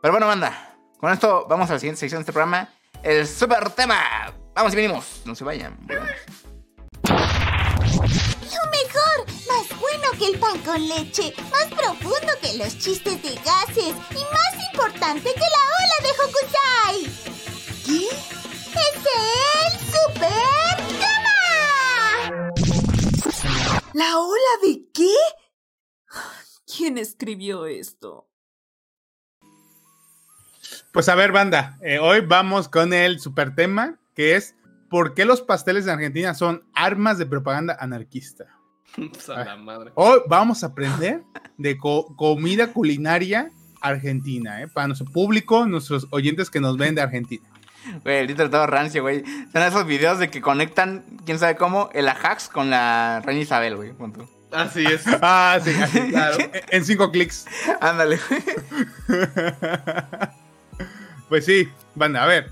Pero 0.00 0.12
bueno, 0.12 0.26
banda. 0.26 0.76
Con 0.98 1.12
esto 1.12 1.46
vamos 1.48 1.68
a 1.70 1.74
la 1.74 1.78
siguiente 1.78 2.00
sección 2.00 2.20
de 2.20 2.22
este 2.22 2.32
programa. 2.32 2.68
El 3.02 3.26
super 3.26 3.70
tema. 3.70 4.32
Vamos 4.54 4.72
y 4.72 4.76
venimos. 4.76 5.22
No 5.24 5.34
se 5.34 5.44
vayan. 5.44 5.76
Lo 5.88 5.96
mejor, 8.70 9.26
más 9.48 9.80
bueno 9.80 10.10
que 10.18 10.26
el 10.26 10.38
pan 10.38 10.58
con 10.60 10.88
leche, 10.88 11.34
más 11.50 11.66
profundo 11.66 12.32
que 12.40 12.56
los 12.58 12.78
chistes 12.78 13.22
de 13.22 13.34
gases 13.36 13.94
y 14.10 14.24
más 14.32 14.54
importante 14.72 15.32
que 15.34 15.40
la 15.40 15.64
ola 15.80 15.98
de 16.02 16.10
Hokusai. 16.20 16.98
¿Qué? 17.84 18.06
¡Es 18.78 18.96
el 19.14 19.72
Super 19.90 20.76
Gama! 21.00 22.52
¿La 23.94 24.18
ola 24.18 24.52
de 24.62 24.72
qué? 24.94 25.14
¿Quién 26.76 26.98
escribió 26.98 27.66
esto? 27.66 28.28
Pues 30.92 31.08
a 31.08 31.14
ver, 31.14 31.32
banda, 31.32 31.78
eh, 31.82 31.98
hoy 31.98 32.20
vamos 32.20 32.68
con 32.68 32.92
el 32.92 33.18
super 33.20 33.54
tema 33.54 33.98
que 34.14 34.36
es 34.36 34.54
¿por 34.90 35.14
qué 35.14 35.24
los 35.24 35.40
pasteles 35.40 35.84
de 35.86 35.92
Argentina 35.92 36.34
son 36.34 36.64
armas 36.74 37.18
de 37.18 37.26
propaganda 37.26 37.76
anarquista? 37.80 38.44
Pues 38.94 39.28
a 39.30 39.42
la 39.44 39.56
madre. 39.56 39.90
Hoy 39.94 40.20
vamos 40.28 40.62
a 40.62 40.66
aprender 40.66 41.22
de 41.56 41.78
co- 41.78 42.14
comida 42.16 42.72
culinaria 42.74 43.50
argentina, 43.80 44.60
¿eh? 44.62 44.68
para 44.68 44.86
nuestro 44.86 45.10
público, 45.10 45.66
nuestros 45.66 46.06
oyentes 46.10 46.50
que 46.50 46.60
nos 46.60 46.76
ven 46.76 46.94
de 46.94 47.00
Argentina. 47.00 47.48
Güey, 48.04 48.18
el 48.18 48.26
título 48.28 48.50
todo 48.50 48.66
rancio, 48.66 49.00
güey. 49.02 49.24
Son 49.50 49.62
esos 49.62 49.86
videos 49.86 50.18
de 50.18 50.30
que 50.30 50.40
conectan, 50.42 51.04
quién 51.24 51.38
sabe 51.38 51.56
cómo, 51.56 51.88
el 51.94 52.06
Ajax 52.06 52.48
con 52.48 52.68
la 52.70 53.20
reina 53.24 53.40
Isabel, 53.42 53.76
güey. 53.76 53.92
Así 54.52 54.84
es. 54.84 55.02
Ah, 55.22 55.58
sí, 55.62 55.70
así, 55.80 56.00
claro, 56.10 56.38
en 56.68 56.84
cinco 56.84 57.10
clics. 57.10 57.46
Ándale. 57.80 58.18
Pues 61.28 61.46
sí, 61.46 61.66
banda, 61.94 62.24
a 62.24 62.26
ver. 62.26 62.50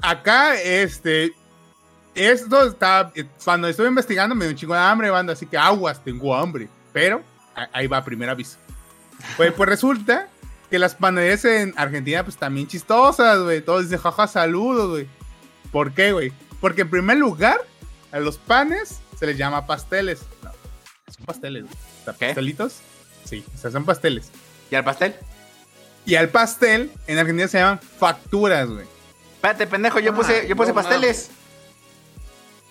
Acá, 0.00 0.54
este. 0.54 1.32
Esto 2.14 2.68
está. 2.68 3.12
Cuando 3.44 3.66
estuve 3.66 3.88
investigando 3.88 4.36
me 4.36 4.44
dio 4.44 4.52
un 4.52 4.56
chingo 4.56 4.74
de 4.74 4.80
hambre, 4.80 5.10
banda, 5.10 5.32
así 5.32 5.46
que 5.46 5.58
aguas, 5.58 6.04
tengo 6.04 6.32
hambre. 6.32 6.68
Pero 6.92 7.24
ahí 7.72 7.88
va, 7.88 8.04
primer 8.04 8.30
aviso. 8.30 8.56
Pues, 9.36 9.52
pues 9.52 9.68
resulta 9.68 10.28
que 10.70 10.78
las 10.78 10.94
panaderías 10.94 11.44
en 11.44 11.74
Argentina, 11.76 12.22
pues 12.22 12.36
también 12.36 12.68
chistosas, 12.68 13.40
güey. 13.40 13.62
Todos 13.62 13.84
dicen, 13.84 13.98
jaja, 13.98 14.28
saludos, 14.28 14.90
güey. 14.90 15.08
¿Por 15.72 15.90
qué, 15.92 16.12
güey? 16.12 16.32
Porque 16.60 16.82
en 16.82 16.90
primer 16.90 17.16
lugar, 17.16 17.58
a 18.12 18.20
los 18.20 18.38
panes 18.38 19.00
se 19.18 19.26
les 19.26 19.36
llama 19.36 19.66
pasteles. 19.66 20.20
Son 21.10 21.24
pasteles, 21.26 21.64
güey. 21.64 21.74
O 21.74 22.04
sea, 22.04 22.14
¿Qué? 22.14 22.26
¿Pastelitos? 22.26 22.76
Sí, 23.24 23.44
o 23.54 23.58
sea, 23.58 23.70
son 23.70 23.84
pasteles. 23.84 24.30
¿Y 24.70 24.74
al 24.74 24.84
pastel? 24.84 25.14
Y 26.04 26.14
al 26.14 26.28
pastel, 26.28 26.90
en 27.06 27.18
Argentina 27.18 27.48
se 27.48 27.58
llaman 27.58 27.80
facturas, 27.80 28.68
güey. 28.68 28.86
Espérate, 29.34 29.66
pendejo, 29.66 30.00
yo 30.00 30.14
puse, 30.14 30.46
yo 30.48 30.56
puse 30.56 30.70
no 30.70 30.74
pasteles. 30.74 31.30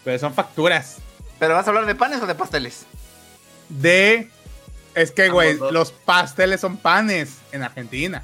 Pero 0.03 0.19
son 0.19 0.33
facturas. 0.33 0.97
¿Pero 1.39 1.53
vas 1.53 1.67
a 1.67 1.69
hablar 1.69 1.85
de 1.85 1.95
panes 1.95 2.21
o 2.21 2.27
de 2.27 2.35
pasteles? 2.35 2.85
De. 3.69 4.29
Es 4.95 5.11
que, 5.11 5.29
güey, 5.29 5.57
los 5.71 5.91
pasteles 5.91 6.61
son 6.61 6.77
panes 6.77 7.37
en 7.51 7.63
Argentina. 7.63 8.23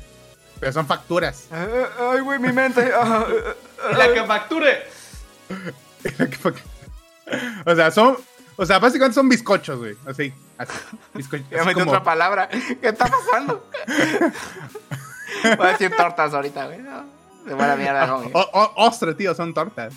Pero 0.59 0.73
son 0.73 0.87
facturas. 0.87 1.47
Ay, 1.51 2.21
güey, 2.21 2.39
mi 2.39 2.51
mente. 2.51 2.91
Ah, 2.95 3.25
La 3.97 4.13
que 4.13 4.23
facture. 4.23 4.83
o 7.65 7.75
sea, 7.75 7.91
son. 7.91 8.17
O 8.55 8.65
sea, 8.65 8.79
básicamente 8.79 9.15
son 9.15 9.29
bizcochos, 9.29 9.79
güey. 9.79 9.95
Así. 10.05 10.33
Así. 10.57 10.71
Bizcochos. 11.13 11.45
Ya 11.49 11.63
metí 11.63 11.79
como- 11.79 11.91
otra 11.91 12.03
palabra. 12.03 12.47
¿Qué 12.49 12.89
está 12.89 13.07
pasando? 13.07 13.65
Voy 15.57 15.67
a 15.67 15.71
decir 15.71 15.91
tortas 15.95 16.33
ahorita, 16.33 16.65
güey. 16.67 16.79
No, 16.79 17.05
de 17.45 17.53
buena 17.53 17.75
mierda, 17.75 18.05
no, 18.07 18.17
güey. 18.19 18.29
O- 18.33 18.49
o- 18.53 18.73
ostras, 18.87 19.15
tío, 19.17 19.33
son 19.33 19.53
tortas. 19.53 19.93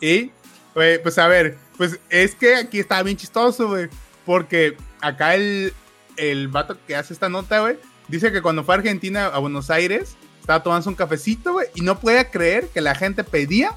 y, 0.00 0.30
güey, 0.74 1.02
pues 1.02 1.18
a 1.18 1.26
ver, 1.26 1.56
pues 1.76 1.98
es 2.10 2.34
que 2.34 2.56
aquí 2.56 2.78
está 2.80 3.02
bien 3.02 3.16
chistoso, 3.16 3.68
güey. 3.68 3.88
Porque 4.24 4.76
acá 5.00 5.34
el, 5.34 5.72
el 6.16 6.48
vato 6.48 6.76
que 6.86 6.94
hace 6.94 7.12
esta 7.12 7.28
nota, 7.28 7.60
güey, 7.60 7.78
dice 8.08 8.30
que 8.30 8.42
cuando 8.42 8.62
fue 8.64 8.74
a 8.74 8.78
Argentina, 8.78 9.26
a 9.26 9.38
Buenos 9.38 9.70
Aires, 9.70 10.16
estaba 10.40 10.62
tomando 10.62 10.88
un 10.90 10.96
cafecito, 10.96 11.54
güey, 11.54 11.68
y 11.74 11.80
no 11.80 11.98
podía 11.98 12.30
creer 12.30 12.68
que 12.68 12.80
la 12.80 12.94
gente 12.94 13.24
pedía 13.24 13.74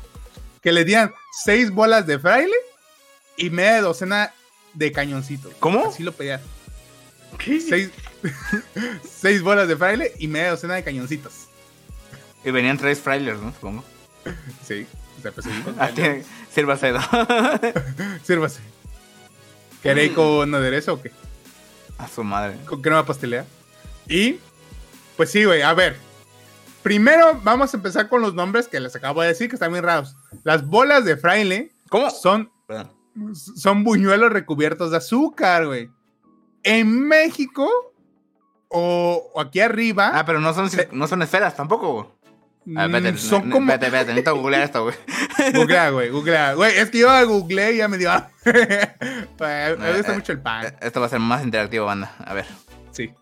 que 0.61 0.71
le 0.71 0.83
dieran 0.83 1.13
seis 1.43 1.71
bolas 1.71 2.05
de 2.07 2.17
fraile 2.19 2.55
y 3.37 3.49
media 3.49 3.81
docena 3.81 4.33
de 4.73 4.91
cañoncitos. 4.91 5.53
¿Cómo? 5.59 5.87
Así 5.87 6.03
lo 6.03 6.11
pedía. 6.11 6.41
Seis, 7.43 7.91
seis 9.09 9.41
bolas 9.41 9.67
de 9.67 9.75
fraile 9.75 10.13
y 10.19 10.27
media 10.27 10.51
docena 10.51 10.75
de 10.75 10.83
cañoncitos. 10.83 11.47
Y 12.43 12.51
venían 12.51 12.77
tres 12.77 12.99
frailers, 12.99 13.39
¿no? 13.41 13.51
Supongo. 13.53 13.83
Sí, 14.65 14.87
o 15.17 15.21
sea, 15.21 15.31
pues 15.31 15.45
sí. 15.45 15.51
Ah, 15.79 15.89
Sírvase 16.53 16.91
dos. 16.91 17.03
Sírvase. 18.23 18.61
¿Queréis 19.81 20.13
con 20.13 20.53
aderezo 20.55 20.93
o 20.93 21.01
qué? 21.01 21.11
A 21.97 22.07
su 22.07 22.23
madre. 22.23 22.57
¿Con 22.65 22.81
crema 22.81 23.05
pastelera? 23.05 23.45
Y, 24.07 24.39
pues 25.17 25.31
sí, 25.31 25.43
güey, 25.43 25.61
a 25.61 25.73
ver. 25.73 25.97
Primero 26.83 27.39
vamos 27.43 27.73
a 27.73 27.77
empezar 27.77 28.09
con 28.09 28.21
los 28.21 28.33
nombres 28.35 28.67
que 28.67 28.79
les 28.79 28.95
acabo 28.95 29.21
de 29.21 29.29
decir, 29.29 29.49
que 29.49 29.55
están 29.55 29.71
bien 29.71 29.83
raros. 29.83 30.15
Las 30.43 30.65
bolas 30.65 31.03
de 31.05 31.17
fraile 31.17 31.71
¿Cómo? 31.89 32.09
son. 32.09 32.51
Son 33.33 33.83
buñuelos 33.83 34.31
recubiertos 34.31 34.91
de 34.91 34.97
azúcar, 34.97 35.65
güey. 35.67 35.89
En 36.63 37.07
México, 37.07 37.69
o, 38.69 39.31
o 39.33 39.41
aquí 39.41 39.59
arriba, 39.59 40.11
Ah, 40.13 40.25
pero 40.25 40.39
no 40.39 40.53
son, 40.53 40.69
no 40.91 41.07
son 41.07 41.21
esferas 41.21 41.55
tampoco, 41.55 41.93
güey. 41.93 42.05
Ah, 42.75 42.87
mm, 42.87 43.17
son 43.17 43.41
no, 43.41 43.45
no, 43.45 43.51
como... 43.53 43.71
espérate, 43.71 43.85
espérate, 43.85 44.07
necesito 44.13 44.35
googlear 44.35 44.63
esto, 44.63 44.83
güey. 44.83 44.95
Googlea, 45.53 45.89
güey, 45.91 46.09
googlea. 46.09 46.53
Güey, 46.55 46.75
es 46.77 46.89
que 46.89 46.97
yo 46.99 47.27
googleé 47.27 47.73
y 47.73 47.77
ya 47.77 47.87
me 47.87 47.97
dio... 47.99 48.09
hambre. 48.11 48.33
me 49.77 49.93
gusta 49.97 50.11
Eh, 50.11 50.15
mucho 50.15 50.31
el 50.31 50.39
pan. 50.41 50.65
Eh, 50.65 50.73
Esto 50.81 50.99
va 50.99 51.05
a 51.05 51.09
ser 51.09 51.19
más 51.19 51.43
interactivo, 51.43 51.85
banda. 51.85 52.15
A 52.25 52.33
ver. 52.33 52.45
Sí. 52.91 53.13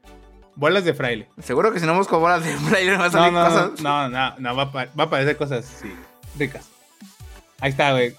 Bolas 0.56 0.86
de 0.86 0.94
fraile. 0.94 1.28
Seguro 1.42 1.74
que 1.74 1.82
si 1.82 1.86
no 1.86 1.94
busco 1.96 2.20
bolas 2.20 2.46
de 2.46 2.56
fraile 2.56 2.92
me 2.92 2.98
va 2.98 3.06
a 3.06 3.08
No, 3.10 3.12
salir 3.12 3.34
no, 3.34 3.46
cosas. 3.46 3.82
no, 3.82 4.08
no, 4.10 4.36
no, 4.38 4.56
va 4.56 4.64
a, 4.64 4.66
va 4.72 4.82
a 4.98 5.04
aparecer 5.04 5.36
cosas 5.36 5.66
sí, 5.82 5.92
ricas. 6.40 6.70
Ahí 7.60 7.72
está, 7.72 7.92
güey. 7.92 8.16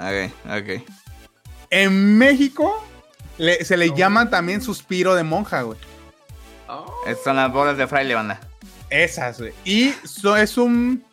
Ok, 0.00 0.32
ok. 0.46 0.82
En 1.70 2.18
México 2.18 2.82
le- 3.38 3.64
se 3.64 3.76
le 3.76 3.94
llaman 3.94 4.30
también 4.30 4.60
suspiro 4.62 5.14
de 5.14 5.22
monja, 5.22 5.62
güey. 5.62 5.78
Estas 7.06 7.24
son 7.24 7.36
las 7.36 7.52
bolas 7.52 7.76
de 7.76 7.86
fraile, 7.86 8.14
banda. 8.14 8.40
Esas, 8.88 9.38
güey. 9.40 9.52
Y 9.64 9.92
so- 10.04 10.36
es 10.36 10.56
un... 10.56 11.04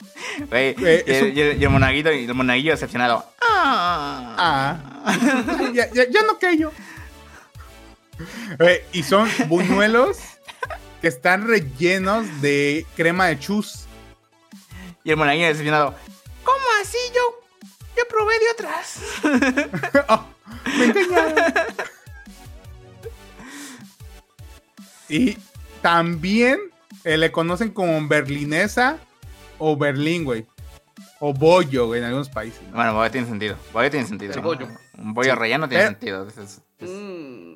Güey, 0.49 0.75
Eh, 0.79 1.03
y, 1.05 1.11
es 1.11 1.21
un- 1.23 1.37
y 1.37 1.39
el, 1.41 1.61
y 1.61 1.63
el 1.63 1.69
monaguillo, 1.69 2.11
y 2.11 2.25
el 2.25 2.33
monaguillo 2.33 2.71
decepcionado. 2.71 3.25
Ah. 3.41 4.77
ya, 5.73 5.91
ya, 5.91 6.09
ya 6.09 6.21
no 6.23 6.37
que 6.39 6.57
yo. 6.57 6.71
Güey, 8.57 8.81
y 8.93 9.03
son 9.03 9.29
buñuelos 9.47 10.17
que 11.01 11.07
están 11.07 11.47
rellenos 11.47 12.25
de 12.41 12.85
crema 12.95 13.27
de 13.27 13.39
chus. 13.39 13.85
Y 15.03 15.11
el 15.11 15.17
monaguillo 15.17 15.47
decepcionado. 15.47 15.93
¿Cómo 16.43 16.65
así? 16.81 16.97
Yo, 17.15 17.21
yo 17.97 18.03
probé 18.09 18.35
de 18.39 18.45
otras. 18.53 18.99
Oh, 20.09 20.25
me 20.77 20.85
engañaron. 20.85 21.53
y 25.09 25.37
también 25.81 26.59
eh, 27.03 27.17
le 27.17 27.31
conocen 27.31 27.71
como 27.71 28.05
berlinesa 28.07 28.97
o 29.57 29.75
berlín, 29.77 30.23
güey. 30.25 30.45
O 31.19 31.33
bollo, 31.33 31.87
güey, 31.87 31.99
en 31.99 32.05
algunos 32.05 32.29
países. 32.29 32.61
¿no? 32.69 32.75
Bueno, 32.75 32.93
bollo 32.93 33.09
tiene 33.11 33.27
sentido. 33.27 33.55
Bollo 33.73 33.89
tiene 33.89 34.05
sentido. 34.05 34.33
Sí, 34.33 34.39
¿no? 34.39 34.45
bollo. 34.45 34.67
Un 34.97 35.13
bollo 35.13 35.33
Sí. 35.33 35.39
relleno 35.39 35.67
tiene 35.67 35.83
Eh. 35.85 35.87
sentido. 35.87 36.27
Es- 36.27 36.37
es- 36.37 36.61
es- 36.79 36.89
Mm, 36.89 37.55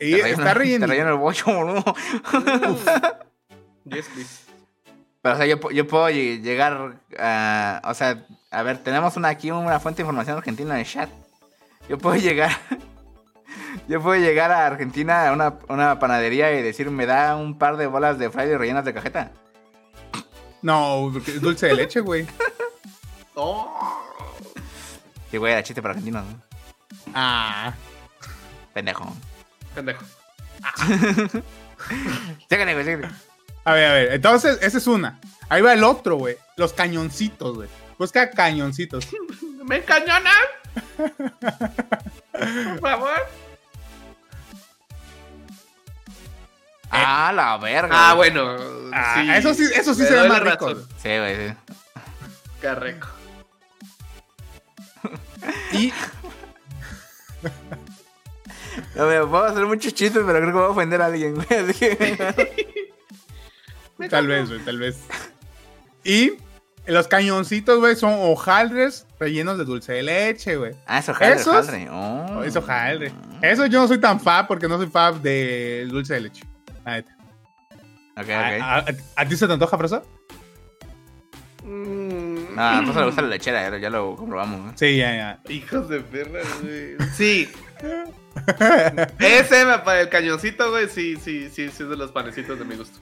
Y 0.00 0.12
te 0.12 0.22
relleno- 0.22 0.26
está 0.28 0.44
Te 0.52 0.54
relleno. 0.54 0.86
relleno 0.86 1.08
el 1.10 1.18
bollo, 1.18 1.44
boludo. 1.46 1.94
yes, 3.84 4.06
please. 4.06 4.44
Pero, 5.20 5.34
o 5.34 5.38
sea, 5.38 5.46
yo, 5.46 5.58
pu- 5.60 5.72
yo 5.72 5.86
puedo 5.86 6.08
lle- 6.10 6.40
llegar 6.42 7.00
a... 7.18 7.82
O 7.84 7.94
sea, 7.94 8.26
a 8.54 8.62
ver, 8.62 8.78
tenemos 8.78 9.16
una, 9.16 9.28
aquí 9.28 9.50
una 9.50 9.80
fuente 9.80 10.02
de 10.02 10.04
información 10.04 10.38
argentina 10.38 10.74
en 10.74 10.80
el 10.80 10.86
chat. 10.86 11.10
Yo 11.88 11.98
puedo 11.98 12.16
llegar... 12.16 12.50
Yo 13.88 14.00
puedo 14.00 14.20
llegar 14.20 14.50
a 14.50 14.66
Argentina 14.66 15.28
a 15.28 15.32
una, 15.32 15.54
una 15.68 15.98
panadería 15.98 16.52
y 16.52 16.62
decir, 16.62 16.90
me 16.90 17.06
da 17.06 17.36
un 17.36 17.58
par 17.58 17.76
de 17.76 17.86
bolas 17.86 18.18
de 18.18 18.30
fraile 18.30 18.56
rellenas 18.56 18.84
de 18.84 18.94
cajeta. 18.94 19.32
No, 20.62 21.12
es 21.18 21.40
dulce 21.40 21.66
de 21.66 21.74
leche, 21.74 22.00
güey. 22.00 22.26
Oh. 23.36 24.00
Sí, 25.28 25.38
güey, 25.38 25.52
era 25.52 25.64
chiste 25.64 25.82
para 25.82 25.90
argentinos, 25.90 26.24
¿no? 26.24 26.40
Ah. 27.14 27.74
Pendejo. 28.72 29.12
Pendejo. 29.74 30.04
Chécale, 32.48 32.74
güey, 32.74 32.84
chécale. 32.86 33.12
A 33.64 33.72
ver, 33.72 33.84
a 33.86 33.92
ver. 33.92 34.12
Entonces, 34.12 34.58
esa 34.62 34.78
es 34.78 34.86
una. 34.86 35.18
Ahí 35.48 35.62
va 35.62 35.72
el 35.72 35.82
otro, 35.82 36.14
güey. 36.14 36.36
Los 36.56 36.74
cañoncitos, 36.74 37.56
güey. 37.56 37.68
Busca 37.98 38.30
cañoncitos. 38.30 39.08
¡Me 39.64 39.76
encañonan! 39.76 40.32
Por 42.32 42.80
favor. 42.80 43.26
Ah, 46.90 47.32
la 47.34 47.56
verga. 47.58 48.10
Ah, 48.10 48.14
bueno. 48.14 48.56
Ah, 48.92 49.14
sí. 49.22 49.30
eso 49.32 49.54
sí, 49.54 49.64
eso 49.74 49.94
sí 49.94 50.02
Me 50.02 50.08
se 50.08 50.14
ve 50.14 50.28
más 50.28 50.40
rico. 50.42 50.68
razón. 50.68 50.88
Sí, 51.02 51.08
güey, 51.08 51.48
sí. 51.48 51.54
Qué 52.60 52.74
rico. 52.74 53.08
Y 55.72 55.92
No, 58.94 59.06
me 59.06 59.20
puedo 59.26 59.44
hacer 59.44 59.66
muchos 59.66 59.92
chistes, 59.94 60.22
pero 60.24 60.38
creo 60.38 60.46
que 60.46 60.52
voy 60.52 60.64
a 60.64 60.68
ofender 60.68 61.02
a 61.02 61.06
alguien, 61.06 61.34
güey. 61.34 61.46
Así 61.48 61.74
que... 61.74 62.94
Tal 64.10 64.26
vez, 64.26 64.48
güey, 64.48 64.60
tal 64.64 64.78
vez. 64.78 64.98
Y 66.02 66.32
los 66.86 67.08
cañoncitos, 67.08 67.78
güey, 67.80 67.96
son 67.96 68.12
hojaldres 68.18 69.06
rellenos 69.18 69.56
de 69.58 69.64
dulce 69.64 69.92
de 69.94 70.02
leche, 70.02 70.56
güey. 70.56 70.72
Ah, 70.86 70.98
eso 70.98 71.14
jaldre, 71.14 71.40
¿Esos? 71.40 71.54
jaldre. 71.66 71.88
Oh. 71.90 72.42
Es 72.44 72.54
hojaldre. 72.56 73.12
Eso 73.42 73.66
yo 73.66 73.80
no 73.80 73.88
soy 73.88 73.98
tan 73.98 74.20
fan 74.20 74.46
porque 74.46 74.68
no 74.68 74.76
soy 74.76 74.88
fan 74.88 75.22
de 75.22 75.86
dulce 75.88 76.14
de 76.14 76.20
leche. 76.20 76.44
Neta. 76.84 77.16
Ok, 78.16 78.28
¿A, 78.30 78.78
ok. 78.80 78.90
a- 78.90 79.22
a 79.22 79.26
ti 79.28 79.36
se 79.36 79.46
te 79.46 79.52
antoja, 79.54 79.76
Frosa? 79.78 80.02
Mm, 81.64 82.54
No, 82.54 82.82
no 82.82 82.92
se 82.92 82.98
le 83.00 83.06
gusta 83.06 83.22
la 83.22 83.28
lechera, 83.28 83.70
ya, 83.70 83.78
ya 83.78 83.90
lo 83.90 84.14
comprobamos. 84.16 84.60
¿no? 84.60 84.72
Sí, 84.76 84.98
ya, 84.98 85.14
ya. 85.16 85.40
Hijos 85.52 85.88
de 85.88 86.00
perra, 86.00 86.40
güey. 86.62 86.96
Sí. 87.16 87.48
Ese, 89.18 89.64
me 89.64 89.78
pa- 89.78 90.00
el 90.00 90.08
cañoncito, 90.08 90.70
güey, 90.70 90.88
sí, 90.88 91.16
sí, 91.16 91.48
sí, 91.50 91.70
sí 91.70 91.82
es 91.82 91.88
de 91.88 91.96
los 91.96 92.12
panecitos 92.12 92.58
de 92.58 92.64
mi 92.64 92.76
gusto. 92.76 92.98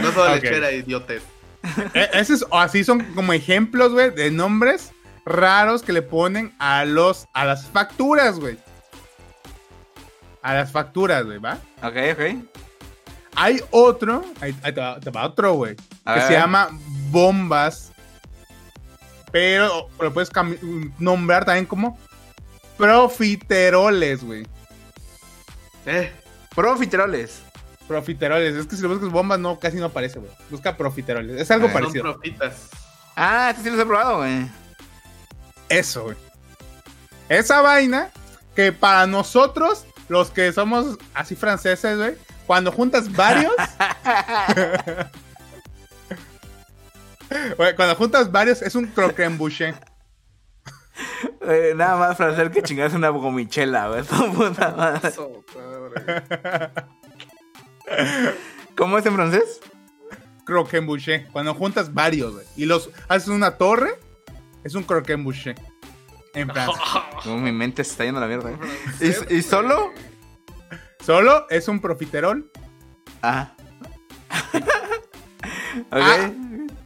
No 0.00 0.12
soy 0.12 0.36
Ok. 0.38 0.42
lechera, 0.42 0.72
idiotes. 0.72 1.22
E- 1.94 2.10
Ese 2.12 2.34
es, 2.34 2.44
así 2.52 2.84
son 2.84 3.02
como 3.14 3.32
ejemplos, 3.32 3.92
güey, 3.92 4.10
de 4.10 4.30
nombres 4.30 4.92
raros 5.24 5.82
que 5.82 5.92
le 5.92 6.02
ponen 6.02 6.54
a 6.58 6.84
los 6.84 7.26
a 7.34 7.44
las 7.44 7.66
facturas, 7.66 8.38
güey. 8.38 8.58
A 10.42 10.54
las 10.54 10.70
facturas, 10.72 11.24
güey, 11.24 11.38
¿va? 11.38 11.58
Ok, 11.82 11.96
ok. 12.12 12.44
Hay 13.34 13.60
otro, 13.70 14.24
te, 14.40 14.80
va, 14.80 14.98
va 15.14 15.26
otro, 15.26 15.52
güey, 15.54 15.76
que 15.76 15.84
ver. 16.12 16.22
se 16.22 16.32
llama 16.32 16.68
bombas, 17.10 17.92
pero 19.30 19.88
lo 20.00 20.12
puedes 20.12 20.30
nombrar 20.98 21.44
también 21.44 21.66
como 21.66 21.98
profiteroles, 22.76 24.24
güey. 24.24 24.46
Eh, 25.86 26.12
Profiteroles. 26.54 27.42
Profiteroles, 27.88 28.54
es 28.54 28.66
que 28.66 28.76
si 28.76 28.82
lo 28.82 28.90
buscas 28.90 29.08
bombas 29.10 29.38
no 29.40 29.58
casi 29.58 29.78
no 29.78 29.86
aparece, 29.86 30.18
güey. 30.20 30.30
Busca 30.50 30.76
profiteroles, 30.76 31.40
es 31.40 31.50
algo 31.50 31.66
Ah, 31.66 31.72
son 31.72 31.80
parecido. 31.80 32.04
profitas. 32.04 32.68
Ah, 33.16 33.48
este 33.50 33.62
sí 33.64 33.70
los 33.70 33.80
he 33.80 33.86
probado, 33.86 34.18
güey. 34.18 34.46
Eso, 35.70 36.04
güey. 36.04 36.16
Esa 37.28 37.62
vaina 37.62 38.10
que 38.54 38.72
para 38.72 39.06
nosotros, 39.06 39.86
los 40.08 40.30
que 40.30 40.52
somos 40.52 40.98
así 41.14 41.34
franceses, 41.34 41.96
güey, 41.96 42.16
cuando 42.46 42.70
juntas 42.72 43.10
varios. 43.12 43.52
Güey, 47.58 47.76
cuando 47.76 47.94
juntas 47.94 48.32
varios 48.32 48.62
es 48.62 48.74
un 48.74 48.86
croquembouché. 48.86 49.74
Eh, 51.42 51.74
nada 51.76 51.96
más 51.96 52.18
hacer 52.20 52.50
que 52.50 52.62
chingas 52.62 52.94
una 52.94 53.10
gomichela, 53.10 53.88
güey. 53.88 54.02
Puta 54.34 54.70
madre. 54.70 55.12
¿Cómo 58.76 58.98
es 58.98 59.06
en 59.06 59.14
francés? 59.14 59.60
Croquembouché. 60.44 61.26
Cuando 61.32 61.54
juntas 61.54 61.92
varios, 61.92 62.34
güey. 62.34 62.46
Y 62.56 62.64
los 62.64 62.90
haces 63.08 63.28
una 63.28 63.56
torre, 63.56 63.98
es 64.64 64.74
un 64.74 64.84
croquembouché. 64.84 65.54
En. 66.34 66.50
Como 67.22 67.38
mi 67.40 67.52
mente 67.52 67.84
se 67.84 67.90
está 67.90 68.04
yendo 68.04 68.18
a 68.18 68.22
la 68.22 68.28
mierda. 68.28 68.50
güey. 68.50 68.70
¿Y, 69.30 69.36
y 69.36 69.42
solo? 69.42 69.92
Solo 71.04 71.46
es 71.50 71.68
un 71.68 71.80
profiterol. 71.80 72.50
Ah. 73.22 73.54
ok. 75.90 75.92
Ah. 75.92 76.30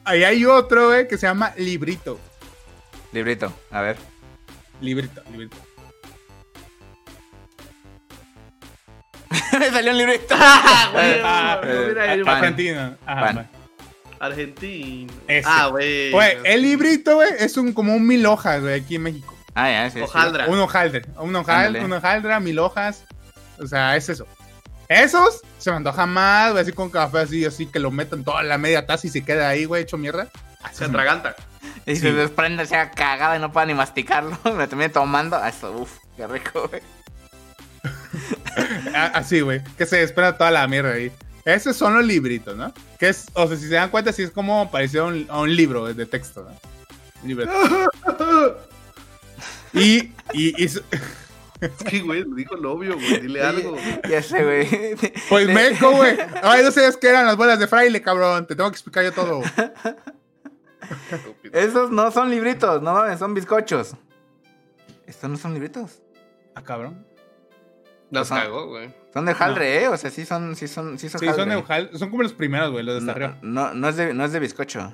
Ahí 0.04 0.24
hay 0.24 0.44
otro, 0.44 0.88
güey, 0.88 1.06
que 1.06 1.16
se 1.16 1.26
llama 1.26 1.52
librito. 1.56 2.18
Librito, 3.12 3.52
a 3.70 3.82
ver. 3.82 3.96
Librito, 4.80 5.22
librito. 5.30 5.56
Me 9.58 9.70
salió 9.70 9.92
un. 9.92 10.00
Ah, 10.30 11.60
ahí, 11.64 12.22
pan. 12.24 12.36
Argentina. 12.36 12.96
Ajá, 13.06 13.20
Pan. 13.20 13.36
va. 13.38 13.46
Argentina. 14.26 15.12
Ese. 15.28 15.48
Ah, 15.48 15.66
güey. 15.68 16.10
Güey, 16.12 16.38
el 16.44 16.62
librito, 16.62 17.16
güey, 17.16 17.30
es 17.38 17.56
un, 17.56 17.72
como 17.72 17.94
un 17.94 18.06
mil 18.06 18.24
hojas, 18.26 18.60
güey, 18.62 18.80
aquí 18.80 18.96
en 18.96 19.02
México. 19.02 19.36
Ah, 19.54 19.70
ya, 19.70 19.90
sí. 19.90 19.98
sí. 19.98 20.04
Hojaldra. 20.04 20.46
Un 20.46 20.58
hojaldre. 20.60 21.02
Un 21.18 21.34
hojaldre, 21.36 21.66
Ándale. 21.80 21.84
un 21.84 21.92
hojaldra, 21.92 22.40
mil 22.40 22.58
hojas. 22.58 23.04
O 23.58 23.66
sea, 23.66 23.96
es 23.96 24.08
eso. 24.08 24.26
Esos 24.88 25.40
se 25.58 25.70
me 25.70 25.76
antoja 25.78 26.06
más, 26.06 26.52
güey, 26.52 26.62
así 26.62 26.72
con 26.72 26.90
café, 26.90 27.18
así, 27.20 27.44
así, 27.44 27.66
que 27.66 27.78
lo 27.78 27.90
metan 27.90 28.24
toda 28.24 28.42
la 28.42 28.58
media 28.58 28.86
taza 28.86 29.06
y 29.06 29.10
se 29.10 29.24
queda 29.24 29.48
ahí, 29.48 29.64
güey, 29.64 29.82
hecho 29.82 29.96
mierda. 29.98 30.28
Así 30.62 30.76
Se 30.76 30.84
atraganta. 30.84 31.34
Y 31.86 31.94
Sí. 31.96 32.02
se 32.02 32.12
desprende, 32.12 32.66
sea 32.66 32.90
cagada 32.90 33.36
y 33.36 33.40
no 33.40 33.52
pueda 33.52 33.66
ni 33.66 33.74
masticarlo. 33.74 34.38
Me 34.56 34.66
terminé 34.66 34.88
tomando. 34.88 35.36
Ah, 35.36 35.48
Eso, 35.48 35.72
uff, 35.72 35.98
qué 36.16 36.26
rico, 36.26 36.68
güey. 36.68 36.82
A- 38.94 39.06
Así, 39.14 39.40
güey, 39.40 39.62
que 39.76 39.86
se 39.86 40.02
espera 40.02 40.36
toda 40.36 40.50
la 40.50 40.66
mierda 40.68 40.92
ahí. 40.92 41.10
Esos 41.44 41.76
son 41.76 41.94
los 41.94 42.04
libritos, 42.04 42.56
¿no? 42.56 42.72
Que 42.98 43.08
es, 43.08 43.26
o 43.34 43.48
sea, 43.48 43.56
si 43.56 43.66
se 43.68 43.74
dan 43.74 43.90
cuenta, 43.90 44.12
sí 44.12 44.22
es 44.22 44.30
como 44.30 44.70
parecido 44.70 45.04
a 45.04 45.08
un, 45.08 45.26
a 45.28 45.40
un 45.40 45.54
libro 45.56 45.92
de 45.92 46.06
texto, 46.06 46.44
¿no? 46.44 46.56
Un 47.22 47.28
libreto. 47.28 47.52
y, 49.72 50.12
y, 50.32 50.64
y 50.64 50.68
Sí, 51.88 52.00
güey, 52.00 52.24
dijo 52.34 52.56
el 52.56 52.66
obvio, 52.66 52.94
güey. 52.94 53.20
Dile 53.20 53.40
algo. 53.42 53.76
Ya 54.08 54.20
sé, 54.22 54.42
güey. 54.42 54.96
pues 55.28 55.46
meco, 55.48 55.92
güey. 55.92 56.16
Ay, 56.42 56.62
no 56.64 56.72
sabías 56.72 56.96
que 56.96 57.08
eran 57.08 57.24
las 57.26 57.36
bolas 57.36 57.58
de 57.58 57.68
fraile, 57.68 58.02
cabrón. 58.02 58.46
Te 58.46 58.56
tengo 58.56 58.68
que 58.70 58.74
explicar 58.74 59.04
yo 59.04 59.12
todo. 59.12 59.42
Estúpido. 61.10 61.58
Esos 61.58 61.90
no 61.90 62.10
son 62.10 62.30
libritos, 62.30 62.82
no 62.82 62.94
mames, 62.94 63.18
son 63.20 63.32
bizcochos. 63.34 63.94
Estos 65.06 65.30
no 65.30 65.36
son 65.36 65.54
libritos. 65.54 66.02
Ah, 66.56 66.62
cabrón. 66.62 67.06
Nos 68.12 68.30
Ajá. 68.30 68.42
cagó, 68.42 68.66
güey. 68.68 68.94
Son 69.12 69.24
de 69.24 69.34
jaldre, 69.34 69.82
¿eh? 69.82 69.88
O 69.88 69.96
sea, 69.96 70.10
sí 70.10 70.24
son, 70.24 70.54
sí 70.54 70.68
son, 70.68 70.98
sí 70.98 71.08
son 71.08 71.18
Sí, 71.20 71.26
son, 71.34 71.48
de 71.48 71.56
hojal- 71.56 71.90
son 71.98 72.10
como 72.10 72.22
los 72.22 72.32
primeros, 72.34 72.70
güey, 72.70 72.84
los 72.84 73.00
de 73.00 73.00
no, 73.06 73.10
arriba. 73.12 73.38
no, 73.42 73.74
no 73.74 73.88
es 73.88 73.96
de, 73.96 74.14
no 74.14 74.24
es 74.24 74.32
de 74.32 74.38
bizcocho. 74.38 74.92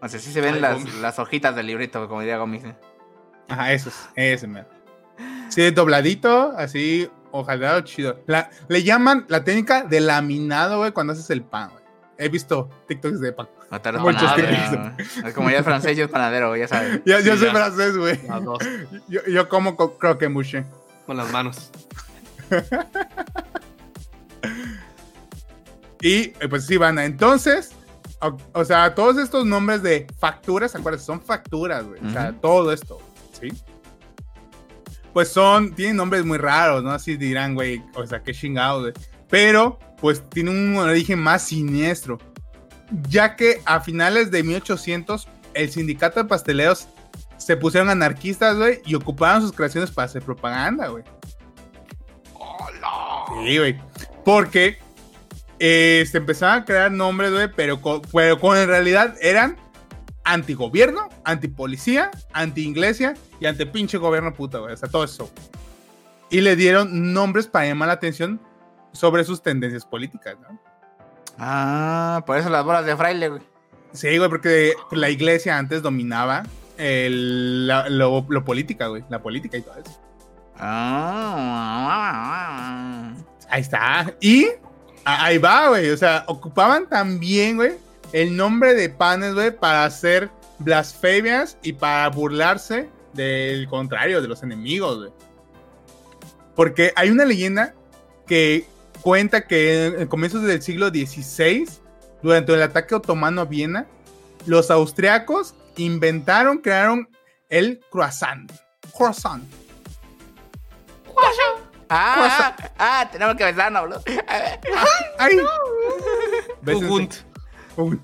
O 0.00 0.08
sea, 0.08 0.18
sí 0.18 0.32
se 0.32 0.40
ven 0.40 0.54
Ay, 0.54 0.60
las, 0.60 0.94
las 0.96 1.18
hojitas 1.18 1.54
del 1.54 1.66
librito, 1.66 2.08
como 2.08 2.20
diría 2.20 2.38
Gomis. 2.38 2.64
¿eh? 2.64 2.74
Ajá, 3.48 3.72
esos, 3.72 3.94
ese, 4.16 4.46
mero. 4.46 4.66
Sí, 5.48 5.70
dobladito, 5.70 6.54
así, 6.56 7.08
ojalá 7.30 7.82
chido. 7.84 8.20
La- 8.26 8.50
le 8.68 8.82
llaman 8.82 9.24
la 9.28 9.44
técnica 9.44 9.82
de 9.84 10.00
laminado, 10.00 10.78
güey, 10.78 10.92
cuando 10.92 11.12
haces 11.12 11.30
el 11.30 11.42
pan, 11.42 11.68
güey. 11.70 11.84
He 12.16 12.28
visto 12.28 12.70
TikToks 12.88 13.20
de 13.20 13.32
pan. 13.32 13.48
O 13.70 13.80
tal 13.80 13.94
vez 13.94 14.02
Muchos 14.02 14.22
panadero, 14.22 14.94
güey. 15.22 15.32
Como 15.34 15.50
ya 15.50 15.58
es 15.58 15.64
francés, 15.64 15.96
yo 15.96 16.04
es 16.04 16.10
panadero, 16.10 16.54
ya 16.56 16.68
sabes. 16.68 17.00
Yo, 17.06 17.18
yo 17.20 17.32
Sí, 17.34 17.38
soy 17.40 17.46
ya. 17.48 17.52
francés, 17.54 17.96
güey. 17.96 18.20
Las. 18.30 18.58
Yo, 19.08 19.20
yo 19.26 19.48
como 19.48 19.74
co- 19.76 19.98
croquembouché. 19.98 20.64
Con 21.06 21.16
las 21.16 21.30
manos. 21.30 21.70
Y 26.04 26.34
eh, 26.38 26.48
pues 26.50 26.66
sí, 26.66 26.76
van. 26.76 26.98
Entonces, 26.98 27.72
o, 28.20 28.36
o 28.52 28.62
sea, 28.62 28.94
todos 28.94 29.16
estos 29.16 29.46
nombres 29.46 29.82
de 29.82 30.06
facturas, 30.18 30.74
acuérdense, 30.74 31.06
son 31.06 31.22
facturas, 31.22 31.82
güey. 31.82 31.98
O 32.06 32.10
sea, 32.10 32.30
todo 32.42 32.70
esto, 32.72 32.98
¿sí? 33.40 33.48
Pues 35.14 35.28
son, 35.28 35.74
tienen 35.74 35.96
nombres 35.96 36.22
muy 36.26 36.36
raros, 36.36 36.84
¿no? 36.84 36.90
Así 36.90 37.16
dirán, 37.16 37.54
güey, 37.54 37.82
o 37.94 38.06
sea, 38.06 38.22
qué 38.22 38.34
chingados, 38.34 38.82
güey. 38.82 38.92
Pero, 39.30 39.78
pues 39.98 40.22
tiene 40.28 40.50
un 40.50 40.76
origen 40.76 41.20
más 41.20 41.44
siniestro. 41.44 42.18
Ya 43.08 43.34
que 43.34 43.62
a 43.64 43.80
finales 43.80 44.30
de 44.30 44.42
1800, 44.42 45.26
el 45.54 45.70
sindicato 45.70 46.22
de 46.22 46.28
pasteleros 46.28 46.86
se 47.44 47.58
pusieron 47.58 47.90
anarquistas, 47.90 48.56
güey, 48.56 48.80
y 48.86 48.94
ocuparon 48.94 49.42
sus 49.42 49.52
creaciones 49.52 49.90
para 49.90 50.06
hacer 50.06 50.22
propaganda, 50.22 50.88
güey. 50.88 51.04
Sí, 53.44 53.58
güey. 53.58 53.78
Porque 54.24 54.78
eh, 55.58 56.06
se 56.10 56.16
empezaron 56.16 56.62
a 56.62 56.64
crear 56.64 56.90
nombres, 56.90 57.32
güey, 57.32 57.52
pero 57.54 57.82
con, 57.82 58.00
pero 58.14 58.40
con 58.40 58.56
en 58.56 58.66
realidad 58.66 59.14
eran 59.20 59.58
antigobierno, 60.24 61.10
antipolicía, 61.22 62.10
anti-iglesia 62.32 63.12
y 63.38 63.44
anti 63.44 63.66
pinche 63.66 63.98
gobierno 63.98 64.32
puta, 64.32 64.60
güey. 64.60 64.72
O 64.72 64.76
sea, 64.78 64.88
todo 64.88 65.04
eso. 65.04 65.30
Y 66.30 66.40
le 66.40 66.56
dieron 66.56 67.12
nombres 67.12 67.46
para 67.46 67.66
llamar 67.66 67.88
la 67.88 67.94
atención 67.94 68.40
sobre 68.92 69.22
sus 69.22 69.42
tendencias 69.42 69.84
políticas, 69.84 70.38
¿no? 70.40 70.58
Ah, 71.38 72.24
por 72.24 72.38
eso 72.38 72.48
las 72.48 72.64
bolas 72.64 72.86
de 72.86 72.96
fraile, 72.96 73.28
güey. 73.28 73.42
Sí, 73.92 74.16
güey, 74.16 74.30
porque 74.30 74.72
la 74.92 75.10
iglesia 75.10 75.58
antes 75.58 75.82
dominaba 75.82 76.44
el- 76.78 77.66
la, 77.66 77.88
lo, 77.88 78.24
lo 78.28 78.44
política, 78.44 78.86
güey. 78.88 79.04
La 79.08 79.22
política 79.22 79.56
y 79.56 79.62
todo 79.62 79.74
eso. 79.76 80.00
Ah. 81.86 83.12
Ahí 83.48 83.60
está. 83.62 84.14
Y 84.20 84.48
ahí 85.04 85.38
va, 85.38 85.68
güey. 85.70 85.90
O 85.90 85.96
sea, 85.96 86.24
ocupaban 86.26 86.88
también, 86.88 87.56
güey, 87.56 87.72
el 88.12 88.36
nombre 88.36 88.74
de 88.74 88.88
panes, 88.88 89.34
güey, 89.34 89.50
para 89.56 89.84
hacer 89.84 90.30
blasfemias 90.58 91.58
y 91.62 91.72
para 91.74 92.08
burlarse 92.10 92.88
del 93.12 93.68
contrario, 93.68 94.20
de 94.22 94.28
los 94.28 94.42
enemigos, 94.42 94.98
güey. 94.98 95.10
Porque 96.54 96.92
hay 96.96 97.10
una 97.10 97.24
leyenda 97.24 97.74
que 98.26 98.66
cuenta 99.02 99.46
que 99.46 99.86
en 99.86 100.06
comienzos 100.08 100.42
del 100.42 100.62
siglo 100.62 100.88
XVI, 100.88 101.68
durante 102.22 102.54
el 102.54 102.62
ataque 102.62 102.94
otomano 102.94 103.40
a 103.42 103.44
Viena, 103.44 103.86
los 104.46 104.70
austriacos 104.70 105.54
inventaron, 105.76 106.58
crearon 106.58 107.08
el 107.48 107.80
croissant. 107.90 108.50
Croissant. 108.96 109.42
Ah, 111.90 112.54
ah, 112.58 112.70
ah, 112.78 113.08
tenemos 113.12 113.36
que 113.36 113.44
besarnos, 113.44 113.82
boludo. 113.82 114.02
Ay. 115.18 115.38
Un- 117.76 118.00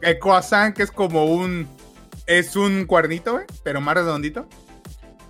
El 0.00 0.18
croissant, 0.18 0.74
que 0.74 0.82
es 0.84 0.90
como 0.90 1.26
un. 1.26 1.68
Es 2.26 2.56
un 2.56 2.86
cuernito, 2.86 3.32
güey, 3.32 3.44
pero 3.62 3.80
más 3.80 3.94
redondito. 3.94 4.46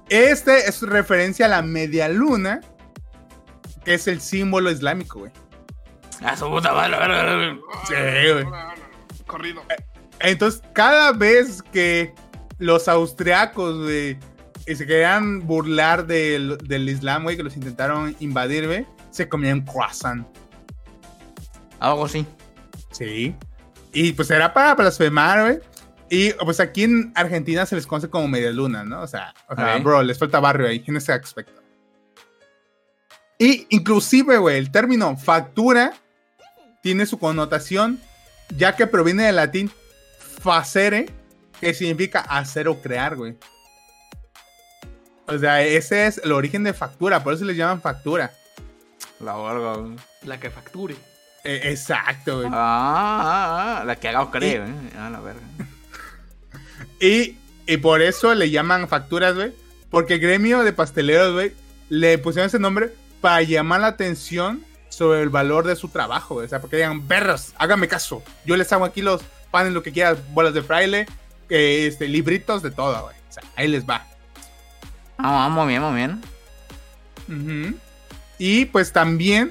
Este 0.09 0.69
es 0.69 0.83
referencia 0.83 1.47
a 1.47 1.49
la 1.49 1.63
media 1.63 2.09
luna, 2.09 2.61
que 3.85 3.95
es 3.95 4.07
el 4.07 4.21
símbolo 4.21 4.71
islámico, 4.71 5.21
güey. 5.21 5.33
A 6.23 6.37
su 6.37 6.49
puta 6.49 6.73
madre. 6.73 7.59
Sí, 7.89 7.95
güey. 8.33 8.45
Corrido. 9.27 9.63
Entonces, 10.21 10.63
cada 10.73 11.13
vez 11.13 11.63
que 11.73 12.13
los 12.59 12.89
austriacos, 12.89 13.79
güey, 13.85 14.19
se 14.67 14.87
querían 14.87 15.47
burlar 15.47 16.07
del, 16.07 16.59
del 16.59 16.89
Islam, 16.89 17.25
güey, 17.25 17.37
que 17.37 17.43
los 17.43 17.57
intentaron 17.57 18.15
invadir, 18.21 18.67
güey, 18.67 18.87
se 19.11 19.29
comían 19.29 19.63
croissant. 19.63 20.27
Algo 21.79 22.05
así. 22.05 22.27
Sí. 22.93 23.35
Y 23.93 24.13
pues 24.13 24.31
era 24.31 24.53
para 24.53 24.75
blasfemar, 24.75 25.43
güey. 25.43 25.59
Y 26.11 26.33
pues 26.45 26.61
aquí 26.61 26.85
en 26.85 27.13
Argentina 27.15 27.65
se 27.67 27.77
les 27.77 27.87
conoce 27.87 28.11
como 28.11 28.29
media 28.29 28.51
luna, 28.51 28.85
¿no? 28.85 29.01
O 29.03 29.07
sea, 29.07 29.33
o 29.49 29.55
sea, 29.55 29.77
Ok. 29.77 29.83
bro, 29.85 30.03
les 30.03 30.19
falta 30.19 30.41
barrio 30.41 30.67
ahí 30.67 30.83
en 30.87 30.97
ese 30.97 31.13
aspecto. 31.13 31.61
Y 33.39 33.67
inclusive, 33.71 34.37
güey, 34.39 34.59
el 34.59 34.71
término 34.71 35.17
factura 35.17 35.95
tiene 36.83 37.07
su 37.07 37.19
connotación, 37.19 37.99
ya 38.57 38.77
que 38.77 38.87
proviene 38.87 39.25
del 39.25 39.37
latín 39.37 39.71
facere, 40.41 41.07
que 41.61 41.75
significa 41.75 42.21
hacer 42.21 42.69
o 42.69 42.81
crear, 42.81 43.17
güey. 43.17 43.37
O 45.27 45.39
sea, 45.39 45.63
ese 45.63 46.07
es 46.07 46.19
el 46.25 46.33
origen 46.33 46.65
de 46.65 46.73
factura, 46.73 47.23
por 47.23 47.35
eso 47.35 47.45
les 47.45 47.57
llaman 47.57 47.81
factura. 47.81 48.33
La 49.21 49.37
verga, 49.37 49.77
güey. 49.77 49.97
La 50.25 50.41
que 50.41 50.51
facture. 50.51 50.97
Eh, 51.45 51.61
exacto, 51.65 52.39
güey. 52.39 52.49
Ah, 52.53 52.53
ah, 52.53 53.81
ah, 53.81 53.85
la 53.85 53.97
que 53.97 54.09
haga 54.09 54.31
creo, 54.31 54.65
eh. 54.65 54.75
Ah, 54.99 55.11
la 55.11 55.21
verga. 55.21 55.41
Y, 57.03 57.39
y 57.67 57.79
por 57.79 58.03
eso 58.03 58.35
le 58.35 58.51
llaman 58.51 58.87
facturas, 58.87 59.35
güey. 59.35 59.55
Porque 59.91 60.15
el 60.15 60.21
gremio 60.21 60.63
de 60.65 60.75
pasteleros, 60.75 61.33
güey, 61.33 61.55
le 61.89 62.19
pusieron 62.19 62.49
ese 62.49 62.59
nombre 62.59 62.93
para 63.23 63.41
llamar 63.41 63.81
la 63.81 63.87
atención 63.87 64.63
sobre 64.91 65.23
el 65.23 65.31
valor 65.31 65.67
de 65.67 65.77
su 65.77 65.89
trabajo, 65.89 66.35
güey. 66.35 66.47
O 66.47 66.49
sea, 66.49 66.61
porque 66.61 66.77
digan, 66.77 67.07
perros, 67.07 67.55
hágame 67.57 67.89
caso. 67.89 68.23
Yo 68.45 68.57
les 68.59 68.71
hago 68.73 68.85
aquí 68.85 69.01
los 69.01 69.23
panes, 69.51 69.73
lo 69.73 69.83
que 69.83 69.93
quieras, 69.93 70.19
bolas 70.33 70.55
de 70.55 70.63
fraile, 70.63 71.07
eh, 71.49 71.87
este, 71.87 72.09
libritos 72.09 72.63
de 72.63 72.71
todo, 72.71 73.03
güey. 73.05 73.17
O 73.29 73.33
sea, 73.33 73.43
ahí 73.57 73.69
les 73.69 73.85
va. 73.89 74.07
Ah, 75.19 75.49
muy 75.51 75.67
bien, 75.69 75.83
muy 75.83 75.95
bien. 75.97 76.21
Y 78.39 78.65
pues 78.67 78.93
también 78.93 79.51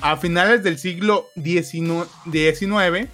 a 0.00 0.16
finales 0.16 0.62
del 0.62 0.78
siglo 0.78 1.28
XIX, 1.40 3.08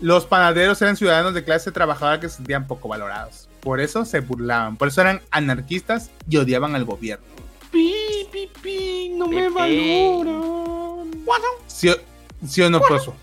los 0.00 0.24
panaderos 0.26 0.80
eran 0.80 0.96
ciudadanos 0.96 1.34
de 1.34 1.42
clase 1.44 1.72
trabajadora 1.72 2.20
que 2.20 2.28
se 2.28 2.36
sentían 2.36 2.66
poco 2.66 2.88
valorados. 2.88 3.48
Por 3.60 3.80
eso 3.80 4.04
se 4.04 4.20
burlaban, 4.20 4.76
por 4.76 4.88
eso 4.88 5.00
eran 5.00 5.20
anarquistas 5.32 6.10
y 6.30 6.36
odiaban 6.36 6.74
al 6.76 6.84
gobierno. 6.84 7.26
Pi, 7.72 7.92
pi, 8.32 8.48
pi, 8.62 9.10
no 9.16 9.26
me 9.26 9.48
valoran. 9.50 11.10
¿Sí, 11.66 11.88
o- 11.88 11.96
sí 12.46 12.62
o 12.62 12.70
no, 12.70 12.80
Proso? 12.80 13.14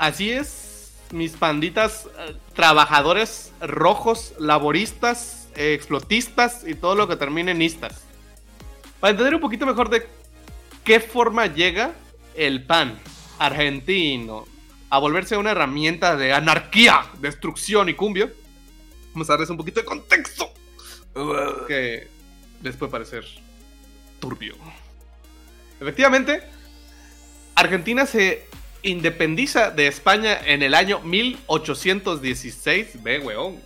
Así 0.00 0.30
es, 0.30 0.94
mis 1.12 1.32
panditas, 1.32 2.08
eh, 2.18 2.34
trabajadores 2.54 3.52
rojos, 3.60 4.32
laboristas, 4.38 5.46
eh, 5.54 5.74
explotistas 5.74 6.66
y 6.66 6.74
todo 6.74 6.94
lo 6.94 7.06
que 7.06 7.16
termine 7.16 7.50
en 7.50 7.60
istas. 7.60 8.04
Para 8.98 9.10
entender 9.10 9.34
un 9.34 9.42
poquito 9.42 9.66
mejor 9.66 9.90
de 9.90 10.08
qué 10.84 11.00
forma 11.00 11.48
llega 11.48 11.92
el 12.34 12.64
pan 12.64 12.98
argentino 13.38 14.46
a 14.88 14.98
volverse 14.98 15.36
una 15.36 15.50
herramienta 15.50 16.16
de 16.16 16.32
anarquía, 16.32 17.04
destrucción 17.18 17.90
y 17.90 17.94
cumbio, 17.94 18.30
vamos 19.12 19.28
a 19.28 19.34
darles 19.34 19.50
un 19.50 19.58
poquito 19.58 19.80
de 19.80 19.84
contexto 19.84 20.50
que 21.68 22.08
les 22.62 22.74
puede 22.74 22.90
parecer 22.90 23.26
turbio. 24.18 24.56
Efectivamente, 25.78 26.42
Argentina 27.54 28.06
se 28.06 28.48
independiza 28.82 29.70
de 29.70 29.86
España 29.86 30.38
en 30.44 30.62
el 30.62 30.74
año 30.74 31.00
1816, 31.00 33.02
ve, 33.02 33.18
weón. 33.20 33.60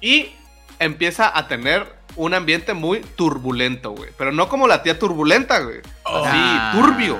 Y 0.00 0.30
empieza 0.78 1.36
a 1.36 1.48
tener 1.48 1.86
un 2.16 2.34
ambiente 2.34 2.74
muy 2.74 3.00
turbulento, 3.00 3.92
güey. 3.92 4.10
Pero 4.18 4.32
no 4.32 4.48
como 4.48 4.66
la 4.66 4.82
tía 4.82 4.98
turbulenta, 4.98 5.60
güey. 5.60 5.78
Así, 6.04 6.30
Ah. 6.32 6.72
turbio. 6.74 7.18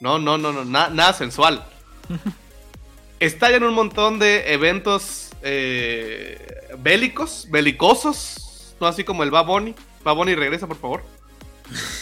No, 0.00 0.18
no, 0.18 0.38
no, 0.38 0.52
no, 0.52 0.64
na- 0.64 0.88
nada 0.88 1.12
sensual. 1.12 1.64
Estallan 3.20 3.62
un 3.62 3.74
montón 3.74 4.18
de 4.18 4.52
eventos 4.52 5.30
eh, 5.42 6.70
bélicos, 6.78 7.46
belicosos, 7.50 8.74
no 8.80 8.86
así 8.86 9.04
como 9.04 9.22
el 9.22 9.30
Baboni. 9.30 9.74
Baboni 10.02 10.34
regresa, 10.34 10.66
por 10.66 10.78
favor. 10.78 11.04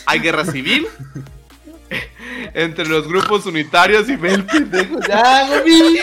Hay 0.07 0.21
guerra 0.21 0.45
civil 0.45 0.87
entre 2.55 2.87
los 2.87 3.07
grupos 3.09 3.47
unitarios 3.47 4.09
y 4.09 4.17
ve 4.17 4.35
el 4.35 4.45
pendejo. 4.47 4.99
¡Ya, 5.07 5.49
Gomi! 5.49 5.99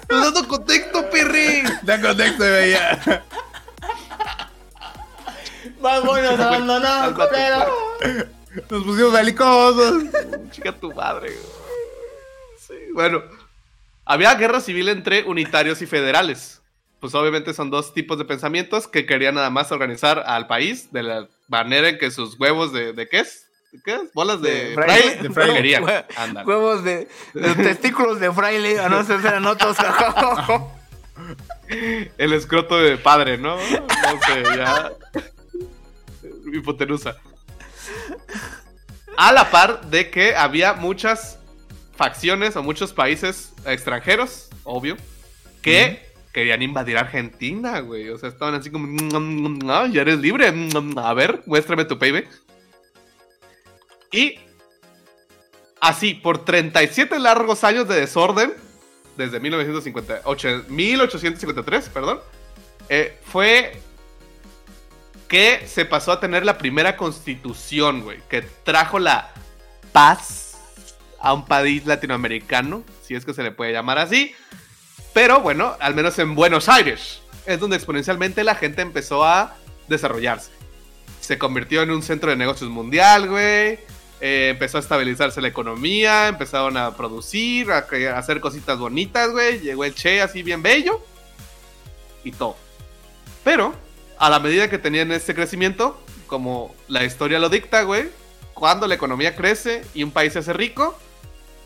¡Estoy 0.00 0.20
dando 0.22 0.48
contexto, 0.48 1.10
perre! 1.10 1.62
Da 1.82 2.00
contexto, 2.00 2.44
güey. 2.44 2.70
ya. 2.72 3.24
¡Vámonos, 5.80 6.38
abandonados, 6.38 7.14
Nos 8.70 8.84
pusimos 8.84 9.12
belicosos. 9.12 10.04
Chica 10.50 10.72
tu 10.72 10.92
madre. 10.92 11.28
güey. 11.30 11.46
Sí, 12.58 12.74
bueno. 12.94 13.22
Había 14.04 14.34
guerra 14.34 14.60
civil 14.60 14.88
entre 14.88 15.22
unitarios 15.24 15.80
y 15.80 15.86
federales. 15.86 16.60
Pues 17.00 17.14
obviamente 17.14 17.54
son 17.54 17.70
dos 17.70 17.94
tipos 17.94 18.18
de 18.18 18.24
pensamientos 18.24 18.86
que 18.86 19.06
querían 19.06 19.36
nada 19.36 19.50
más 19.50 19.72
organizar 19.72 20.22
al 20.26 20.46
país 20.46 20.92
de 20.92 21.02
la 21.02 21.28
manera 21.48 21.88
en 21.88 21.98
que 21.98 22.10
sus 22.10 22.38
huevos 22.38 22.72
de, 22.72 22.92
¿de 22.92 23.08
qué 23.08 23.20
es? 23.20 23.46
¿De 23.72 23.80
qué 23.82 23.94
es? 23.94 24.12
Bolas 24.12 24.40
de, 24.42 24.72
fraile. 24.74 25.16
De 25.16 25.30
fraile. 25.30 25.54
querían. 25.54 25.82
Hue- 25.84 26.04
Ándale. 26.16 26.46
Huevos 26.46 26.84
de, 26.84 27.08
de 27.34 27.54
testículos 27.62 28.20
de 28.20 28.30
fraile, 28.32 28.78
a 28.78 28.88
no 28.88 29.02
ser 29.04 29.20
eran 29.20 29.46
otros. 29.46 29.76
El 32.18 32.32
escroto 32.32 32.78
de 32.78 32.96
padre, 32.98 33.38
¿no? 33.38 33.56
No 33.56 33.60
sé, 33.62 34.42
ya. 34.56 34.92
Hipotenusa. 36.52 37.16
A 39.16 39.32
la 39.32 39.50
par 39.50 39.86
de 39.90 40.10
que 40.10 40.34
había 40.34 40.74
muchas 40.74 41.38
facciones 41.96 42.56
o 42.56 42.62
muchos 42.62 42.92
países 42.92 43.52
extranjeros, 43.64 44.48
obvio, 44.64 44.96
que 45.62 46.02
querían 46.32 46.62
invadir 46.62 46.98
Argentina, 46.98 47.80
güey. 47.80 48.08
O 48.10 48.18
sea, 48.18 48.28
estaban 48.28 48.54
así 48.54 48.70
como, 48.70 48.86
no, 48.86 49.86
ya 49.86 50.02
eres 50.02 50.18
libre. 50.18 50.52
A 50.96 51.14
ver, 51.14 51.42
muéstrame 51.46 51.84
tu 51.84 51.98
PIB. 51.98 52.26
Y 54.12 54.38
así, 55.80 56.14
por 56.14 56.44
37 56.44 57.18
largos 57.18 57.64
años 57.64 57.88
de 57.88 57.98
desorden, 57.98 58.54
desde 59.16 59.40
1958, 59.40 60.64
1853, 60.68 61.88
perdón, 61.88 62.20
eh, 62.88 63.18
fue 63.24 63.80
que 65.28 65.66
se 65.66 65.86
pasó 65.86 66.12
a 66.12 66.20
tener 66.20 66.44
la 66.44 66.58
primera 66.58 66.96
constitución, 66.96 68.02
güey, 68.02 68.18
que 68.28 68.42
trajo 68.42 68.98
la 68.98 69.32
paz 69.92 70.58
a 71.18 71.32
un 71.32 71.46
país 71.46 71.86
latinoamericano, 71.86 72.84
si 73.02 73.14
es 73.14 73.24
que 73.24 73.32
se 73.32 73.42
le 73.42 73.50
puede 73.50 73.72
llamar 73.72 73.98
así. 73.98 74.34
Pero 75.14 75.40
bueno, 75.40 75.76
al 75.80 75.94
menos 75.94 76.18
en 76.18 76.34
Buenos 76.34 76.68
Aires, 76.68 77.22
es 77.46 77.60
donde 77.60 77.76
exponencialmente 77.76 78.44
la 78.44 78.54
gente 78.54 78.82
empezó 78.82 79.24
a 79.24 79.56
desarrollarse. 79.88 80.50
Se 81.20 81.38
convirtió 81.38 81.82
en 81.82 81.90
un 81.90 82.02
centro 82.02 82.30
de 82.30 82.36
negocios 82.36 82.70
mundial, 82.70 83.28
güey. 83.28 83.78
Eh, 84.24 84.50
empezó 84.50 84.76
a 84.76 84.80
estabilizarse 84.80 85.40
la 85.40 85.48
economía, 85.48 86.28
empezaron 86.28 86.76
a 86.76 86.96
producir, 86.96 87.72
a, 87.72 87.78
hacer 88.16 88.40
cositas 88.40 88.78
bonitas, 88.78 89.32
güey. 89.32 89.58
Llegó 89.58 89.84
el 89.84 89.96
Che 89.96 90.22
así 90.22 90.44
bien 90.44 90.62
bello 90.62 91.04
y 92.22 92.30
todo. 92.30 92.56
Pero, 93.42 93.74
a 94.18 94.30
la 94.30 94.38
medida 94.38 94.70
que 94.70 94.78
tenían 94.78 95.10
este 95.10 95.34
crecimiento, 95.34 96.00
como 96.28 96.72
la 96.86 97.02
historia 97.02 97.40
lo 97.40 97.48
dicta, 97.48 97.82
güey, 97.82 98.10
cuando 98.54 98.86
la 98.86 98.94
economía 98.94 99.34
crece 99.34 99.82
y 99.92 100.04
un 100.04 100.12
país 100.12 100.34
se 100.34 100.38
hace 100.38 100.52
rico, 100.52 100.96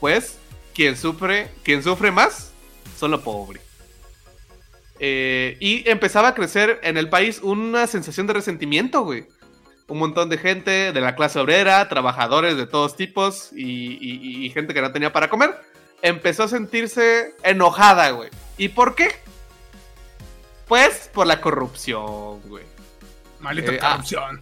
pues 0.01 0.39
quien 0.75 0.97
sufre, 0.97 1.51
quien 1.63 1.83
sufre 1.83 2.11
más 2.11 2.53
son 2.99 3.11
los 3.11 3.21
pobres. 3.21 3.61
Eh, 4.99 5.59
y 5.61 5.87
empezaba 5.91 6.29
a 6.29 6.35
crecer 6.35 6.81
en 6.83 6.97
el 6.97 7.11
país 7.11 7.41
una 7.43 7.87
sensación 7.87 8.27
de 8.27 8.33
resentimiento, 8.33 9.03
güey. 9.03 9.27
Un 9.89 9.99
montón 9.99 10.29
de 10.29 10.39
gente 10.39 10.93
de 10.93 11.01
la 11.01 11.15
clase 11.15 11.39
obrera, 11.39 11.89
trabajadores 11.89 12.57
de 12.57 12.67
todos 12.67 12.97
tipos 12.97 13.51
y, 13.53 13.93
y- 14.01 14.45
y 14.47 14.51
gente 14.51 14.75
que 14.75 14.83
no 14.83 14.91
tenía 14.93 15.13
para 15.13 15.31
comer, 15.31 15.55
empezó 16.03 16.43
a 16.45 16.49
sentirse 16.49 17.35
enojada, 17.43 18.11
güey. 18.11 18.31
¿Y 18.59 18.69
por 18.71 18.95
qué? 18.97 19.15
Pues 20.67 21.09
por 21.13 21.27
la 21.27 21.41
corrupción, 21.41 22.41
güey. 22.49 22.65
Maldita 23.41 23.73
Eh, 23.73 23.79
ah. 23.83 23.91
corrupción. 23.93 24.41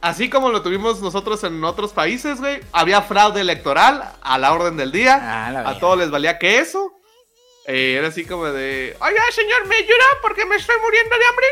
así 0.00 0.30
como 0.30 0.50
lo 0.50 0.62
tuvimos 0.62 1.00
nosotros 1.00 1.42
en 1.42 1.64
otros 1.64 1.92
países, 1.92 2.38
güey, 2.38 2.60
había 2.70 3.02
fraude 3.02 3.40
electoral 3.40 4.12
a 4.22 4.38
la 4.38 4.52
orden 4.52 4.76
del 4.76 4.92
día. 4.92 5.18
Ah, 5.20 5.50
la 5.50 5.68
a 5.68 5.78
todos 5.80 5.98
les 5.98 6.10
valía 6.10 6.38
que 6.38 6.58
eso. 6.60 6.92
Eh, 7.66 7.96
era 7.98 8.08
así 8.08 8.24
como 8.24 8.44
de, 8.46 8.96
oiga, 9.00 9.22
señor, 9.32 9.66
¿me 9.66 9.74
ayuda 9.76 10.04
porque 10.22 10.46
me 10.46 10.54
estoy 10.56 10.76
muriendo 10.80 11.16
de 11.18 11.24
hambre? 11.24 11.46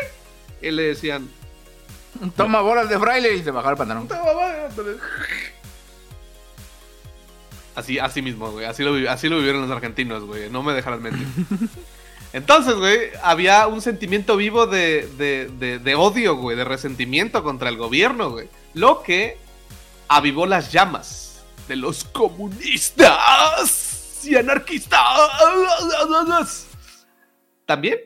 Y 0.61 0.71
le 0.71 0.83
decían, 0.83 1.29
Toma 2.35 2.61
bolas 2.61 2.89
de 2.89 2.99
fraile 2.99 3.35
y 3.35 3.43
se 3.43 3.51
bajó 3.51 3.69
el 3.71 3.77
pantalón. 3.77 4.07
Así, 7.75 7.99
así 7.99 8.21
mismo, 8.21 8.51
güey. 8.51 8.65
Así 8.65 8.83
lo, 8.83 8.93
vi- 8.93 9.07
así 9.07 9.29
lo 9.29 9.37
vivieron 9.37 9.61
los 9.61 9.69
argentinos, 9.71 10.23
güey. 10.23 10.49
No 10.49 10.63
me 10.63 10.73
dejarán 10.73 11.01
mentir. 11.03 11.27
Entonces, 12.33 12.73
güey, 12.75 13.11
había 13.23 13.67
un 13.67 13.81
sentimiento 13.81 14.35
vivo 14.35 14.65
de, 14.67 15.07
de, 15.17 15.47
de- 15.59 15.77
de 15.79 15.95
odio, 15.95 16.35
güey, 16.35 16.57
de 16.57 16.63
resentimiento 16.63 17.43
contra 17.43 17.69
el 17.69 17.77
gobierno, 17.77 18.31
güey. 18.31 18.49
Lo 18.73 19.03
que 19.03 19.37
avivó 20.07 20.45
las 20.47 20.71
llamas 20.71 21.43
de 21.67 21.75
los 21.75 22.03
comunistas 22.05 23.13
y 24.23 24.35
anarquistas. 24.35 24.99
También 27.65 27.99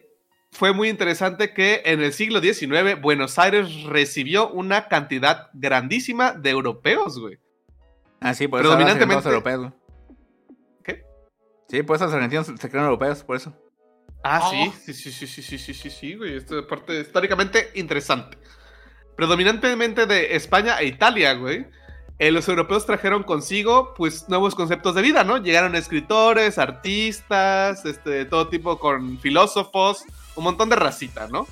fue 0.52 0.74
muy 0.74 0.90
interesante 0.90 1.54
que 1.54 1.82
en 1.86 2.02
el 2.02 2.14
siglo 2.14 2.42
XIX 2.42 3.00
Buenos 3.02 3.40
Aires 3.40 3.84
recibió 3.84 4.50
una 4.50 4.88
cantidad 4.88 5.50
grandísima 5.54 6.34
de 6.34 6.50
europeos, 6.50 7.18
güey. 7.20 7.40
Ah, 8.20 8.34
sí, 8.34 8.48
por 8.48 8.60
eso 8.62 8.70
Predominantemente- 8.70 9.28
europeos, 9.30 9.60
güey. 9.60 9.72
¿Qué? 10.84 11.04
Sí, 11.70 11.84
por 11.84 11.96
eso 11.96 12.06
los 12.06 12.14
argentinos 12.14 12.48
se 12.48 12.70
creen 12.70 12.86
europeos, 12.86 13.24
por 13.24 13.38
eso. 13.38 13.54
Ah, 14.24 14.42
Oh. 14.44 14.52
sí, 14.52 14.94
sí, 14.94 14.94
sí, 14.94 15.12
sí, 15.12 15.26
sí, 15.28 15.42
sí, 15.42 15.58
sí, 15.58 15.74
sí, 15.74 15.90
sí, 15.90 16.16
güey. 16.16 16.36
Esto 16.36 16.60
es 16.60 16.66
parte 16.66 17.00
históricamente 17.00 17.72
interesante. 17.76 18.38
Predominantemente 19.16 20.06
de 20.06 20.36
España 20.36 20.80
e 20.80 20.86
Italia, 20.88 21.34
güey. 21.34 21.66
eh, 22.20 22.30
los 22.30 22.48
europeos 22.48 22.86
trajeron 22.86 23.24
consigo, 23.24 23.96
pues, 23.96 24.30
nuevos 24.30 24.54
conceptos 24.54 24.94
de 24.94 25.02
vida, 25.02 25.24
¿no? 25.24 25.38
Llegaron 25.40 25.74
escritores, 25.74 26.60
artistas, 26.60 27.84
este, 27.84 28.26
todo 28.26 28.48
tipo 28.48 28.78
con 28.78 29.18
filósofos, 29.18 30.04
un 30.42 30.46
montón 30.46 30.70
de 30.70 30.76
racita, 30.76 31.28
¿no? 31.28 31.48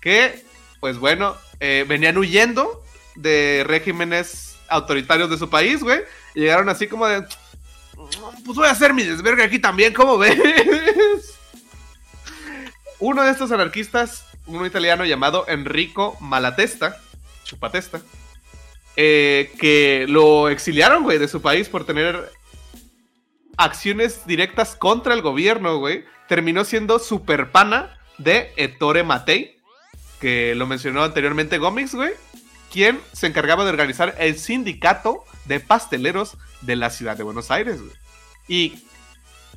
Que, 0.00 0.44
pues 0.80 0.98
bueno, 0.98 1.36
eh, 1.60 1.84
venían 1.88 2.18
huyendo 2.18 2.82
de 3.14 3.64
regímenes 3.66 4.56
autoritarios 4.68 5.30
de 5.30 5.38
su 5.38 5.48
país, 5.48 5.80
güey. 5.82 6.00
Y 6.34 6.40
llegaron 6.40 6.68
así 6.68 6.88
como 6.88 7.06
de, 7.06 7.24
pues 8.44 8.56
voy 8.56 8.66
a 8.66 8.72
hacer 8.72 8.92
mi 8.92 9.04
desvergue 9.04 9.44
aquí 9.44 9.60
también, 9.60 9.94
¿cómo 9.94 10.18
ves? 10.18 10.36
Uno 12.98 13.22
de 13.22 13.30
estos 13.30 13.52
anarquistas, 13.52 14.24
uno 14.46 14.64
italiano 14.64 15.04
llamado 15.04 15.44
Enrico 15.48 16.16
Malatesta, 16.18 16.96
Chupatesta, 17.44 18.00
eh, 18.96 19.52
que 19.58 20.06
lo 20.08 20.48
exiliaron, 20.48 21.02
güey, 21.02 21.18
de 21.18 21.28
su 21.28 21.42
país 21.42 21.68
por 21.68 21.84
tener 21.84 22.32
acciones 23.58 24.26
directas 24.26 24.76
contra 24.76 25.12
el 25.12 25.20
gobierno, 25.20 25.76
güey, 25.76 26.06
terminó 26.26 26.64
siendo 26.64 26.98
super 26.98 27.52
pana 27.52 27.95
de 28.18 28.52
Ettore 28.56 29.04
Matei, 29.04 29.56
que 30.20 30.54
lo 30.54 30.66
mencionó 30.66 31.02
anteriormente 31.02 31.58
Gómez, 31.58 31.94
güey, 31.94 32.12
quien 32.72 33.00
se 33.12 33.26
encargaba 33.26 33.64
de 33.64 33.70
organizar 33.70 34.14
el 34.18 34.38
sindicato 34.38 35.24
de 35.44 35.60
pasteleros 35.60 36.36
de 36.62 36.76
la 36.76 36.90
ciudad 36.90 37.16
de 37.16 37.22
Buenos 37.22 37.50
Aires, 37.50 37.80
güey. 37.80 37.92
Y 38.48 38.84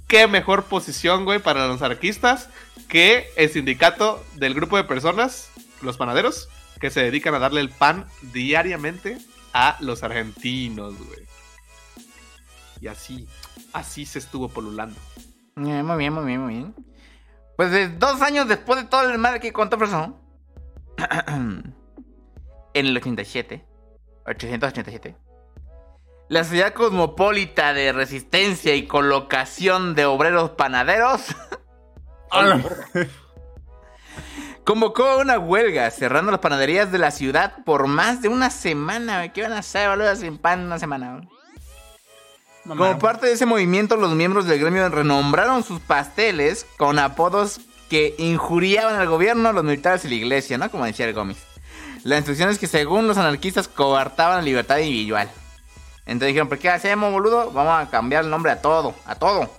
qué 0.08 0.28
mejor 0.28 0.64
posición, 0.66 1.26
güey, 1.26 1.40
para 1.40 1.68
los 1.68 1.82
anarquistas 1.82 2.50
que 2.88 3.30
el 3.36 3.50
sindicato 3.50 4.24
del 4.36 4.54
grupo 4.54 4.78
de 4.78 4.84
personas, 4.84 5.50
los 5.82 5.98
panaderos, 5.98 6.50
que 6.80 6.90
se 6.90 7.02
dedican 7.02 7.36
a 7.36 7.40
darle 7.40 7.62
el 7.62 7.70
pan 7.70 8.08
diariamente 8.34 9.18
a 9.54 9.78
los 9.80 10.04
argentinos, 10.04 10.96
güey. 10.98 11.28
Y 12.82 12.88
así, 12.88 13.28
así 13.74 14.06
se 14.06 14.20
estuvo 14.20 14.50
polulando. 14.50 15.00
Eh, 15.58 15.84
muy 15.84 15.98
bien, 15.98 16.14
muy 16.14 16.26
bien, 16.26 16.42
muy 16.42 16.54
bien. 16.54 16.89
Pues 17.60 17.72
de 17.72 17.90
dos 17.90 18.22
años 18.22 18.48
después 18.48 18.82
de 18.82 18.88
todo 18.88 19.10
el 19.10 19.18
mal 19.18 19.42
que 19.42 19.52
contó 19.52 19.78
Fresón, 19.78 20.16
en 21.28 21.76
el 22.74 22.96
87, 22.96 23.68
887, 24.26 25.18
la 26.30 26.46
sociedad 26.46 26.74
cosmopolita 26.74 27.74
de 27.74 27.92
resistencia 27.92 28.76
y 28.76 28.88
colocación 28.88 29.94
de 29.94 30.06
obreros 30.06 30.52
panaderos 30.52 31.36
convocó 34.64 35.18
una 35.18 35.38
huelga 35.38 35.92
cerrando 35.92 36.32
las 36.32 36.40
panaderías 36.40 36.94
de 36.94 37.00
la 37.00 37.12
ciudad 37.12 37.66
por 37.66 37.88
más 37.88 38.22
de 38.22 38.30
una 38.30 38.52
semana. 38.52 39.34
¿Qué 39.34 39.42
van 39.42 39.52
a 39.52 39.60
hacer, 39.60 39.90
boludo, 39.90 40.16
sin 40.16 40.38
pan 40.38 40.62
en 40.62 40.66
una 40.68 40.80
semana? 40.80 41.28
Como 42.78 43.00
parte 43.00 43.26
de 43.26 43.34
ese 43.34 43.48
movimiento, 43.48 43.96
los 43.96 44.14
miembros 44.14 44.46
del 44.46 44.60
gremio 44.60 44.88
renombraron 44.90 45.64
sus 45.64 45.80
pasteles 45.80 46.68
con 46.78 47.00
apodos 47.00 47.62
que 47.90 48.14
injuriaban 48.20 48.96
al 48.96 49.08
gobierno, 49.08 49.52
los 49.52 49.64
militares 49.64 50.06
y 50.06 50.10
la 50.10 50.16
iglesia, 50.16 50.58
¿no? 50.60 50.70
Como 50.70 50.86
decía 50.86 51.08
el 51.08 51.14
Gómez. 51.14 51.38
La 52.04 52.18
instrucción 52.18 52.50
es 52.50 52.60
que 52.60 52.68
según 52.68 53.08
los 53.08 53.18
anarquistas 53.18 53.68
coartaban 53.68 54.38
la 54.38 54.44
libertad 54.44 54.78
individual. 54.78 55.30
Entonces 56.06 56.28
dijeron, 56.28 56.48
¿pero 56.48 56.62
qué 56.62 56.70
hacemos, 56.70 57.12
boludo? 57.12 57.52
Vamos 57.52 57.82
a 57.82 57.90
cambiar 57.90 58.24
el 58.24 58.30
nombre 58.30 58.52
a 58.52 58.62
todo, 58.62 58.94
a 59.06 59.16
todo. 59.16 59.50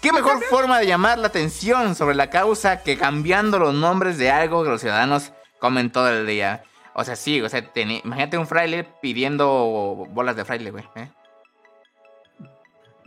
¿Qué 0.00 0.12
mejor 0.12 0.42
forma 0.44 0.78
de 0.78 0.86
llamar 0.86 1.18
la 1.18 1.28
atención 1.28 1.94
sobre 1.94 2.14
la 2.14 2.30
causa 2.30 2.82
que 2.82 2.96
cambiando 2.96 3.58
los 3.58 3.74
nombres 3.74 4.16
de 4.16 4.30
algo 4.30 4.64
que 4.64 4.70
los 4.70 4.80
ciudadanos 4.80 5.32
comen 5.60 5.90
todo 5.90 6.08
el 6.08 6.26
día? 6.26 6.62
O 6.98 7.04
sea, 7.04 7.14
sí, 7.14 7.42
o 7.42 7.48
sea, 7.48 7.60
teni- 7.74 8.00
imagínate 8.04 8.38
un 8.38 8.46
fraile 8.46 8.84
pidiendo 9.02 10.06
bolas 10.10 10.34
de 10.34 10.46
fraile, 10.46 10.70
güey. 10.70 10.84
¿eh? 10.94 11.10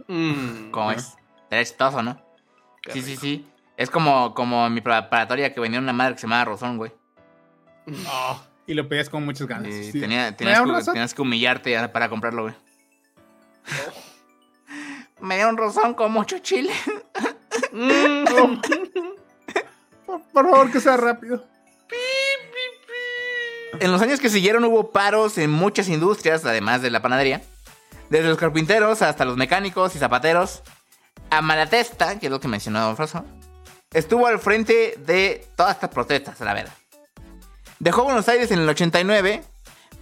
Mm, 0.08 0.70
¿Cómo 0.72 0.92
es? 0.92 1.16
Era 1.50 1.64
chistoso, 1.64 2.04
¿no? 2.04 2.22
Sí, 2.92 3.02
sí, 3.02 3.18
sí. 3.18 3.48
Es 3.78 3.90
como, 3.90 4.34
como 4.36 4.68
en 4.68 4.74
mi 4.76 4.82
preparatoria 4.82 5.54
que 5.54 5.60
venía 5.60 5.80
una 5.80 5.94
madre 5.94 6.14
que 6.14 6.20
se 6.22 6.28
llamaba 6.28 6.46
Rosón, 6.46 6.78
güey. 6.78 6.92
Oh, 8.08 8.40
y 8.68 8.76
lo 8.76 8.88
pedías 8.88 9.10
con 9.10 9.26
muchas 9.26 9.48
ganas. 9.48 9.74
Sí. 9.74 10.00
tenía- 10.00 10.26
¿Me 10.26 10.32
tenías, 10.34 10.62
que, 10.62 10.72
razón? 10.72 10.94
tenías 10.94 11.14
que 11.16 11.22
humillarte 11.24 11.90
para 11.90 12.10
comprarlo, 12.10 12.44
güey. 12.44 12.54
Me 15.20 15.38
dio 15.38 15.50
un 15.50 15.58
rosón 15.58 15.96
con 15.96 16.12
mucho 16.12 16.38
chile. 16.40 16.74
Por, 20.06 20.22
por 20.34 20.50
favor, 20.50 20.72
que 20.72 20.80
sea 20.80 20.98
rápido. 20.98 21.46
En 23.80 23.94
los 23.94 24.02
años 24.02 24.20
que 24.20 24.30
siguieron 24.30 24.66
hubo 24.66 24.92
paros 24.92 25.38
en 25.38 25.50
muchas 25.52 25.88
industrias, 25.88 26.44
además 26.44 26.82
de 26.82 26.92
la 26.92 27.02
panadería. 27.02 27.42
Desde 28.10 28.28
los 28.28 28.38
carpinteros 28.38 29.02
hasta 29.02 29.24
los 29.24 29.38
mecánicos 29.38 29.96
y 29.96 30.00
zapateros. 30.00 30.64
A 31.30 31.42
Malatesta, 31.42 32.20
que 32.20 32.26
es 32.26 32.32
lo 32.32 32.40
que 32.40 32.48
mencionó 32.48 32.82
Don 32.82 32.96
Froso, 32.96 33.24
estuvo 33.94 34.26
al 34.26 34.40
frente 34.40 34.96
de 34.98 35.48
todas 35.56 35.76
estas 35.76 35.92
protestas, 35.92 36.40
la 36.42 36.54
verdad. 36.56 36.74
Dejó 37.78 38.04
Buenos 38.04 38.28
Aires 38.28 38.50
en 38.52 38.60
el 38.60 38.68
89, 38.68 39.44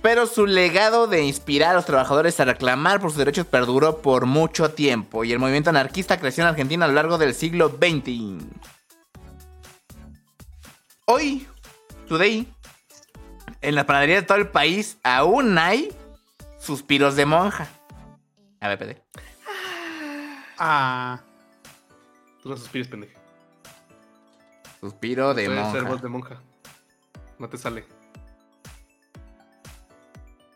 pero 0.01 0.25
su 0.25 0.47
legado 0.47 1.07
de 1.07 1.23
inspirar 1.23 1.71
a 1.71 1.73
los 1.73 1.85
trabajadores 1.85 2.39
a 2.39 2.45
reclamar 2.45 3.01
por 3.01 3.11
sus 3.11 3.19
derechos 3.19 3.45
perduró 3.45 4.01
por 4.01 4.25
mucho 4.25 4.71
tiempo 4.71 5.25
y 5.25 5.33
el 5.33 5.39
movimiento 5.39 5.69
anarquista 5.69 6.19
creció 6.19 6.43
en 6.43 6.49
Argentina 6.49 6.85
a 6.85 6.87
lo 6.87 6.93
largo 6.93 7.17
del 7.17 7.35
siglo 7.35 7.69
XX. 7.69 8.45
Hoy, 11.05 11.45
today, 12.07 12.47
en 13.61 13.75
las 13.75 13.85
panaderías 13.85 14.21
de 14.21 14.27
todo 14.27 14.37
el 14.37 14.49
país 14.49 14.97
aún 15.03 15.57
hay 15.57 15.93
suspiros 16.59 17.15
de 17.15 17.25
monja. 17.25 17.67
A 18.59 18.67
ver, 18.69 18.77
PD. 18.79 19.01
Ah, 20.57 21.19
Tú 22.41 22.49
no 22.49 22.57
suspires, 22.57 22.87
pendejo. 22.87 23.19
Suspiro 24.79 25.33
de 25.33 25.45
Puede 25.45 25.71
ser 25.71 25.81
monja. 25.83 25.89
voz 25.89 26.01
de 26.01 26.09
monja. 26.09 26.41
No 27.39 27.49
te 27.49 27.57
sale. 27.57 27.85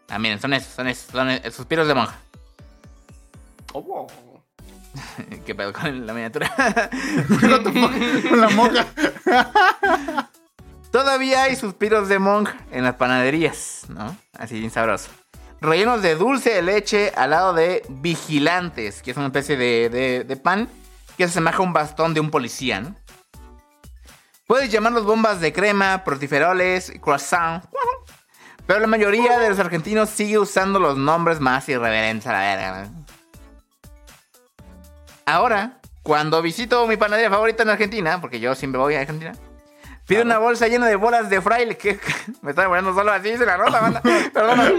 Ah, 0.10 0.20
miren, 0.20 0.39
son 0.39 0.54
esos, 0.54 0.74
son 0.74 0.88
esos, 0.88 1.12
son 1.12 1.30
esos, 1.30 1.54
suspiros 1.56 1.88
de 1.88 1.93
monja. 1.93 2.20
¿Cómo? 3.72 4.08
¿Qué 5.45 5.56
pedo 5.56 5.72
con 5.72 6.06
la 6.06 6.14
miniatura? 6.14 6.52
con 8.30 8.41
la 8.41 8.49
monja. 8.49 8.86
Todavía 10.92 11.44
hay 11.44 11.56
suspiros 11.56 12.10
de 12.10 12.20
monja 12.20 12.58
en 12.72 12.84
las 12.84 12.96
panaderías, 12.96 13.86
¿no? 13.89 14.16
Así 14.38 14.60
bien 14.60 14.72
sabroso. 14.72 15.10
Rellenos 15.62 16.02
de 16.02 16.16
dulce 16.16 16.50
de 16.56 16.62
leche 16.62 17.12
al 17.16 17.30
lado 17.30 17.54
de 17.54 17.84
vigilantes, 17.88 19.02
que 19.02 19.12
es 19.12 19.18
una 19.18 19.28
especie 19.28 19.56
de, 19.56 20.24
de- 20.28 20.36
pan 20.38 20.68
que 21.18 21.26
se 21.26 21.32
asemeja 21.32 21.58
a 21.60 21.62
un 21.62 21.72
bastón 21.74 22.14
de 22.14 22.20
un 22.20 22.30
policía, 22.32 22.82
¿no? 22.82 22.96
Puedes 24.48 24.70
llamarlos 24.70 25.06
bombas 25.06 25.39
de 25.39 25.54
crema, 25.54 26.04
protiferoles, 26.04 26.92
croissant. 27.02 27.64
Pero 28.68 28.80
la 28.80 28.88
mayoría 28.88 29.39
de 29.39 29.50
los 29.50 29.60
argentinos 29.60 30.10
sigue 30.10 30.38
usando 30.39 30.78
los 30.80 30.98
nombres 30.98 31.39
más 31.39 31.70
irreverentes 31.70 32.28
a 32.28 32.34
la 32.34 32.39
verga. 32.39 32.89
Ahora, 35.26 35.80
cuando 36.04 36.42
visito 36.42 36.86
mi 36.88 36.98
panadería 36.98 37.30
favorita 37.30 37.64
en 37.64 37.70
Argentina, 37.70 38.20
porque 38.20 38.39
yo 38.39 38.54
siempre 38.56 38.80
voy 38.80 38.96
a 38.96 39.02
Argentina, 39.02 39.34
Pide 40.12 40.24
una 40.24 40.39
bolsa 40.39 40.68
llena 40.68 40.88
de 40.88 40.97
bolas 40.97 41.30
de 41.30 41.39
fraile. 41.39 41.78
que 41.78 41.97
Me 42.41 42.49
está 42.49 42.68
poniendo 42.68 42.93
solo 42.93 43.14
así, 43.14 43.38
se 43.38 43.45
la 43.45 43.55
rota, 43.55 43.80
banda. 43.80 44.01
Perdona. 44.34 44.70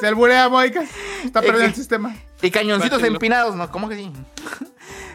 Se 0.00 0.06
alburea, 0.08 0.48
Moicas. 0.48 0.90
Está 1.24 1.40
perdiendo 1.40 1.66
el 1.66 1.74
sistema. 1.76 2.16
Y 2.40 2.50
cañoncitos 2.50 3.00
empinados, 3.04 3.54
¿no? 3.54 3.70
¿Cómo 3.70 3.88
que 3.88 3.94
sí? 3.94 4.12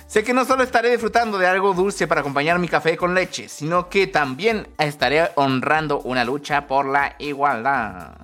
sé 0.08 0.24
que 0.24 0.34
no 0.34 0.46
solo 0.46 0.64
estaré 0.64 0.90
disfrutando 0.92 1.38
de 1.38 1.46
algo 1.46 1.74
dulce 1.74 2.08
para 2.08 2.22
acompañar 2.22 2.58
mi 2.58 2.70
café 2.70 2.96
con 2.96 3.14
leche, 3.14 3.50
sino 3.50 3.90
que 3.90 4.08
también 4.08 4.70
estaré 4.78 5.30
honrando 5.36 6.00
una 6.00 6.24
lucha 6.24 6.66
por 6.66 6.86
la 6.86 7.16
igualdad. 7.20 8.16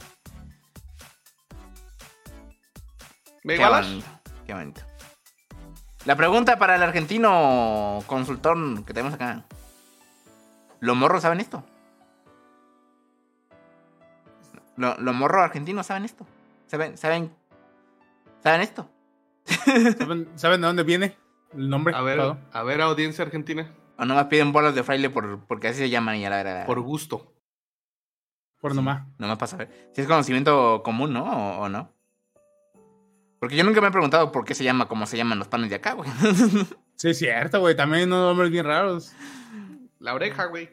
¿Me 3.43 3.55
Qué 3.55 3.61
igualas? 3.61 3.87
bonito, 3.87 4.07
qué 4.47 4.53
bonito. 4.53 4.81
La 6.05 6.15
pregunta 6.15 6.57
para 6.57 6.77
el 6.77 6.83
argentino 6.83 8.01
consultor 8.07 8.85
que 8.85 8.93
tenemos 8.93 9.13
acá. 9.15 9.43
¿Los 10.83 10.97
morros 10.97 11.21
saben 11.21 11.39
esto? 11.39 11.63
¿Lo- 14.75 14.97
¿Los 14.99 15.15
morros 15.15 15.41
argentinos 15.43 15.85
saben 15.85 16.03
esto? 16.05 16.25
¿Saben, 16.67 16.97
saben, 16.97 17.31
saben 18.41 18.61
esto? 18.61 18.89
¿Saben, 19.97 20.27
saben 20.35 20.61
de 20.61 20.67
dónde 20.67 20.83
viene 20.83 21.15
el 21.53 21.69
nombre? 21.69 21.95
A 21.95 22.01
ver, 22.01 22.17
Todo. 22.17 22.37
a 22.51 22.63
ver, 22.63 22.81
audiencia 22.81 23.23
argentina. 23.23 23.71
¿O 23.97 24.05
nomás 24.05 24.25
piden 24.25 24.51
bolas 24.51 24.73
de 24.75 24.83
fraile 24.83 25.09
por, 25.09 25.45
porque 25.45 25.67
así 25.69 25.79
se 25.79 25.89
llaman 25.89 26.17
y 26.17 26.25
a 26.25 26.29
la 26.29 26.37
verdad? 26.43 26.65
Por 26.65 26.81
gusto. 26.81 27.33
Por 28.59 28.73
nomás. 28.75 29.07
Nomás 29.19 29.37
para 29.37 29.47
saber. 29.47 29.89
Si 29.93 30.01
es 30.01 30.07
conocimiento 30.07 30.81
común, 30.83 31.13
¿no? 31.13 31.23
¿O, 31.25 31.61
o 31.61 31.69
no? 31.69 31.93
Porque 33.39 33.55
yo 33.55 33.63
nunca 33.63 33.81
me 33.81 33.87
he 33.87 33.91
preguntado 33.91 34.31
por 34.31 34.43
qué 34.45 34.55
se 34.55 34.63
llama 34.63 34.87
como 34.87 35.05
se 35.05 35.15
llaman 35.17 35.37
los 35.39 35.47
panes 35.47 35.69
de 35.69 35.75
acá, 35.77 35.93
güey. 35.93 36.09
Sí, 36.95 37.09
es 37.09 37.17
cierto, 37.17 37.59
güey. 37.59 37.75
También 37.75 38.07
unos 38.07 38.27
nombres 38.29 38.49
bien 38.51 38.65
raros. 38.65 39.13
La 40.03 40.13
oreja, 40.13 40.47
güey. 40.47 40.69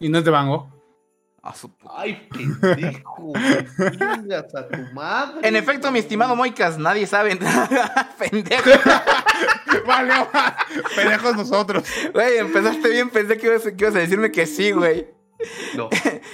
Y 0.00 0.08
no 0.08 0.18
es 0.18 0.24
de 0.24 0.32
puta. 0.32 1.94
Ay, 1.96 2.28
pendejo. 2.28 3.32
a 3.36 4.68
tu 4.68 4.92
madre. 4.92 5.48
En 5.48 5.54
efecto, 5.54 5.92
mi 5.92 6.00
estimado 6.00 6.34
Moicas, 6.34 6.76
nadie 6.76 7.06
sabe. 7.06 7.36
Pendejo. 8.18 8.68
Vale, 9.86 10.12
va. 10.12 10.56
pendejos 10.96 11.36
nosotros. 11.36 11.84
Güey, 12.12 12.38
empezaste 12.38 12.88
bien, 12.88 13.10
pensé 13.10 13.38
que 13.38 13.46
ibas, 13.46 13.62
que 13.62 13.76
ibas 13.78 13.94
a 13.94 14.00
decirme 14.00 14.32
que 14.32 14.44
sí, 14.46 14.72
güey. 14.72 15.06
No. 15.76 15.88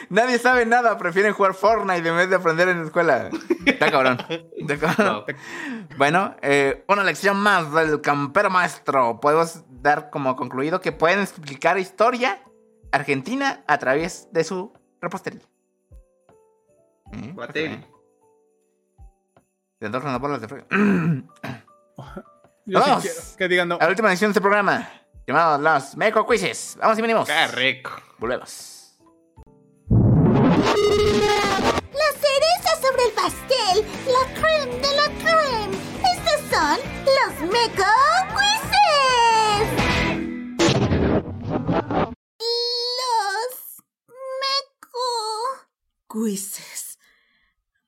Nadie 0.09 0.39
sabe 0.39 0.65
nada, 0.65 0.97
prefieren 0.97 1.35
jugar 1.35 1.53
Fortnite 1.53 2.09
en 2.09 2.17
vez 2.17 2.31
de 2.31 2.37
aprender 2.37 2.69
en 2.69 2.81
la 2.81 2.87
escuela. 2.87 3.31
Está 3.67 3.91
cabrón. 3.91 4.19
Está 4.57 4.79
cabrón. 4.79 5.25
No. 5.29 5.97
Bueno, 5.99 6.37
eh, 6.41 6.85
una 6.89 7.05
lección 7.05 7.39
más 7.39 7.73
del 7.75 8.01
campero 8.01 8.49
maestro. 8.49 9.21
Podemos 9.21 9.63
dar 9.81 10.11
como 10.11 10.37
concluido 10.37 10.81
que 10.81 10.93
pueden 10.93 11.21
explicar 11.21 11.79
historia 11.79 12.41
argentina 12.93 13.65
a 13.67 13.79
través 13.79 14.29
de 14.33 14.45
su 14.45 14.73
repostería. 15.01 15.43
¿Eh? 17.13 17.33
Guategui. 17.35 17.75
¿Eh? 17.75 17.87
De 19.81 19.91
las 19.91 20.21
bolas 20.21 20.41
de 20.41 20.49
frío. 20.49 20.65
Yo 22.67 22.83
sí 22.83 22.91
Vamos. 22.91 23.03
quiero 23.03 23.21
que 23.39 23.49
digan 23.49 23.69
no. 23.69 23.77
A 23.77 23.85
la 23.85 23.89
última 23.89 24.11
edición 24.11 24.29
de 24.29 24.33
este 24.33 24.41
programa, 24.41 24.89
llamado 25.27 25.59
Los 25.59 25.97
Meco 25.97 26.27
Quizzes. 26.27 26.77
Vamos 26.81 26.99
y 26.99 27.03
venimos. 27.03 27.27
Qué 27.27 27.47
rico. 27.49 27.91
Volvemos. 28.19 28.99
La 29.89 32.11
cereza 32.13 32.77
sobre 32.83 33.05
el 33.05 33.13
pastel, 33.13 33.85
la 34.07 34.25
creme 34.35 34.77
de 34.77 34.97
la 34.97 35.09
creme. 35.23 35.77
Estos 36.13 36.41
son 36.51 36.79
los 37.07 37.33
Meco 37.51 37.93
Quizzes. 46.09 46.99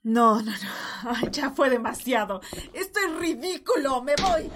No, 0.03 0.41
no, 0.43 0.51
no. 0.53 0.71
Ay, 1.17 1.29
ya 1.31 1.51
fue 1.51 1.71
demasiado. 1.71 2.41
Esto 2.73 3.01
es 3.01 3.19
ridículo. 3.19 4.03
Me 4.03 4.15
voy. 4.17 4.51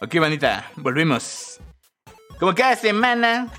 Ok, 0.00 0.14
manita, 0.16 0.70
volvimos. 0.76 1.60
Como 2.38 2.54
cada 2.54 2.76
semana, 2.76 3.50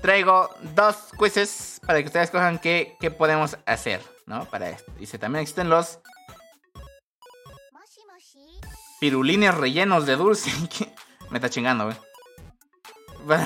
traigo 0.00 0.48
dos 0.74 0.96
quizzes 1.18 1.80
para 1.86 2.00
que 2.00 2.06
ustedes 2.06 2.30
cojan 2.30 2.58
qué, 2.58 2.96
qué 3.00 3.10
podemos 3.10 3.56
hacer, 3.66 4.00
¿no? 4.26 4.44
Para 4.44 4.70
esto. 4.70 4.92
Dice, 4.98 5.18
también 5.18 5.42
existen 5.42 5.68
los 5.68 5.98
pirulines 9.02 9.52
rellenos 9.56 10.06
de 10.06 10.14
dulce. 10.14 10.52
¿Qué? 10.78 10.94
Me 11.30 11.38
está 11.38 11.50
chingando, 11.50 11.86
güey. 11.86 11.96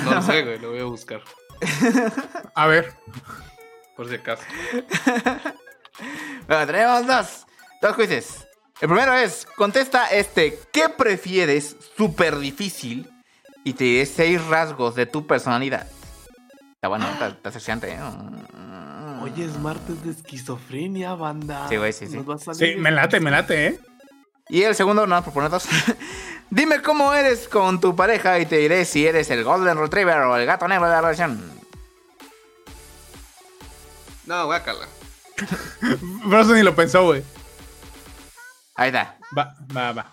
No 0.05 0.14
lo 0.14 0.20
sé, 0.20 0.42
güey. 0.44 0.59
Lo 0.59 0.70
voy 0.72 0.80
a 0.80 0.84
buscar. 0.84 1.22
A 2.54 2.66
ver. 2.66 2.94
Por 3.96 4.09
si 4.09 4.16
acaso. 4.16 4.42
Bueno, 6.46 6.66
tenemos 6.66 7.07
dos. 7.07 7.46
Dos 7.80 7.96
quizzes. 7.96 8.46
El 8.80 8.88
primero 8.88 9.14
es, 9.14 9.46
contesta 9.57 10.07
este, 10.09 10.59
¿qué 10.72 10.88
prefieres? 10.90 11.76
Súper 11.96 12.38
difícil. 12.38 13.11
Y 13.64 13.72
te 13.72 13.84
diré 13.84 14.07
seis 14.07 14.44
rasgos 14.46 14.94
de 14.94 15.07
tu 15.07 15.26
personalidad. 15.26 15.86
Está 16.74 16.88
bueno, 16.88 17.09
está, 17.11 17.28
está 17.28 17.48
asfixiante, 17.48 17.90
¿eh? 17.90 17.98
Oye, 19.22 19.46
es 19.46 19.59
martes 19.59 20.04
de 20.04 20.11
esquizofrenia, 20.11 21.14
banda. 21.14 21.66
Sí, 21.68 21.76
güey, 21.76 21.92
sí, 21.92 22.07
sí. 22.07 22.18
Sí, 22.52 22.74
me 22.76 22.90
late, 22.90 23.18
me 23.18 23.30
late, 23.30 23.66
¿eh? 23.66 23.80
Y 24.48 24.62
el 24.62 24.74
segundo, 24.74 25.07
no, 25.07 25.24
por 25.24 25.32
poner 25.32 25.50
dos. 25.50 25.66
Dime 26.51 26.80
cómo 26.80 27.12
eres 27.12 27.49
con 27.49 27.80
tu 27.80 27.97
pareja 27.97 28.38
y 28.38 28.47
te 28.47 28.59
diré 28.59 28.84
si 28.84 29.07
eres 29.07 29.30
el 29.30 29.44
Golden 29.44 29.78
Retriever 29.78 30.18
o 30.18 30.36
el 30.36 30.47
gato 30.47 30.68
negro 30.68 30.86
de 30.86 30.92
la 30.92 31.01
relación. 31.01 31.57
No, 34.26 34.47
guácala. 34.47 34.86
Pero 35.80 36.40
eso 36.40 36.55
ni 36.55 36.62
lo 36.62 36.74
pensó, 36.74 37.05
güey. 37.05 37.22
Ahí 38.74 38.88
está. 38.88 39.16
Va, 39.36 39.55
va, 39.74 39.92
va. 39.92 40.12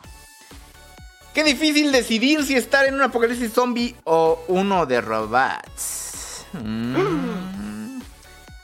Qué 1.33 1.43
difícil 1.43 1.91
decidir 1.91 2.43
si 2.45 2.55
estar 2.55 2.85
en 2.85 2.93
un 2.93 3.01
apocalipsis 3.01 3.51
zombie 3.51 3.95
o 4.03 4.43
uno 4.47 4.85
de 4.85 5.01
robots. 5.01 6.45
Mm. 6.53 7.99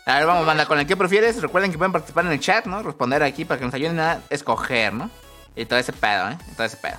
A 0.05 0.15
ver, 0.15 0.25
vamos, 0.25 0.45
banda, 0.45 0.65
con 0.65 0.79
el 0.79 0.85
que 0.85 0.95
prefieres. 0.95 1.41
Recuerden 1.41 1.71
que 1.71 1.77
pueden 1.77 1.91
participar 1.91 2.25
en 2.25 2.31
el 2.31 2.39
chat, 2.39 2.65
¿no? 2.65 2.83
Responder 2.83 3.23
aquí 3.23 3.45
para 3.45 3.59
que 3.59 3.65
nos 3.65 3.73
ayuden 3.73 3.99
a 3.99 4.21
escoger, 4.29 4.93
¿no? 4.93 5.09
Y 5.55 5.65
todo 5.65 5.79
ese 5.79 5.93
pedo, 5.93 6.29
¿eh? 6.29 6.37
Y 6.51 6.55
todo 6.55 6.65
ese 6.65 6.77
pedo. 6.77 6.97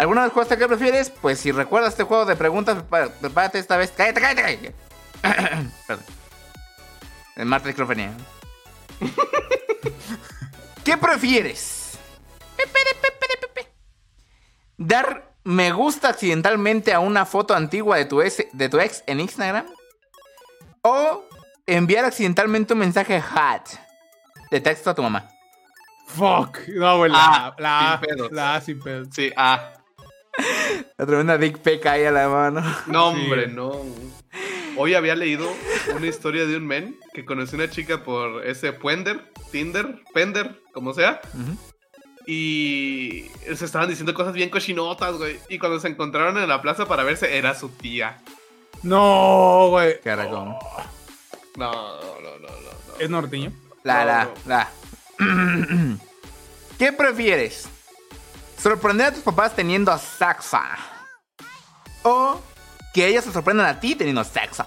¿Alguna 0.00 0.22
vez 0.24 0.32
jugaste 0.32 0.56
qué 0.56 0.66
prefieres? 0.66 1.10
Pues 1.10 1.38
si 1.40 1.52
recuerdas 1.52 1.90
este 1.90 2.04
juego 2.04 2.24
de 2.24 2.34
preguntas, 2.36 2.76
prepá- 2.78 3.10
prepárate 3.20 3.58
esta 3.58 3.76
vez. 3.76 3.90
¡Cállate, 3.94 4.20
cállate, 4.20 4.42
cállate! 4.42 4.74
Perdón. 5.86 6.04
El 7.36 7.46
Marta 7.46 7.68
Escrofenia. 7.68 8.12
¿Qué 10.84 10.96
prefieres? 10.96 11.98
¿Dar 14.78 15.30
me 15.44 15.72
gusta 15.72 16.08
accidentalmente 16.08 16.92
a 16.94 17.00
una 17.00 17.26
foto 17.26 17.54
antigua 17.54 17.96
de 17.96 18.04
tu, 18.06 18.22
ex, 18.22 18.44
de 18.52 18.68
tu 18.68 18.78
ex 18.80 19.02
en 19.06 19.20
Instagram? 19.20 19.66
¿O 20.82 21.24
enviar 21.66 22.04
accidentalmente 22.06 22.72
un 22.72 22.78
mensaje 22.80 23.20
hot 23.20 23.68
de 24.50 24.60
texto 24.60 24.90
a 24.90 24.94
tu 24.94 25.02
mamá? 25.02 25.28
Fuck. 26.06 26.58
No, 26.68 26.96
güey. 26.98 27.10
La, 27.12 27.18
Ah, 27.22 27.54
la, 27.58 28.00
sin 28.00 28.08
pedos. 28.08 28.32
la 28.32 28.54
A 28.54 28.60
sin 28.60 28.80
pedos. 28.80 29.08
Sí, 29.12 29.30
ah. 29.36 29.72
La 30.96 31.06
tremenda 31.06 31.38
dick 31.38 31.58
pic 31.58 31.84
ahí 31.86 32.04
a 32.04 32.10
la 32.10 32.28
mano. 32.28 32.62
No, 32.86 33.08
hombre, 33.08 33.48
no. 33.48 33.72
Hoy 34.76 34.94
había 34.94 35.14
leído 35.16 35.48
una 35.94 36.06
historia 36.06 36.46
de 36.46 36.56
un 36.56 36.66
men 36.66 36.98
que 37.12 37.24
conoció 37.24 37.56
una 37.56 37.68
chica 37.68 38.02
por 38.02 38.46
ese 38.46 38.72
Puender, 38.72 39.32
Tinder, 39.50 40.00
Pender, 40.14 40.60
como 40.72 40.94
sea. 40.94 41.20
Y 42.26 43.26
se 43.54 43.64
estaban 43.64 43.88
diciendo 43.88 44.14
cosas 44.14 44.32
bien 44.34 44.50
cochinotas, 44.50 45.16
güey. 45.16 45.38
Y 45.48 45.58
cuando 45.58 45.80
se 45.80 45.88
encontraron 45.88 46.38
en 46.38 46.48
la 46.48 46.62
plaza 46.62 46.86
para 46.86 47.02
verse, 47.02 47.36
era 47.36 47.54
su 47.54 47.68
tía. 47.70 48.18
No, 48.82 49.68
güey. 49.70 50.00
Qué 50.00 50.14
racón. 50.14 50.54
No, 51.56 51.72
no, 51.72 52.20
no, 52.20 52.38
no, 52.38 52.48
no. 52.48 52.98
Es 52.98 53.10
norteño. 53.10 53.52
La, 53.82 54.04
la, 54.04 54.24
No, 54.24 54.32
la. 54.46 54.68
¿Qué 56.78 56.92
prefieres? 56.92 57.68
¿Sorprender 58.60 59.06
a 59.06 59.12
tus 59.12 59.22
papás 59.22 59.56
teniendo 59.56 59.96
sexo? 59.96 60.58
¿O 62.02 62.40
que 62.92 63.06
ellos 63.06 63.24
se 63.24 63.32
sorprendan 63.32 63.66
a 63.66 63.80
ti 63.80 63.94
teniendo 63.94 64.22
sexo? 64.22 64.66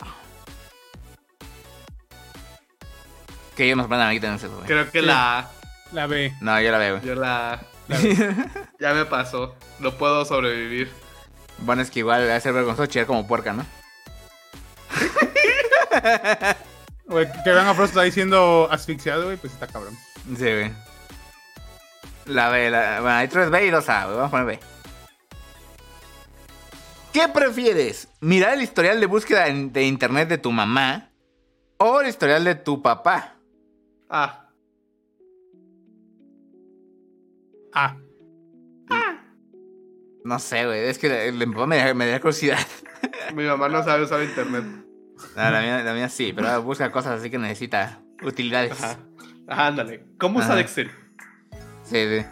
Que 3.56 3.66
ellos 3.66 3.78
me 3.78 3.84
sorprendan 3.84 4.08
a 4.08 4.12
mí 4.12 4.20
teniendo 4.20 4.42
sexo, 4.42 4.56
güey. 4.56 4.68
Creo 4.68 4.90
que 4.90 5.04
la. 5.04 5.48
La 5.92 6.08
B. 6.08 6.34
No, 6.42 6.60
yo 6.60 6.72
la 6.72 6.78
veo, 6.80 6.96
güey. 6.98 7.08
Yo 7.08 7.14
la. 7.14 7.62
ya 8.80 8.94
me 8.96 9.06
pasó. 9.06 9.56
No 9.78 9.94
puedo 9.94 10.26
sobrevivir. 10.26 10.92
Bueno, 11.60 11.84
es 11.84 11.92
que 11.92 12.00
igual 12.00 12.28
va 12.28 12.36
a 12.36 12.40
ser 12.40 12.54
vergonzoso 12.54 12.88
chillar 12.88 13.06
como 13.06 13.28
puerca, 13.28 13.54
¿no? 13.54 13.64
Güey, 17.06 17.28
que 17.44 17.52
vean 17.52 17.68
a 17.68 17.74
Frost 17.74 17.96
ahí 17.98 18.12
siendo 18.12 18.68
asfixiado, 18.72 19.26
güey, 19.26 19.36
pues 19.38 19.54
está 19.54 19.68
cabrón. 19.68 19.96
Sí, 20.36 20.46
güey. 20.46 20.72
La 22.26 22.50
B, 22.50 22.70
la... 22.70 23.02
Bueno, 23.02 23.16
hay 23.18 23.28
tres 23.28 23.50
B 23.50 23.66
y 23.66 23.70
dos 23.70 23.90
A, 23.90 24.06
güey. 24.06 24.16
Vamos 24.18 24.28
a 24.30 24.32
poner 24.32 24.46
B. 24.46 24.60
¿Qué 27.12 27.28
prefieres? 27.28 28.08
¿Mirar 28.22 28.54
el 28.56 28.62
historial 28.64 29.00
de 29.00 29.06
búsqueda 29.06 29.46
de 29.46 29.84
internet 29.84 30.30
de 30.30 30.38
tu 30.38 30.52
mamá 30.52 31.12
o 31.78 32.02
el 32.02 32.08
historial 32.08 32.44
de 32.44 32.56
tu 32.56 32.82
papá? 32.82 33.36
Ah, 34.10 34.40
Ah, 37.76 37.96
No 40.24 40.40
sé, 40.40 40.66
güey. 40.66 40.82
Es 40.88 41.00
que 41.00 41.28
el 41.28 41.40
de 41.40 41.46
mi 41.48 41.54
papá 41.54 41.68
me 41.68 41.78
da, 41.78 41.94
me 41.94 42.08
da 42.08 42.20
curiosidad. 42.20 42.60
mi 43.34 43.44
mamá 43.46 43.68
no 43.68 43.84
sabe 43.84 44.04
usar 44.04 44.22
internet. 44.24 44.64
No, 44.64 45.52
la, 45.52 45.62
mía, 45.62 45.84
la 45.84 45.94
mía 45.94 46.10
sí, 46.10 46.34
pero 46.34 46.62
busca 46.62 46.92
cosas 46.92 47.20
así 47.20 47.30
que 47.30 47.38
necesita 47.38 48.00
utilidades. 48.22 48.82
Ajá. 48.82 49.00
Ándale. 49.48 50.06
¿Cómo 50.20 50.40
usa. 50.40 50.60
Excel? 50.60 50.92
Sí. 51.94 52.26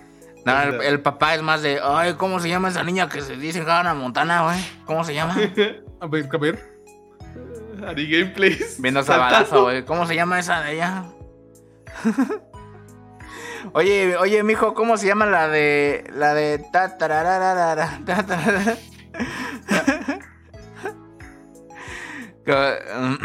No, 0.44 0.60
el, 0.60 0.82
el 0.82 1.00
papá 1.02 1.36
es 1.36 1.42
más 1.44 1.62
de, 1.62 1.80
ay, 1.84 2.16
¿cómo 2.16 2.40
se 2.40 2.50
llama 2.50 2.70
esa 2.70 2.84
niña 2.84 3.08
que 3.08 3.22
se 3.22 3.36
dice 3.38 3.62
Hannah 3.62 3.94
Montana, 3.94 4.44
güey? 4.44 4.58
¿Cómo 4.86 5.04
se 5.04 5.14
llama? 5.14 5.36
a 6.00 6.08
ver, 6.08 6.30
a 6.34 6.38
ver. 6.38 6.72
Ari 7.88 8.10
Gameplays. 8.12 8.82
Viendo 8.82 9.04
sabadazo, 9.04 9.64
güey. 9.64 9.86
¿Cómo 9.86 10.06
se 10.08 10.16
llama 10.16 10.40
esa 10.40 10.62
de 10.62 10.74
ella? 10.74 11.04
oye, 13.74 14.18
oye, 14.18 14.44
mijo, 14.44 14.74
¿cómo 14.74 14.98
se 14.98 15.08
llama 15.08 15.26
la 15.28 15.48
de. 15.48 16.10
la 16.14 16.34
de. 16.34 16.60
ta, 16.72 16.98
tarararara, 16.98 18.00
ta, 18.06 18.26
tarara? 18.26 18.78
Co- 22.46 23.18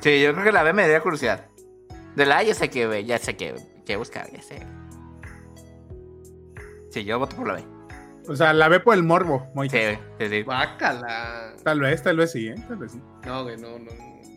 sí, 0.00 0.22
yo 0.22 0.32
creo 0.32 0.44
que 0.44 0.52
la 0.52 0.62
B 0.62 0.72
me 0.72 0.82
daría 0.82 1.00
curiosidad. 1.00 1.46
De 2.14 2.26
la 2.26 2.38
A 2.38 2.42
ya 2.42 2.54
sé 2.54 2.68
que 2.70 2.86
ve, 2.86 3.04
ya 3.04 3.18
sé 3.18 3.36
que, 3.36 3.54
que 3.86 3.96
busca, 3.96 4.26
ya 4.30 4.42
sé. 4.42 4.66
Sí, 6.94 7.02
yo 7.02 7.18
voto 7.18 7.34
por 7.34 7.48
la 7.48 7.54
B. 7.54 7.64
O 8.28 8.36
sea, 8.36 8.52
la 8.52 8.68
ve 8.68 8.78
por 8.78 8.94
el 8.94 9.02
morbo, 9.02 9.48
muy 9.52 9.68
Sí, 9.68 9.78
sí, 10.20 10.28
sí. 10.28 10.42
Bácala. 10.44 11.54
Tal 11.64 11.80
vez, 11.80 12.00
tal 12.04 12.16
vez 12.16 12.30
sí, 12.30 12.46
¿eh? 12.46 12.54
Tal 12.68 12.76
vez 12.76 12.92
sí. 12.92 13.00
No, 13.26 13.42
güey, 13.42 13.56
no, 13.56 13.80
no. 13.80 13.90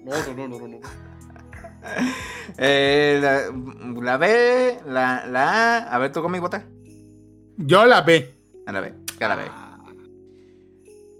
No, 0.03 0.11
no, 0.25 0.33
no, 0.33 0.47
no, 0.47 0.67
no. 0.67 0.67
no. 0.67 0.79
Eh, 2.57 3.19
la, 3.21 4.01
la 4.01 4.17
B, 4.17 4.79
la, 4.87 5.27
la 5.27 5.51
A. 5.51 5.95
A 5.95 5.99
ver, 5.99 6.11
¿tú 6.11 6.23
cómo 6.23 6.41
vota? 6.41 6.65
Yo 7.57 7.85
la 7.85 8.01
ve. 8.01 8.33
A 8.65 8.71
la 8.71 8.81
B, 8.81 8.93
a 9.19 9.27
la 9.27 9.35
B. 9.35 9.43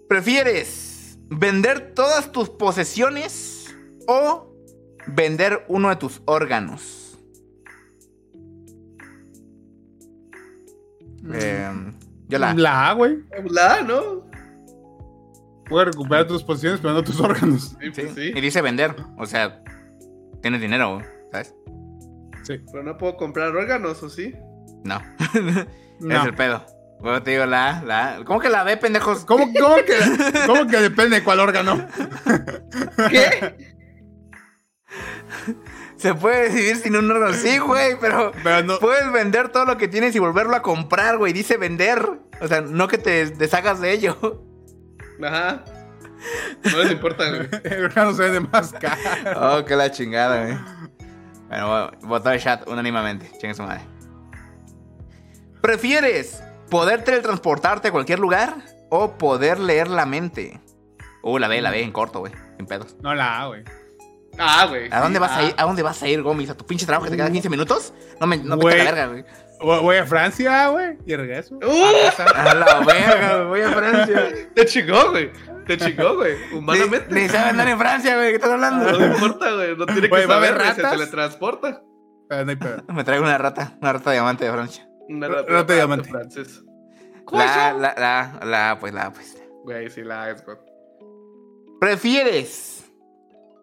¿Prefieres 0.10 1.20
vender 1.30 1.94
todas 1.94 2.32
tus 2.32 2.50
posesiones 2.50 3.76
o 4.08 4.52
vender 5.06 5.66
uno 5.68 5.90
de 5.90 5.98
tus 5.98 6.24
órganos? 6.26 6.97
Eh, 11.34 11.70
yo 12.28 12.40
la. 12.40 12.54
La 12.54 12.90
A, 12.90 12.94
güey. 12.94 13.20
La, 13.50 13.82
¿no? 13.82 14.26
Puedes 15.70 15.88
recuperar 15.90 16.28
tus 16.28 16.44
posiciones, 16.44 16.80
pero 16.80 16.94
no 16.94 17.04
tus 17.04 17.20
órganos. 17.20 17.76
Sí, 17.80 17.92
Sí, 17.94 18.02
pues 18.02 18.16
sí. 18.16 18.32
Y 18.36 18.42
dice 18.42 18.62
vender. 18.62 18.96
O 19.18 19.26
sea, 19.26 19.62
tienes 20.42 20.62
dinero, 20.62 20.96
güey, 20.96 21.06
¿sabes? 21.32 21.56
Sí. 22.44 22.62
Pero 22.72 22.84
no 22.84 22.98
puedo 22.98 23.18
comprar 23.18 23.56
órganos, 23.56 24.02
¿o 24.04 24.10
sí? 24.10 24.34
No. 24.84 25.02
No. 26.00 26.16
Es 26.16 26.26
el 26.28 26.36
pedo. 26.36 26.64
Bueno, 27.00 27.24
te 27.24 27.32
digo 27.32 27.48
la 27.48 27.80
A, 27.80 27.84
la. 27.84 28.24
¿Cómo 28.24 28.40
que 28.40 28.50
la 28.50 28.64
B, 28.64 28.78
pendejos? 28.78 29.26
¿Cómo, 29.26 29.52
cómo 29.60 29.78
que, 29.78 29.98
¿Cómo 30.46 30.68
que 30.68 30.78
depende 30.78 31.16
de 31.16 31.24
cuál 31.24 31.40
órgano? 31.40 31.88
¿Qué? 33.10 33.56
Se 35.98 36.14
puede 36.14 36.50
decidir 36.50 36.76
sin 36.78 36.96
un 36.96 37.10
órgano. 37.10 37.34
Sí, 37.34 37.58
güey, 37.66 37.98
pero. 38.00 38.32
Pero 38.44 38.64
no. 38.64 38.80
Puedes 38.80 39.12
vender 39.12 39.50
todo 39.50 39.66
lo 39.66 39.78
que 39.78 39.88
tienes 39.88 40.16
y 40.16 40.20
volverlo 40.20 40.56
a 40.56 40.62
comprar, 40.62 41.18
güey. 41.18 41.34
Dice 41.34 41.58
vender. 41.58 42.08
O 42.40 42.48
sea, 42.48 42.62
no 42.62 42.88
que 42.88 42.98
te 42.98 43.26
deshagas 43.32 43.82
de 43.82 43.92
ello. 43.92 44.44
Ajá. 45.24 45.64
No 46.72 46.78
les 46.84 46.92
importa, 46.92 47.30
güey. 47.30 47.48
El 47.64 47.86
órgano 47.86 48.14
se 48.14 48.30
vende 48.30 48.50
más 48.52 48.74
caro. 48.74 49.00
Oh, 49.60 49.66
qué 49.66 49.76
la 49.76 49.92
chingada, 49.92 50.46
güey. 50.46 50.58
Bueno, 51.48 51.92
votó 52.02 52.32
el 52.32 52.42
chat 52.42 52.68
unánimamente. 52.68 53.32
Chingue 53.40 53.54
su 53.54 53.64
madre. 53.64 53.82
¿Prefieres 55.62 56.44
poder 56.70 57.04
teletransportarte 57.04 57.88
a 57.88 57.92
cualquier 57.92 58.20
lugar 58.20 58.56
o 58.90 59.18
poder 59.18 59.60
leer 59.60 59.88
la 59.88 60.06
mente? 60.06 60.60
Uh, 61.24 61.38
la 61.40 61.48
B, 61.48 61.62
la 61.62 61.72
B 61.72 61.82
en 61.82 61.92
corto, 61.92 62.20
güey. 62.20 62.34
Sin 62.58 62.68
pedos. 62.68 62.98
No 63.02 63.16
la 63.16 63.42
A, 63.42 63.48
güey. 63.48 63.64
Ah, 64.38 64.66
güey. 64.68 64.88
¿A 64.92 64.98
sí, 64.98 65.04
dónde 65.04 65.20
vas 65.20 65.32
ah. 65.32 65.38
a 65.40 65.44
ir? 65.44 65.54
¿A 65.58 65.64
dónde 65.64 65.84
vas 65.84 66.04
a 66.04 66.08
ir, 66.08 66.22
Gomis? 66.22 66.50
¿A 66.50 66.58
tu 66.58 66.66
pinche 66.66 66.86
trabajo 66.86 67.06
que 67.06 67.12
te 67.12 67.18
queda 67.18 67.32
15 67.32 67.50
minutos? 67.50 67.94
No 68.20 68.28
me, 68.28 68.38
no 68.38 68.56
la 68.56 68.66
verga, 68.66 69.08
güey. 69.08 69.26
Voy 69.60 69.98
a 69.98 70.06
Francia, 70.06 70.68
güey, 70.68 70.98
y 71.06 71.16
regreso. 71.16 71.56
¡Uh! 71.56 72.24
A 72.36 72.54
la 72.54 72.80
verga, 72.86 73.38
güey. 73.44 73.48
Voy 73.48 73.62
a 73.62 73.70
Francia. 73.72 74.30
Te 74.56 74.66
chingó, 74.66 75.10
güey. 75.10 75.32
Te 75.66 75.78
chingó, 75.78 76.16
güey. 76.16 76.36
Humanamente. 76.54 77.08
Ni, 77.14 77.22
ni 77.22 77.30
sabe 77.30 77.50
andar 77.50 77.68
en 77.68 77.78
Francia, 77.78 78.16
güey. 78.16 78.30
¿Qué 78.30 78.36
estás 78.36 78.52
hablando? 78.52 78.92
No 78.92 79.06
importa, 79.06 79.52
güey. 79.54 79.76
No 79.76 79.86
tiene 79.86 80.02
que 80.02 80.08
Güey, 80.10 80.26
¿va 80.28 80.36
a 80.36 80.38
haber 80.38 80.58
saber, 80.58 80.76
güey, 80.76 80.76
Se 80.76 80.98
teletransporta. 80.98 81.82
Ah, 82.30 82.44
no 82.44 82.50
hay 82.52 82.56
pedo. 82.56 82.84
Me 82.94 83.04
traigo 83.04 83.24
una 83.24 83.38
rata. 83.38 83.78
Una 83.82 83.94
rata 83.94 84.12
diamante 84.12 84.46
de 84.46 84.52
Francia. 84.52 84.88
Una 85.10 85.28
Rata 85.28 85.52
rata 85.52 85.74
diamante. 85.74 86.10
francés. 86.10 86.64
La, 87.32 87.74
la, 87.74 87.96
la, 87.98 88.46
la, 88.46 88.78
pues 88.80 88.94
la, 88.94 89.12
pues. 89.12 89.42
Güey, 89.64 89.90
sí, 89.90 90.04
la 90.04 90.30
es, 90.30 90.46
güey. 90.46 90.58
¿Prefieres 91.80 92.77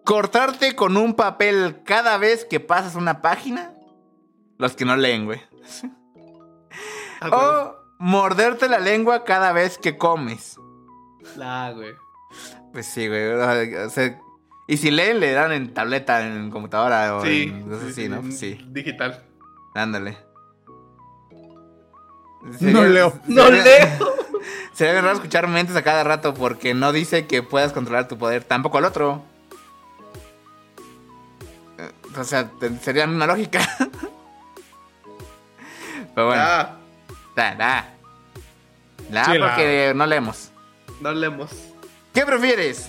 cortarte 0.05 0.75
con 0.77 0.97
un 0.97 1.15
papel 1.15 1.83
cada 1.85 2.19
vez 2.19 2.45
que 2.45 2.61
pasas 2.61 2.95
una 2.95 3.23
página? 3.23 3.73
Los 4.59 4.77
que 4.77 4.85
no 4.85 4.97
leen, 4.97 5.25
güey. 5.25 5.41
Ah, 7.21 7.29
güey. 7.29 7.41
O 7.43 7.77
morderte 7.99 8.69
la 8.69 8.79
lengua 8.79 9.25
cada 9.25 9.53
vez 9.53 9.79
que 9.79 9.97
comes. 9.97 10.59
La, 11.37 11.73
güey. 11.73 11.93
Pues 12.73 12.87
sí, 12.87 13.09
güey. 13.09 13.29
o 13.33 13.91
sea, 13.91 14.21
y 14.67 14.77
si 14.77 14.91
leen, 14.91 15.21
le 15.21 15.33
dan 15.33 15.53
en 15.53 15.73
tableta, 15.75 16.27
en 16.27 16.51
computadora 16.51 17.17
o 17.17 17.23
Sí. 17.25 17.45
en 17.55 17.69
cosas 17.69 17.91
así, 17.91 18.09
¿no? 18.09 18.23
Sí. 18.31 18.61
Digital. 18.69 19.25
Ándale. 19.75 20.17
No 22.61 22.85
leo. 22.85 23.13
No 23.27 23.51
leo. 23.51 23.65
Sería 24.75 25.01
raro 25.01 25.15
escuchar 25.15 25.47
mentes 25.49 25.77
a 25.77 25.83
cada 25.83 26.05
rato 26.05 26.35
porque 26.35 26.75
no 26.75 26.93
dice 26.93 27.27
que 27.27 27.43
puedas 27.43 27.73
controlar 27.73 28.09
tu 28.09 28.19
poder. 28.19 28.45
Tampoco 28.45 28.79
al 28.79 28.85
otro. 28.85 29.23
O 32.17 32.25
sea, 32.25 32.51
sería 32.81 33.05
una 33.07 33.27
lógica. 33.27 33.61
Pero 36.15 36.27
bueno, 36.29 36.43
Ah, 36.45 36.77
la, 37.35 37.55
la. 37.55 37.89
La 39.11 39.25
Sí, 39.25 39.39
la- 39.39 39.47
porque 39.49 39.93
no 39.95 40.07
leemos. 40.07 40.51
no 41.01 41.13
leemos. 41.13 41.51
¿Qué 42.13 42.25
prefieres? 42.25 42.89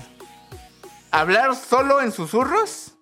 ¿Hablar 1.12 1.56
solo 1.56 2.02
en 2.02 2.12
susurros? 2.12 2.94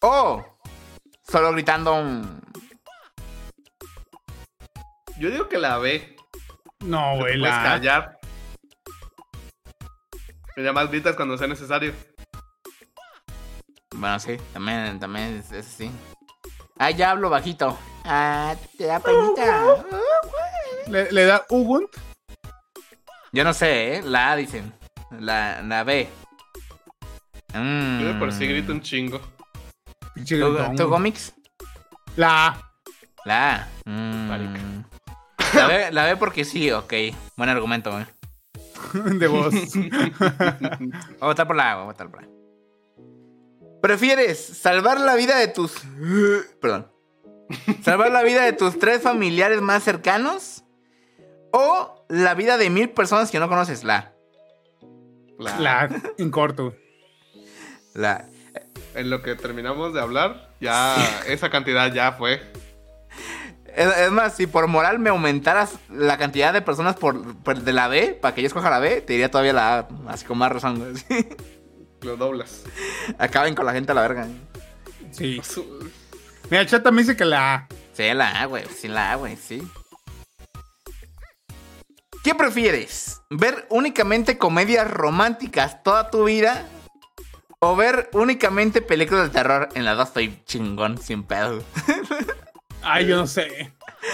¿O 0.00 0.44
solo 1.22 1.52
gritando 1.52 1.94
un... 1.94 2.40
Yo 5.18 5.30
digo 5.30 5.48
que 5.48 5.58
la 5.58 5.78
B. 5.78 6.16
No, 6.80 7.16
güey, 7.16 7.38
Puedes 7.38 7.54
la 7.54 7.62
callar. 7.62 8.18
Y 10.56 10.60
nada 10.60 10.72
más 10.72 10.88
gritas 10.90 11.14
cuando 11.14 11.36
sea 11.38 11.46
necesario. 11.46 11.94
Bueno, 13.96 14.18
sí, 14.18 14.36
también, 14.52 14.98
también 15.00 15.38
es, 15.38 15.52
es 15.52 15.66
así. 15.66 15.90
Ah, 16.78 16.90
ya 16.90 17.10
hablo 17.10 17.28
bajito. 17.28 17.76
Ah, 18.04 18.54
te 18.78 18.86
da 18.86 19.00
penita. 19.00 19.84
Le, 20.86 21.12
le 21.12 21.24
da 21.24 21.44
Ubuntu. 21.50 21.98
Yo 23.32 23.44
no 23.44 23.52
sé, 23.52 23.96
¿eh? 23.96 24.02
La 24.02 24.32
A 24.32 24.36
dicen. 24.36 24.72
La, 25.10 25.60
la 25.62 25.84
B. 25.84 26.08
Mm. 27.54 28.00
Yo 28.00 28.06
de 28.08 28.14
por 28.14 28.32
sí 28.32 28.46
grito 28.46 28.72
un 28.72 28.80
chingo. 28.80 29.20
¿Tú, 30.26 30.56
tú, 30.76 30.88
Gomix? 30.88 31.34
La 32.16 32.46
A. 32.46 32.72
La 33.24 33.54
A. 33.54 33.68
Mm. 33.84 34.84
La 35.54 35.66
B, 35.66 35.92
la 35.92 36.04
B 36.04 36.16
porque 36.16 36.44
sí, 36.44 36.70
ok. 36.70 36.94
Buen 37.36 37.50
argumento, 37.50 37.98
eh. 38.00 38.06
de 38.94 39.26
voz. 39.26 39.52
Voy 39.74 40.90
a 41.20 41.26
votar 41.26 41.46
por 41.46 41.56
la 41.56 41.72
A, 41.72 41.74
voy 41.74 41.82
a 41.82 41.86
votar 41.86 42.08
por 42.08 42.22
la 42.22 42.28
A. 42.28 42.39
¿Prefieres 43.82 44.38
salvar 44.38 45.00
la 45.00 45.14
vida 45.14 45.36
de 45.38 45.48
tus... 45.48 45.72
Perdón. 46.60 46.90
¿Salvar 47.82 48.10
la 48.12 48.22
vida 48.22 48.42
de 48.44 48.52
tus 48.52 48.78
tres 48.78 49.02
familiares 49.02 49.60
más 49.60 49.82
cercanos? 49.82 50.62
¿O 51.52 52.04
la 52.08 52.34
vida 52.34 52.58
de 52.58 52.70
mil 52.70 52.90
personas 52.90 53.30
que 53.30 53.38
no 53.40 53.48
conoces? 53.48 53.82
La... 53.84 54.12
La, 55.38 55.58
La 55.58 55.88
en 56.18 56.30
corto. 56.30 56.74
La... 57.94 58.26
En 58.94 59.08
lo 59.08 59.22
que 59.22 59.34
terminamos 59.36 59.94
de 59.94 60.00
hablar, 60.00 60.54
ya 60.60 60.96
esa 61.26 61.48
cantidad 61.48 61.92
ya 61.92 62.12
fue. 62.12 62.42
Es, 63.74 63.96
es 63.98 64.10
más, 64.10 64.34
si 64.36 64.46
por 64.48 64.66
moral 64.66 64.98
me 64.98 65.10
aumentaras 65.10 65.74
la 65.88 66.18
cantidad 66.18 66.52
de 66.52 66.60
personas 66.60 66.96
por, 66.96 67.36
por- 67.36 67.60
de 67.60 67.72
la 67.72 67.86
B, 67.88 68.18
para 68.20 68.34
que 68.34 68.42
yo 68.42 68.48
escoja 68.48 68.68
la 68.68 68.80
B, 68.80 69.00
te 69.00 69.12
diría 69.12 69.30
todavía 69.30 69.52
la 69.52 69.78
A, 69.78 69.88
así 70.08 70.24
con 70.26 70.38
más 70.38 70.50
razón. 70.52 70.96
sí. 70.96 71.28
Lo 72.02 72.16
doblas. 72.16 72.62
Acaben 73.18 73.54
con 73.54 73.66
la 73.66 73.72
gente 73.72 73.92
a 73.92 73.94
la 73.94 74.02
verga. 74.02 74.26
Sí. 75.12 75.40
Su- 75.44 75.90
Mira, 76.50 76.62
el 76.62 76.68
chat 76.68 76.82
también 76.82 77.06
dice 77.06 77.16
que 77.16 77.24
la 77.24 77.54
A. 77.54 77.68
Sí, 77.92 78.04
la 78.14 78.40
A, 78.42 78.46
güey. 78.46 78.64
Sí, 78.66 78.88
la 78.88 79.12
A, 79.12 79.16
güey, 79.16 79.36
sí. 79.36 79.62
¿Qué 82.22 82.34
prefieres? 82.34 83.22
¿Ver 83.30 83.66
únicamente 83.70 84.36
comedias 84.38 84.90
románticas 84.90 85.82
toda 85.82 86.10
tu 86.10 86.24
vida? 86.24 86.66
¿O 87.60 87.76
ver 87.76 88.08
únicamente 88.12 88.82
películas 88.82 89.24
de 89.24 89.30
terror? 89.30 89.68
En 89.74 89.84
las 89.84 89.96
dos 89.96 90.08
estoy 90.08 90.42
chingón, 90.44 90.98
sin 90.98 91.22
pedo. 91.24 91.62
Ay, 92.82 93.06
yo 93.06 93.16
no 93.16 93.26
sé. 93.26 93.72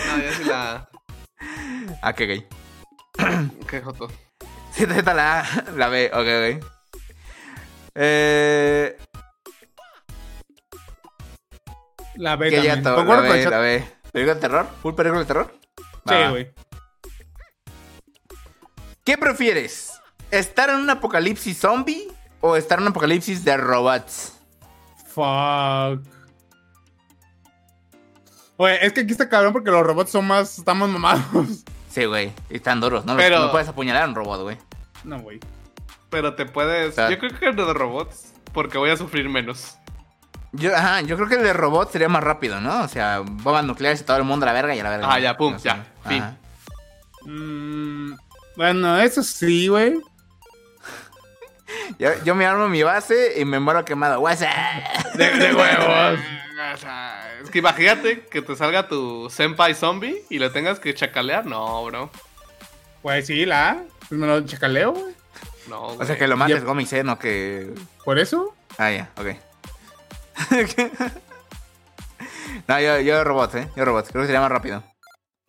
No, 0.09 0.23
ya 0.23 0.33
sí 0.33 0.45
la. 0.45 0.89
ah, 2.03 2.13
qué 2.13 2.27
gay. 2.27 2.47
Qué 3.69 3.81
joto. 3.81 4.09
Sí, 4.73 4.85
esta 4.85 5.15
la, 5.15 5.47
la 5.77 5.89
B, 5.89 6.11
ok, 6.13 6.61
ok. 6.61 6.76
Eh, 7.99 8.97
La 12.17 12.37
B 12.37 12.51
ya 12.51 12.57
también. 12.57 12.83
to- 12.83 12.91
la 12.91 12.97
con 12.97 13.07
B, 13.23 13.45
la 13.51 13.59
B. 13.59 13.89
¿Película 14.13 14.35
de 14.35 14.41
terror? 14.41 14.67
¿Full 14.83 14.95
película 14.95 15.21
de 15.21 15.27
terror? 15.27 15.55
Sí, 16.07 16.15
güey. 16.31 16.53
¿Qué 19.05 19.19
prefieres? 19.19 19.93
¿Estar 20.31 20.71
en 20.71 20.77
un 20.77 20.91
apocalipsis 20.91 21.59
zombie 21.59 22.09
o 22.41 22.57
estar 22.57 22.79
en 22.79 22.83
un 22.85 22.89
apocalipsis 22.91 23.45
de 23.45 23.57
robots? 23.57 24.33
Fuck. 25.07 26.03
Oye, 28.59 28.85
es 28.87 28.93
que 28.93 29.01
aquí 29.01 29.13
está 29.13 29.29
cabrón 29.29 29.53
porque 29.53 29.71
los 29.71 29.83
robots 29.87 30.11
son 30.11 30.27
más. 30.27 30.59
Estamos 30.59 30.89
mamados. 30.89 31.65
Sí, 31.91 32.05
güey. 32.05 32.33
y 32.51 32.57
Están 32.57 32.81
duros. 32.81 33.05
No, 33.05 33.17
Pero- 33.17 33.39
no 33.41 33.51
puedes 33.53 33.69
apuñalar 33.69 34.03
a 34.03 34.07
un 34.09 34.15
robot, 34.15 34.43
güey. 34.43 34.59
No, 35.05 35.21
güey. 35.21 35.41
Pero 36.17 36.35
te 36.35 36.47
puedes. 36.47 36.97
Yo 36.97 37.19
creo 37.19 37.39
que 37.39 37.53
lo 37.53 37.67
de 37.67 37.75
robots. 37.75 38.33
Porque 38.55 38.79
voy 38.79 38.89
a 38.89 38.97
sufrir 38.97 39.29
menos. 39.29 39.77
Yo, 40.53 40.75
ajá, 40.75 41.03
yo 41.03 41.15
creo 41.17 41.29
que 41.29 41.35
el 41.35 41.43
de 41.43 41.53
robot 41.53 41.93
sería 41.93 42.09
más 42.09 42.25
rápido, 42.25 42.59
¿no? 42.59 42.85
O 42.85 42.89
sea, 42.89 43.21
bombas 43.23 43.67
nucleares 43.67 44.01
y 44.01 44.05
todo 44.05 44.17
el 44.17 44.25
mundo 44.25 44.47
a 44.47 44.47
la 44.47 44.55
verga 44.55 44.75
y 44.75 44.81
a 44.81 44.83
la 44.83 44.89
verga. 44.89 45.09
Ah, 45.13 45.19
ya, 45.21 45.37
pum, 45.37 45.53
No 45.53 45.59
sé. 45.59 45.69
ya, 45.69 45.85
fin. 46.09 46.25
Mm, 47.27 48.17
bueno, 48.57 48.99
eso 48.99 49.23
sí, 49.23 49.69
güey. 49.69 50.01
Yo, 51.99 52.09
yo 52.25 52.35
me 52.35 52.47
armo 52.47 52.67
mi 52.71 52.83
base 52.83 53.35
y 53.39 53.45
me 53.45 53.61
muero 53.61 53.85
quemado. 53.85 54.25
De, 55.17 55.31
de 55.31 55.55
huevos. 55.55 56.19
Es 57.43 57.51
que 57.51 57.59
imagínate 57.59 58.23
que 58.23 58.41
te 58.41 58.57
salga 58.57 58.89
tu 58.89 59.29
senpai 59.29 59.75
zombie 59.75 60.25
y 60.31 60.39
le 60.39 60.49
tengas 60.49 60.81
que 60.81 60.95
chacalear. 60.95 61.45
No, 61.45 61.85
bro. 61.85 62.11
Pues 63.03 63.27
sí, 63.27 63.45
la 63.45 63.71
A. 63.71 63.77
Pues 64.09 64.19
me 64.19 64.27
lo 64.27 64.41
chacaleo, 64.47 64.93
güey. 64.93 65.16
No, 65.69 65.83
O 65.89 66.05
sea, 66.05 66.17
que 66.17 66.27
lo 66.29 66.37
mates 66.37 66.61
Ya- 66.61 66.65
Gomis, 66.65 66.93
¿eh? 66.93 67.03
No 67.05 67.19
que... 67.19 67.75
Por 68.05 68.19
eso. 68.19 68.55
Ah, 68.79 68.91
ya, 68.91 69.11
ok. 69.17 69.27
no, 72.69 72.81
yo, 72.81 73.01
yo 73.01 73.25
robot, 73.25 73.55
¿eh? 73.57 73.69
Yo 73.77 73.85
robot. 73.85 74.09
Creo 74.09 74.23
que 74.23 74.27
sería 74.27 74.41
más 74.41 74.51
rápido. 74.51 74.83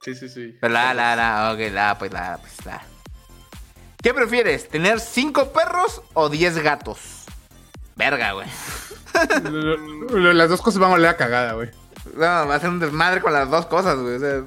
Sí, 0.02 0.16
sí, 0.16 0.30
sí. 0.30 0.56
Pero 0.62 0.74
la, 0.74 0.94
la, 0.94 1.16
la, 1.16 1.52
ok, 1.54 1.60
la, 1.72 1.98
pues 1.98 2.12
la, 2.14 2.38
pues 2.40 2.66
la. 2.66 2.82
¿Qué 4.02 4.14
prefieres? 4.14 4.70
¿Tener 4.70 5.00
cinco 5.00 5.52
perros 5.52 6.02
o 6.14 6.30
diez 6.30 6.58
gatos? 6.60 7.26
Verga, 7.96 8.34
güey. 8.34 8.48
Lo- 9.44 9.78
lo- 9.78 10.34
Las 10.34 10.50
dos 10.50 10.62
cosas 10.62 10.80
van 10.80 10.92
a 10.92 10.96
oler 10.96 11.10
a 11.10 11.18
cagada, 11.18 11.54
güey. 11.54 11.72
No, 12.14 12.48
va 12.48 12.56
a 12.56 12.60
ser 12.60 12.70
un 12.70 12.80
desmadre 12.80 13.22
con 13.22 13.34
las 13.34 13.50
dos 13.50 13.66
cosas, 13.66 13.98
güey. 13.98 14.16
O 14.16 14.20
sea, 14.20 14.44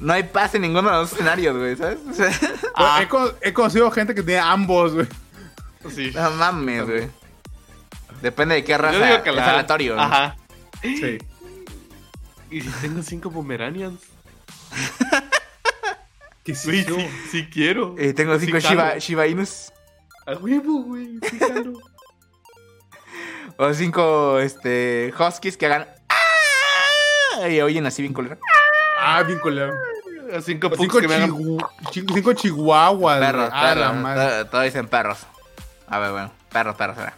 no 0.00 0.12
hay 0.12 0.24
paz 0.24 0.54
en 0.54 0.62
ninguno 0.62 0.90
de 0.90 0.96
los 0.96 1.12
escenarios, 1.12 1.56
güey, 1.56 1.76
¿sabes? 1.76 1.98
O 2.10 2.12
sea, 2.12 2.30
Ah. 2.76 3.00
He, 3.02 3.08
co- 3.08 3.34
he 3.40 3.52
conocido 3.52 3.90
gente 3.90 4.14
que 4.14 4.22
tiene 4.22 4.40
ambos, 4.40 4.94
güey. 4.94 5.06
Sí. 5.94 6.10
no 6.14 6.30
mames, 6.32 6.86
güey. 6.86 7.10
Depende 8.22 8.54
de 8.56 8.64
qué 8.64 8.76
raza. 8.78 8.98
Yo 8.98 9.04
digo 9.06 9.22
que 9.22 9.32
la. 9.32 9.42
Es 9.42 9.48
aleatorio, 9.48 9.96
¿no? 9.96 10.02
Ajá. 10.02 10.36
Sí. 10.82 11.18
¿Y 12.50 12.60
si 12.60 12.68
tengo 12.80 13.02
cinco 13.02 13.30
Pomeranians? 13.30 14.00
¿Qué 16.42 16.52
Güey, 16.64 16.84
sí, 16.84 17.08
sí 17.30 17.48
quiero. 17.50 17.94
Eh, 17.98 18.12
tengo 18.12 18.38
cinco 18.38 18.60
Sí, 18.60 18.68
Shiba, 18.98 19.26
Inus. 19.26 19.72
A 20.26 20.32
huevo, 20.34 20.82
güey. 20.82 21.18
Sí, 21.22 21.38
jalo. 21.38 21.72
O 23.56 23.72
cinco, 23.72 24.38
este, 24.40 25.12
Huskies 25.18 25.56
que 25.56 25.66
hagan... 25.66 25.86
¡Ah! 26.08 27.48
Y 27.48 27.60
oyen 27.60 27.86
así 27.86 28.02
bien 28.02 28.12
culero. 28.12 28.38
Ah, 29.04 29.22
bien 29.26 29.38
culero. 29.40 29.74
A 30.34 30.40
cinco 30.40 30.68
O 30.68 30.70
pugs 30.70 30.80
Cinco, 30.80 30.98
que 31.00 31.14
hagan. 31.14 31.36
cinco 31.92 32.32
chihuahuas. 32.32 33.20
Perros. 33.20 33.50
Ah, 33.52 33.74
perros. 33.74 34.50
Todos 34.50 34.64
dicen 34.64 34.88
perros. 34.88 35.18
A 35.86 35.98
ver, 35.98 36.12
bueno. 36.12 36.32
Perros, 36.50 36.74
perros, 36.76 36.96
será. 36.96 37.14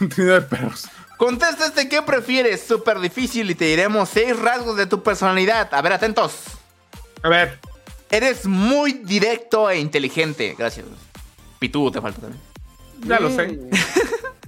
Un 0.00 0.08
trineo 0.08 0.34
de 0.34 0.42
perros. 0.42 0.88
Contesta 1.16 1.66
este 1.66 1.88
qué 1.88 2.02
prefieres, 2.02 2.64
súper 2.66 2.98
difícil 3.00 3.50
y 3.50 3.54
te 3.54 3.64
diremos 3.66 4.08
seis 4.08 4.38
rasgos 4.38 4.76
de 4.76 4.86
tu 4.86 5.02
personalidad. 5.02 5.72
A 5.72 5.82
ver, 5.82 5.92
atentos. 5.92 6.32
A 7.22 7.28
ver. 7.28 7.58
Eres 8.10 8.46
muy 8.46 8.92
directo 8.92 9.70
e 9.70 9.78
inteligente. 9.78 10.54
Gracias. 10.58 10.86
Pitú 11.58 11.90
te 11.90 12.00
falta 12.00 12.20
también. 12.20 12.42
Ya 13.04 13.18
lo 13.20 13.30
sé. 13.30 13.58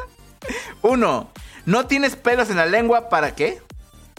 Uno, 0.83 1.31
no 1.65 1.87
tienes 1.87 2.17
pelos 2.17 2.51
en 2.51 2.57
la 2.57 2.67
lengua, 2.67 3.09
¿para 3.09 3.35
qué? 3.35 3.61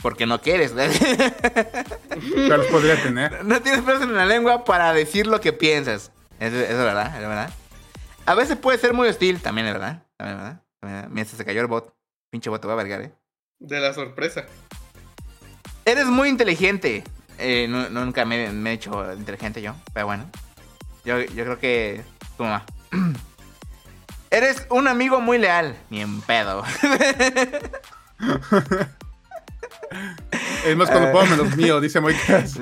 Porque 0.02 0.26
no 0.26 0.42
quieres. 0.42 0.72
Pero 0.76 2.58
los 2.58 2.68
podría 2.68 3.02
tener. 3.02 3.44
no 3.46 3.62
tienes 3.62 3.82
pelos 3.82 4.02
en 4.04 4.14
la 4.16 4.26
lengua 4.26 4.64
para 4.66 4.94
decir 4.94 5.26
lo 5.28 5.40
que 5.42 5.54
piensas. 5.54 6.12
Eso, 6.40 6.56
eso 6.58 6.64
es 6.72 6.78
verdad, 6.78 7.08
es 7.16 7.28
verdad. 7.28 7.50
A 8.26 8.34
veces 8.36 8.58
puede 8.58 8.78
ser 8.78 8.94
muy 8.94 9.08
hostil, 9.08 9.42
también 9.42 9.68
es 9.68 9.74
verdad. 9.74 10.04
También 10.18 10.38
es 10.38 10.44
verdad. 10.44 10.62
También 10.80 10.98
es 10.98 11.04
verdad. 11.04 11.10
Mira, 11.16 11.26
se 11.30 11.46
cayó 11.46 11.62
el 11.62 11.68
bot. 11.68 11.94
Pinche 12.32 12.50
bot, 12.50 12.60
te 12.62 12.68
voy 12.68 12.74
a 12.74 12.78
vergar, 12.78 13.02
eh. 13.02 13.12
De 13.60 13.80
la 13.80 13.94
sorpresa. 13.94 14.46
Eres 15.86 16.06
muy 16.08 16.30
inteligente. 16.30 17.04
Eh, 17.38 17.68
nu- 17.70 17.90
nunca 17.90 18.26
me, 18.26 18.50
me 18.52 18.72
he 18.72 18.74
hecho 18.74 19.14
inteligente 19.14 19.62
yo, 19.62 19.76
pero 19.94 20.06
bueno. 20.08 20.30
Yo, 21.06 21.20
yo 21.22 21.44
creo 21.44 21.60
que 21.60 22.02
tu 22.38 22.44
mamá. 22.44 22.66
Eres 24.32 24.66
un 24.70 24.88
amigo 24.88 25.22
muy 25.22 25.38
leal. 25.38 25.78
Ni 25.90 26.02
en 26.02 26.22
pedo. 26.22 26.64
Es 30.66 30.76
más, 30.76 30.90
Eh. 30.90 30.92
cuando 30.92 31.12
puedo 31.12 31.26
menos 31.28 31.56
mío, 31.56 31.80
dice 31.80 32.02
Moicas. 32.02 32.58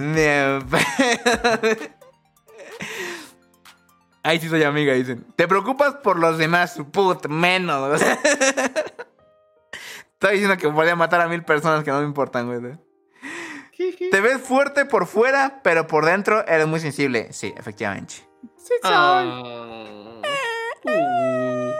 Ay, 4.23 4.39
sí 4.39 4.47
soy 4.49 4.63
amiga, 4.63 4.93
dicen. 4.93 5.25
Te 5.35 5.47
preocupas 5.47 5.95
por 5.95 6.17
los 6.19 6.37
demás, 6.37 6.77
put, 6.91 7.27
menos. 7.27 8.01
Estoy 10.13 10.31
diciendo 10.33 10.57
que 10.57 10.69
podría 10.69 10.95
matar 10.95 11.19
a 11.21 11.27
mil 11.27 11.43
personas 11.43 11.83
que 11.83 11.91
no 11.91 11.99
me 11.99 12.05
importan, 12.05 12.47
güey. 12.47 12.77
Te 14.11 14.21
ves 14.21 14.41
fuerte 14.41 14.85
por 14.85 15.07
fuera, 15.07 15.59
pero 15.63 15.87
por 15.87 16.05
dentro 16.05 16.47
eres 16.47 16.67
muy 16.67 16.79
sensible. 16.79 17.33
Sí, 17.33 17.53
efectivamente. 17.57 18.15
Ah. 18.83 20.21
Uh. 20.85 21.71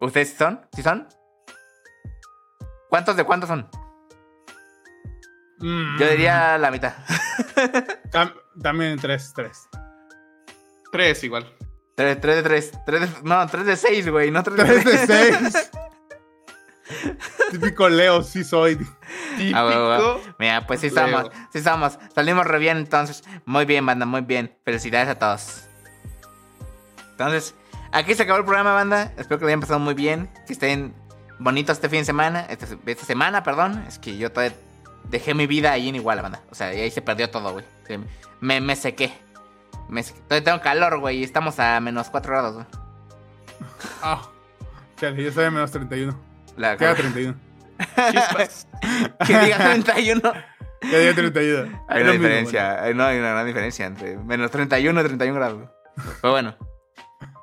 ¿Ustedes 0.04 0.30
sí 0.30 0.36
son? 0.36 0.60
¿Sí 0.74 0.82
son? 0.82 1.08
¿Cuántos 2.92 3.16
de 3.16 3.24
cuántos 3.24 3.48
son? 3.48 3.66
Mm, 5.60 5.98
Yo 5.98 6.08
diría 6.10 6.58
la 6.58 6.70
mitad. 6.70 6.92
tam- 8.10 8.34
también 8.62 8.98
tres, 8.98 9.32
tres. 9.34 9.66
Tres 10.92 11.24
igual. 11.24 11.50
Tres, 11.96 12.20
tres 12.20 12.36
de 12.36 12.42
tres. 12.42 12.72
tres 12.84 13.00
de- 13.00 13.22
no, 13.26 13.46
tres 13.46 13.64
de 13.64 13.76
seis, 13.78 14.06
güey. 14.10 14.30
No 14.30 14.42
tres 14.42 14.58
de 14.58 14.64
Tres 14.64 14.84
de 14.84 15.06
seis. 15.06 15.70
Típico 17.50 17.88
Leo, 17.88 18.22
sí 18.22 18.44
soy. 18.44 18.76
Típico. 19.38 19.56
Ah, 19.58 19.62
güey, 19.64 19.78
güey. 19.78 20.34
Mira, 20.38 20.66
pues 20.66 20.80
sí 20.80 20.88
estamos. 20.88 21.30
Sí 21.50 21.58
estamos. 21.60 21.98
Salimos 22.14 22.46
re 22.46 22.58
bien, 22.58 22.76
entonces. 22.76 23.24
Muy 23.46 23.64
bien, 23.64 23.86
banda, 23.86 24.04
muy 24.04 24.20
bien. 24.20 24.54
Felicidades 24.66 25.08
a 25.08 25.18
todos. 25.18 25.64
Entonces, 27.12 27.54
aquí 27.90 28.14
se 28.14 28.24
acabó 28.24 28.40
el 28.40 28.44
programa, 28.44 28.74
banda. 28.74 29.14
Espero 29.16 29.38
que 29.38 29.44
lo 29.46 29.48
hayan 29.48 29.60
pasado 29.60 29.78
muy 29.78 29.94
bien. 29.94 30.30
Que 30.46 30.52
estén 30.52 30.94
bonitos 31.42 31.76
este 31.76 31.88
fin 31.88 32.00
de 32.00 32.04
semana. 32.04 32.46
Esta, 32.48 32.66
esta 32.86 33.04
semana, 33.04 33.42
perdón. 33.42 33.84
Es 33.88 33.98
que 33.98 34.16
yo 34.16 34.30
todavía 34.32 34.56
dejé 35.08 35.34
mi 35.34 35.46
vida 35.46 35.72
ahí 35.72 35.88
en 35.88 35.96
Iguala, 35.96 36.22
banda. 36.22 36.42
O 36.50 36.54
sea, 36.54 36.68
ahí 36.68 36.90
se 36.90 37.02
perdió 37.02 37.30
todo, 37.30 37.52
güey. 37.52 37.64
Sí, 37.86 37.96
Me, 38.40 38.60
me 38.60 38.76
sequé. 38.76 39.12
Me 39.88 40.02
sequé. 40.02 40.20
Todavía 40.22 40.44
tengo 40.44 40.60
calor, 40.60 40.98
güey. 41.00 41.18
Y 41.18 41.24
estamos 41.24 41.58
a 41.58 41.78
menos 41.80 42.08
4 42.10 42.32
grados, 42.32 42.54
güey. 42.54 42.66
Ah, 44.02 44.22
chale, 44.96 45.22
yo 45.22 45.28
estoy 45.28 45.44
en 45.46 45.54
menos 45.54 45.70
31. 45.70 46.18
La- 46.56 46.76
Queda 46.76 46.94
31. 46.94 47.34
Chispas. 48.10 48.68
que 49.26 49.38
diga 49.38 49.58
31. 49.58 50.20
Ya 50.90 50.98
diga 50.98 51.14
31. 51.14 51.84
Hay 51.88 51.98
Es 51.98 52.02
una 52.02 52.12
mismo, 52.12 52.12
diferencia, 52.26 52.82
hay- 52.82 52.94
no 52.94 53.04
hay 53.04 53.18
una 53.18 53.30
gran 53.30 53.46
diferencia 53.46 53.86
entre 53.86 54.16
menos 54.18 54.50
31 54.50 55.00
y 55.00 55.04
31 55.04 55.38
grados. 55.38 55.70
Pero 56.20 56.32
bueno. 56.32 56.56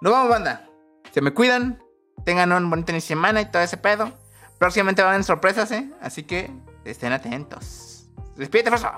Nos 0.02 0.12
vamos, 0.14 0.30
banda. 0.30 0.66
Se 1.14 1.22
me 1.22 1.32
cuidan. 1.32 1.82
Tengan 2.26 2.52
un 2.52 2.70
bonito 2.70 2.92
inicio 2.92 3.16
de 3.16 3.20
semana 3.20 3.42
y 3.42 3.52
todo 3.52 3.62
ese 3.62 3.78
pedo. 3.78 4.12
Próximamente 4.58 5.02
van 5.02 5.12
a 5.12 5.14
haber 5.16 5.24
sorpresas, 5.24 5.72
¿eh? 5.72 5.90
Así 6.02 6.24
que 6.24 6.52
estén 6.86 7.14
atentos. 7.14 8.10
Despídete, 8.36 8.70
Froso. 8.70 8.92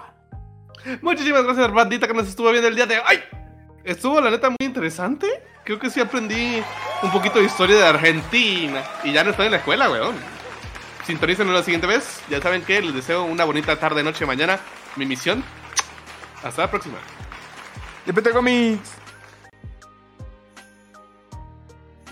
Muchísimas 1.01 1.43
gracias, 1.43 1.71
bandita, 1.71 2.07
que 2.07 2.13
nos 2.13 2.27
estuvo 2.27 2.49
viendo 2.49 2.67
el 2.67 2.75
día 2.75 2.85
de 2.85 2.97
hoy. 2.97 3.19
Estuvo, 3.83 4.19
la 4.19 4.31
neta, 4.31 4.49
muy 4.49 4.57
interesante. 4.59 5.27
Creo 5.63 5.79
que 5.79 5.89
sí 5.89 5.99
aprendí 5.99 6.63
un 7.03 7.11
poquito 7.11 7.39
de 7.39 7.45
historia 7.45 7.77
de 7.77 7.85
Argentina. 7.85 8.83
Y 9.03 9.11
ya 9.11 9.23
no 9.23 9.31
estoy 9.31 9.45
en 9.45 9.51
la 9.51 9.57
escuela, 9.57 9.89
weón. 9.89 10.15
Sintonícenos 11.05 11.53
la 11.53 11.63
siguiente 11.63 11.87
vez. 11.87 12.21
Ya 12.29 12.41
saben 12.41 12.63
que 12.63 12.81
les 12.81 12.93
deseo 12.93 13.23
una 13.23 13.45
bonita 13.45 13.79
tarde, 13.79 14.03
noche, 14.03 14.25
mañana. 14.25 14.59
mi 14.95 15.05
misión. 15.05 15.43
Hasta 16.43 16.63
la 16.63 16.71
próxima. 16.71 16.97
Despete 18.05 18.31
Comics. 18.31 18.93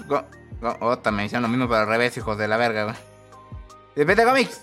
Go, 0.08 0.24
go, 0.62 0.78
otra 0.82 1.12
me 1.12 1.26
hicieron 1.26 1.44
lo 1.44 1.50
mismo 1.50 1.68
pero 1.68 1.82
al 1.82 1.88
revés, 1.88 2.16
hijos 2.18 2.38
de 2.38 2.48
la 2.48 2.58
verga, 2.58 2.86
güey. 2.86 2.96
Despete 3.96 4.24
Comics. 4.24 4.62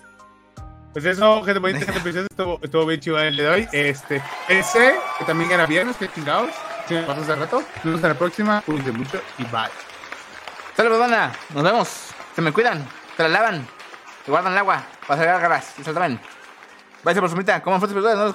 Pues 0.92 1.04
eso, 1.04 1.42
gente 1.44 1.58
bonita, 1.58 1.80
este 1.80 1.98
episodio 1.98 2.26
estuvo, 2.30 2.58
estuvo 2.62 2.86
bien 2.86 3.00
chido 3.00 3.18
el 3.18 3.36
de 3.36 3.48
hoy. 3.48 3.68
Este, 3.72 4.22
ese, 4.48 4.96
que 5.18 5.24
también 5.26 5.50
era 5.50 5.66
viernes, 5.66 5.96
que 5.96 6.10
chingados. 6.10 6.50
Si 6.88 6.94
me 6.94 7.02
pasó 7.02 7.20
hace 7.20 7.34
rato. 7.34 7.60
Nos 7.60 7.84
vemos 7.84 8.02
en 8.02 8.08
la 8.08 8.14
próxima. 8.14 8.62
Cuídense 8.62 8.92
mucho 8.92 9.20
y 9.38 9.44
bye. 9.44 9.68
Saludos, 10.76 11.00
banda. 11.00 11.32
Nos 11.52 11.64
vemos. 11.64 11.88
Se 12.34 12.40
me 12.40 12.52
cuidan. 12.52 12.86
Se 13.16 13.24
la 13.24 13.28
lavan. 13.28 13.66
Se 14.24 14.30
guardan 14.30 14.52
el 14.52 14.58
agua. 14.58 14.84
Para 15.06 15.20
sacar 15.20 15.40
garras. 15.40 15.74
Y 15.78 15.82
saltaban. 15.82 16.20
Váyase 17.02 17.20
por 17.20 17.30
su 17.30 17.36
mitad. 17.36 17.62
Como 17.62 17.78
fuertes 17.78 17.94
personas, 17.94 18.18
no 18.18 18.24
los 18.24 18.34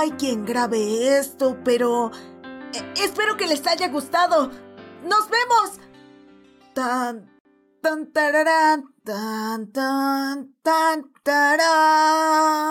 hay 0.00 0.10
quien 0.12 0.46
grabe 0.46 1.18
esto, 1.18 1.58
pero 1.62 2.10
eh, 2.72 2.94
espero 2.96 3.36
que 3.36 3.46
les 3.46 3.66
haya 3.66 3.88
gustado. 3.88 4.50
¡Nos 5.04 5.28
vemos! 5.28 5.78
Tan, 6.72 7.30
tan, 7.82 8.10
tararán, 8.10 8.94
tan, 9.04 9.70
tan, 9.72 10.54
tan, 10.62 11.12
tarán. 11.22 12.70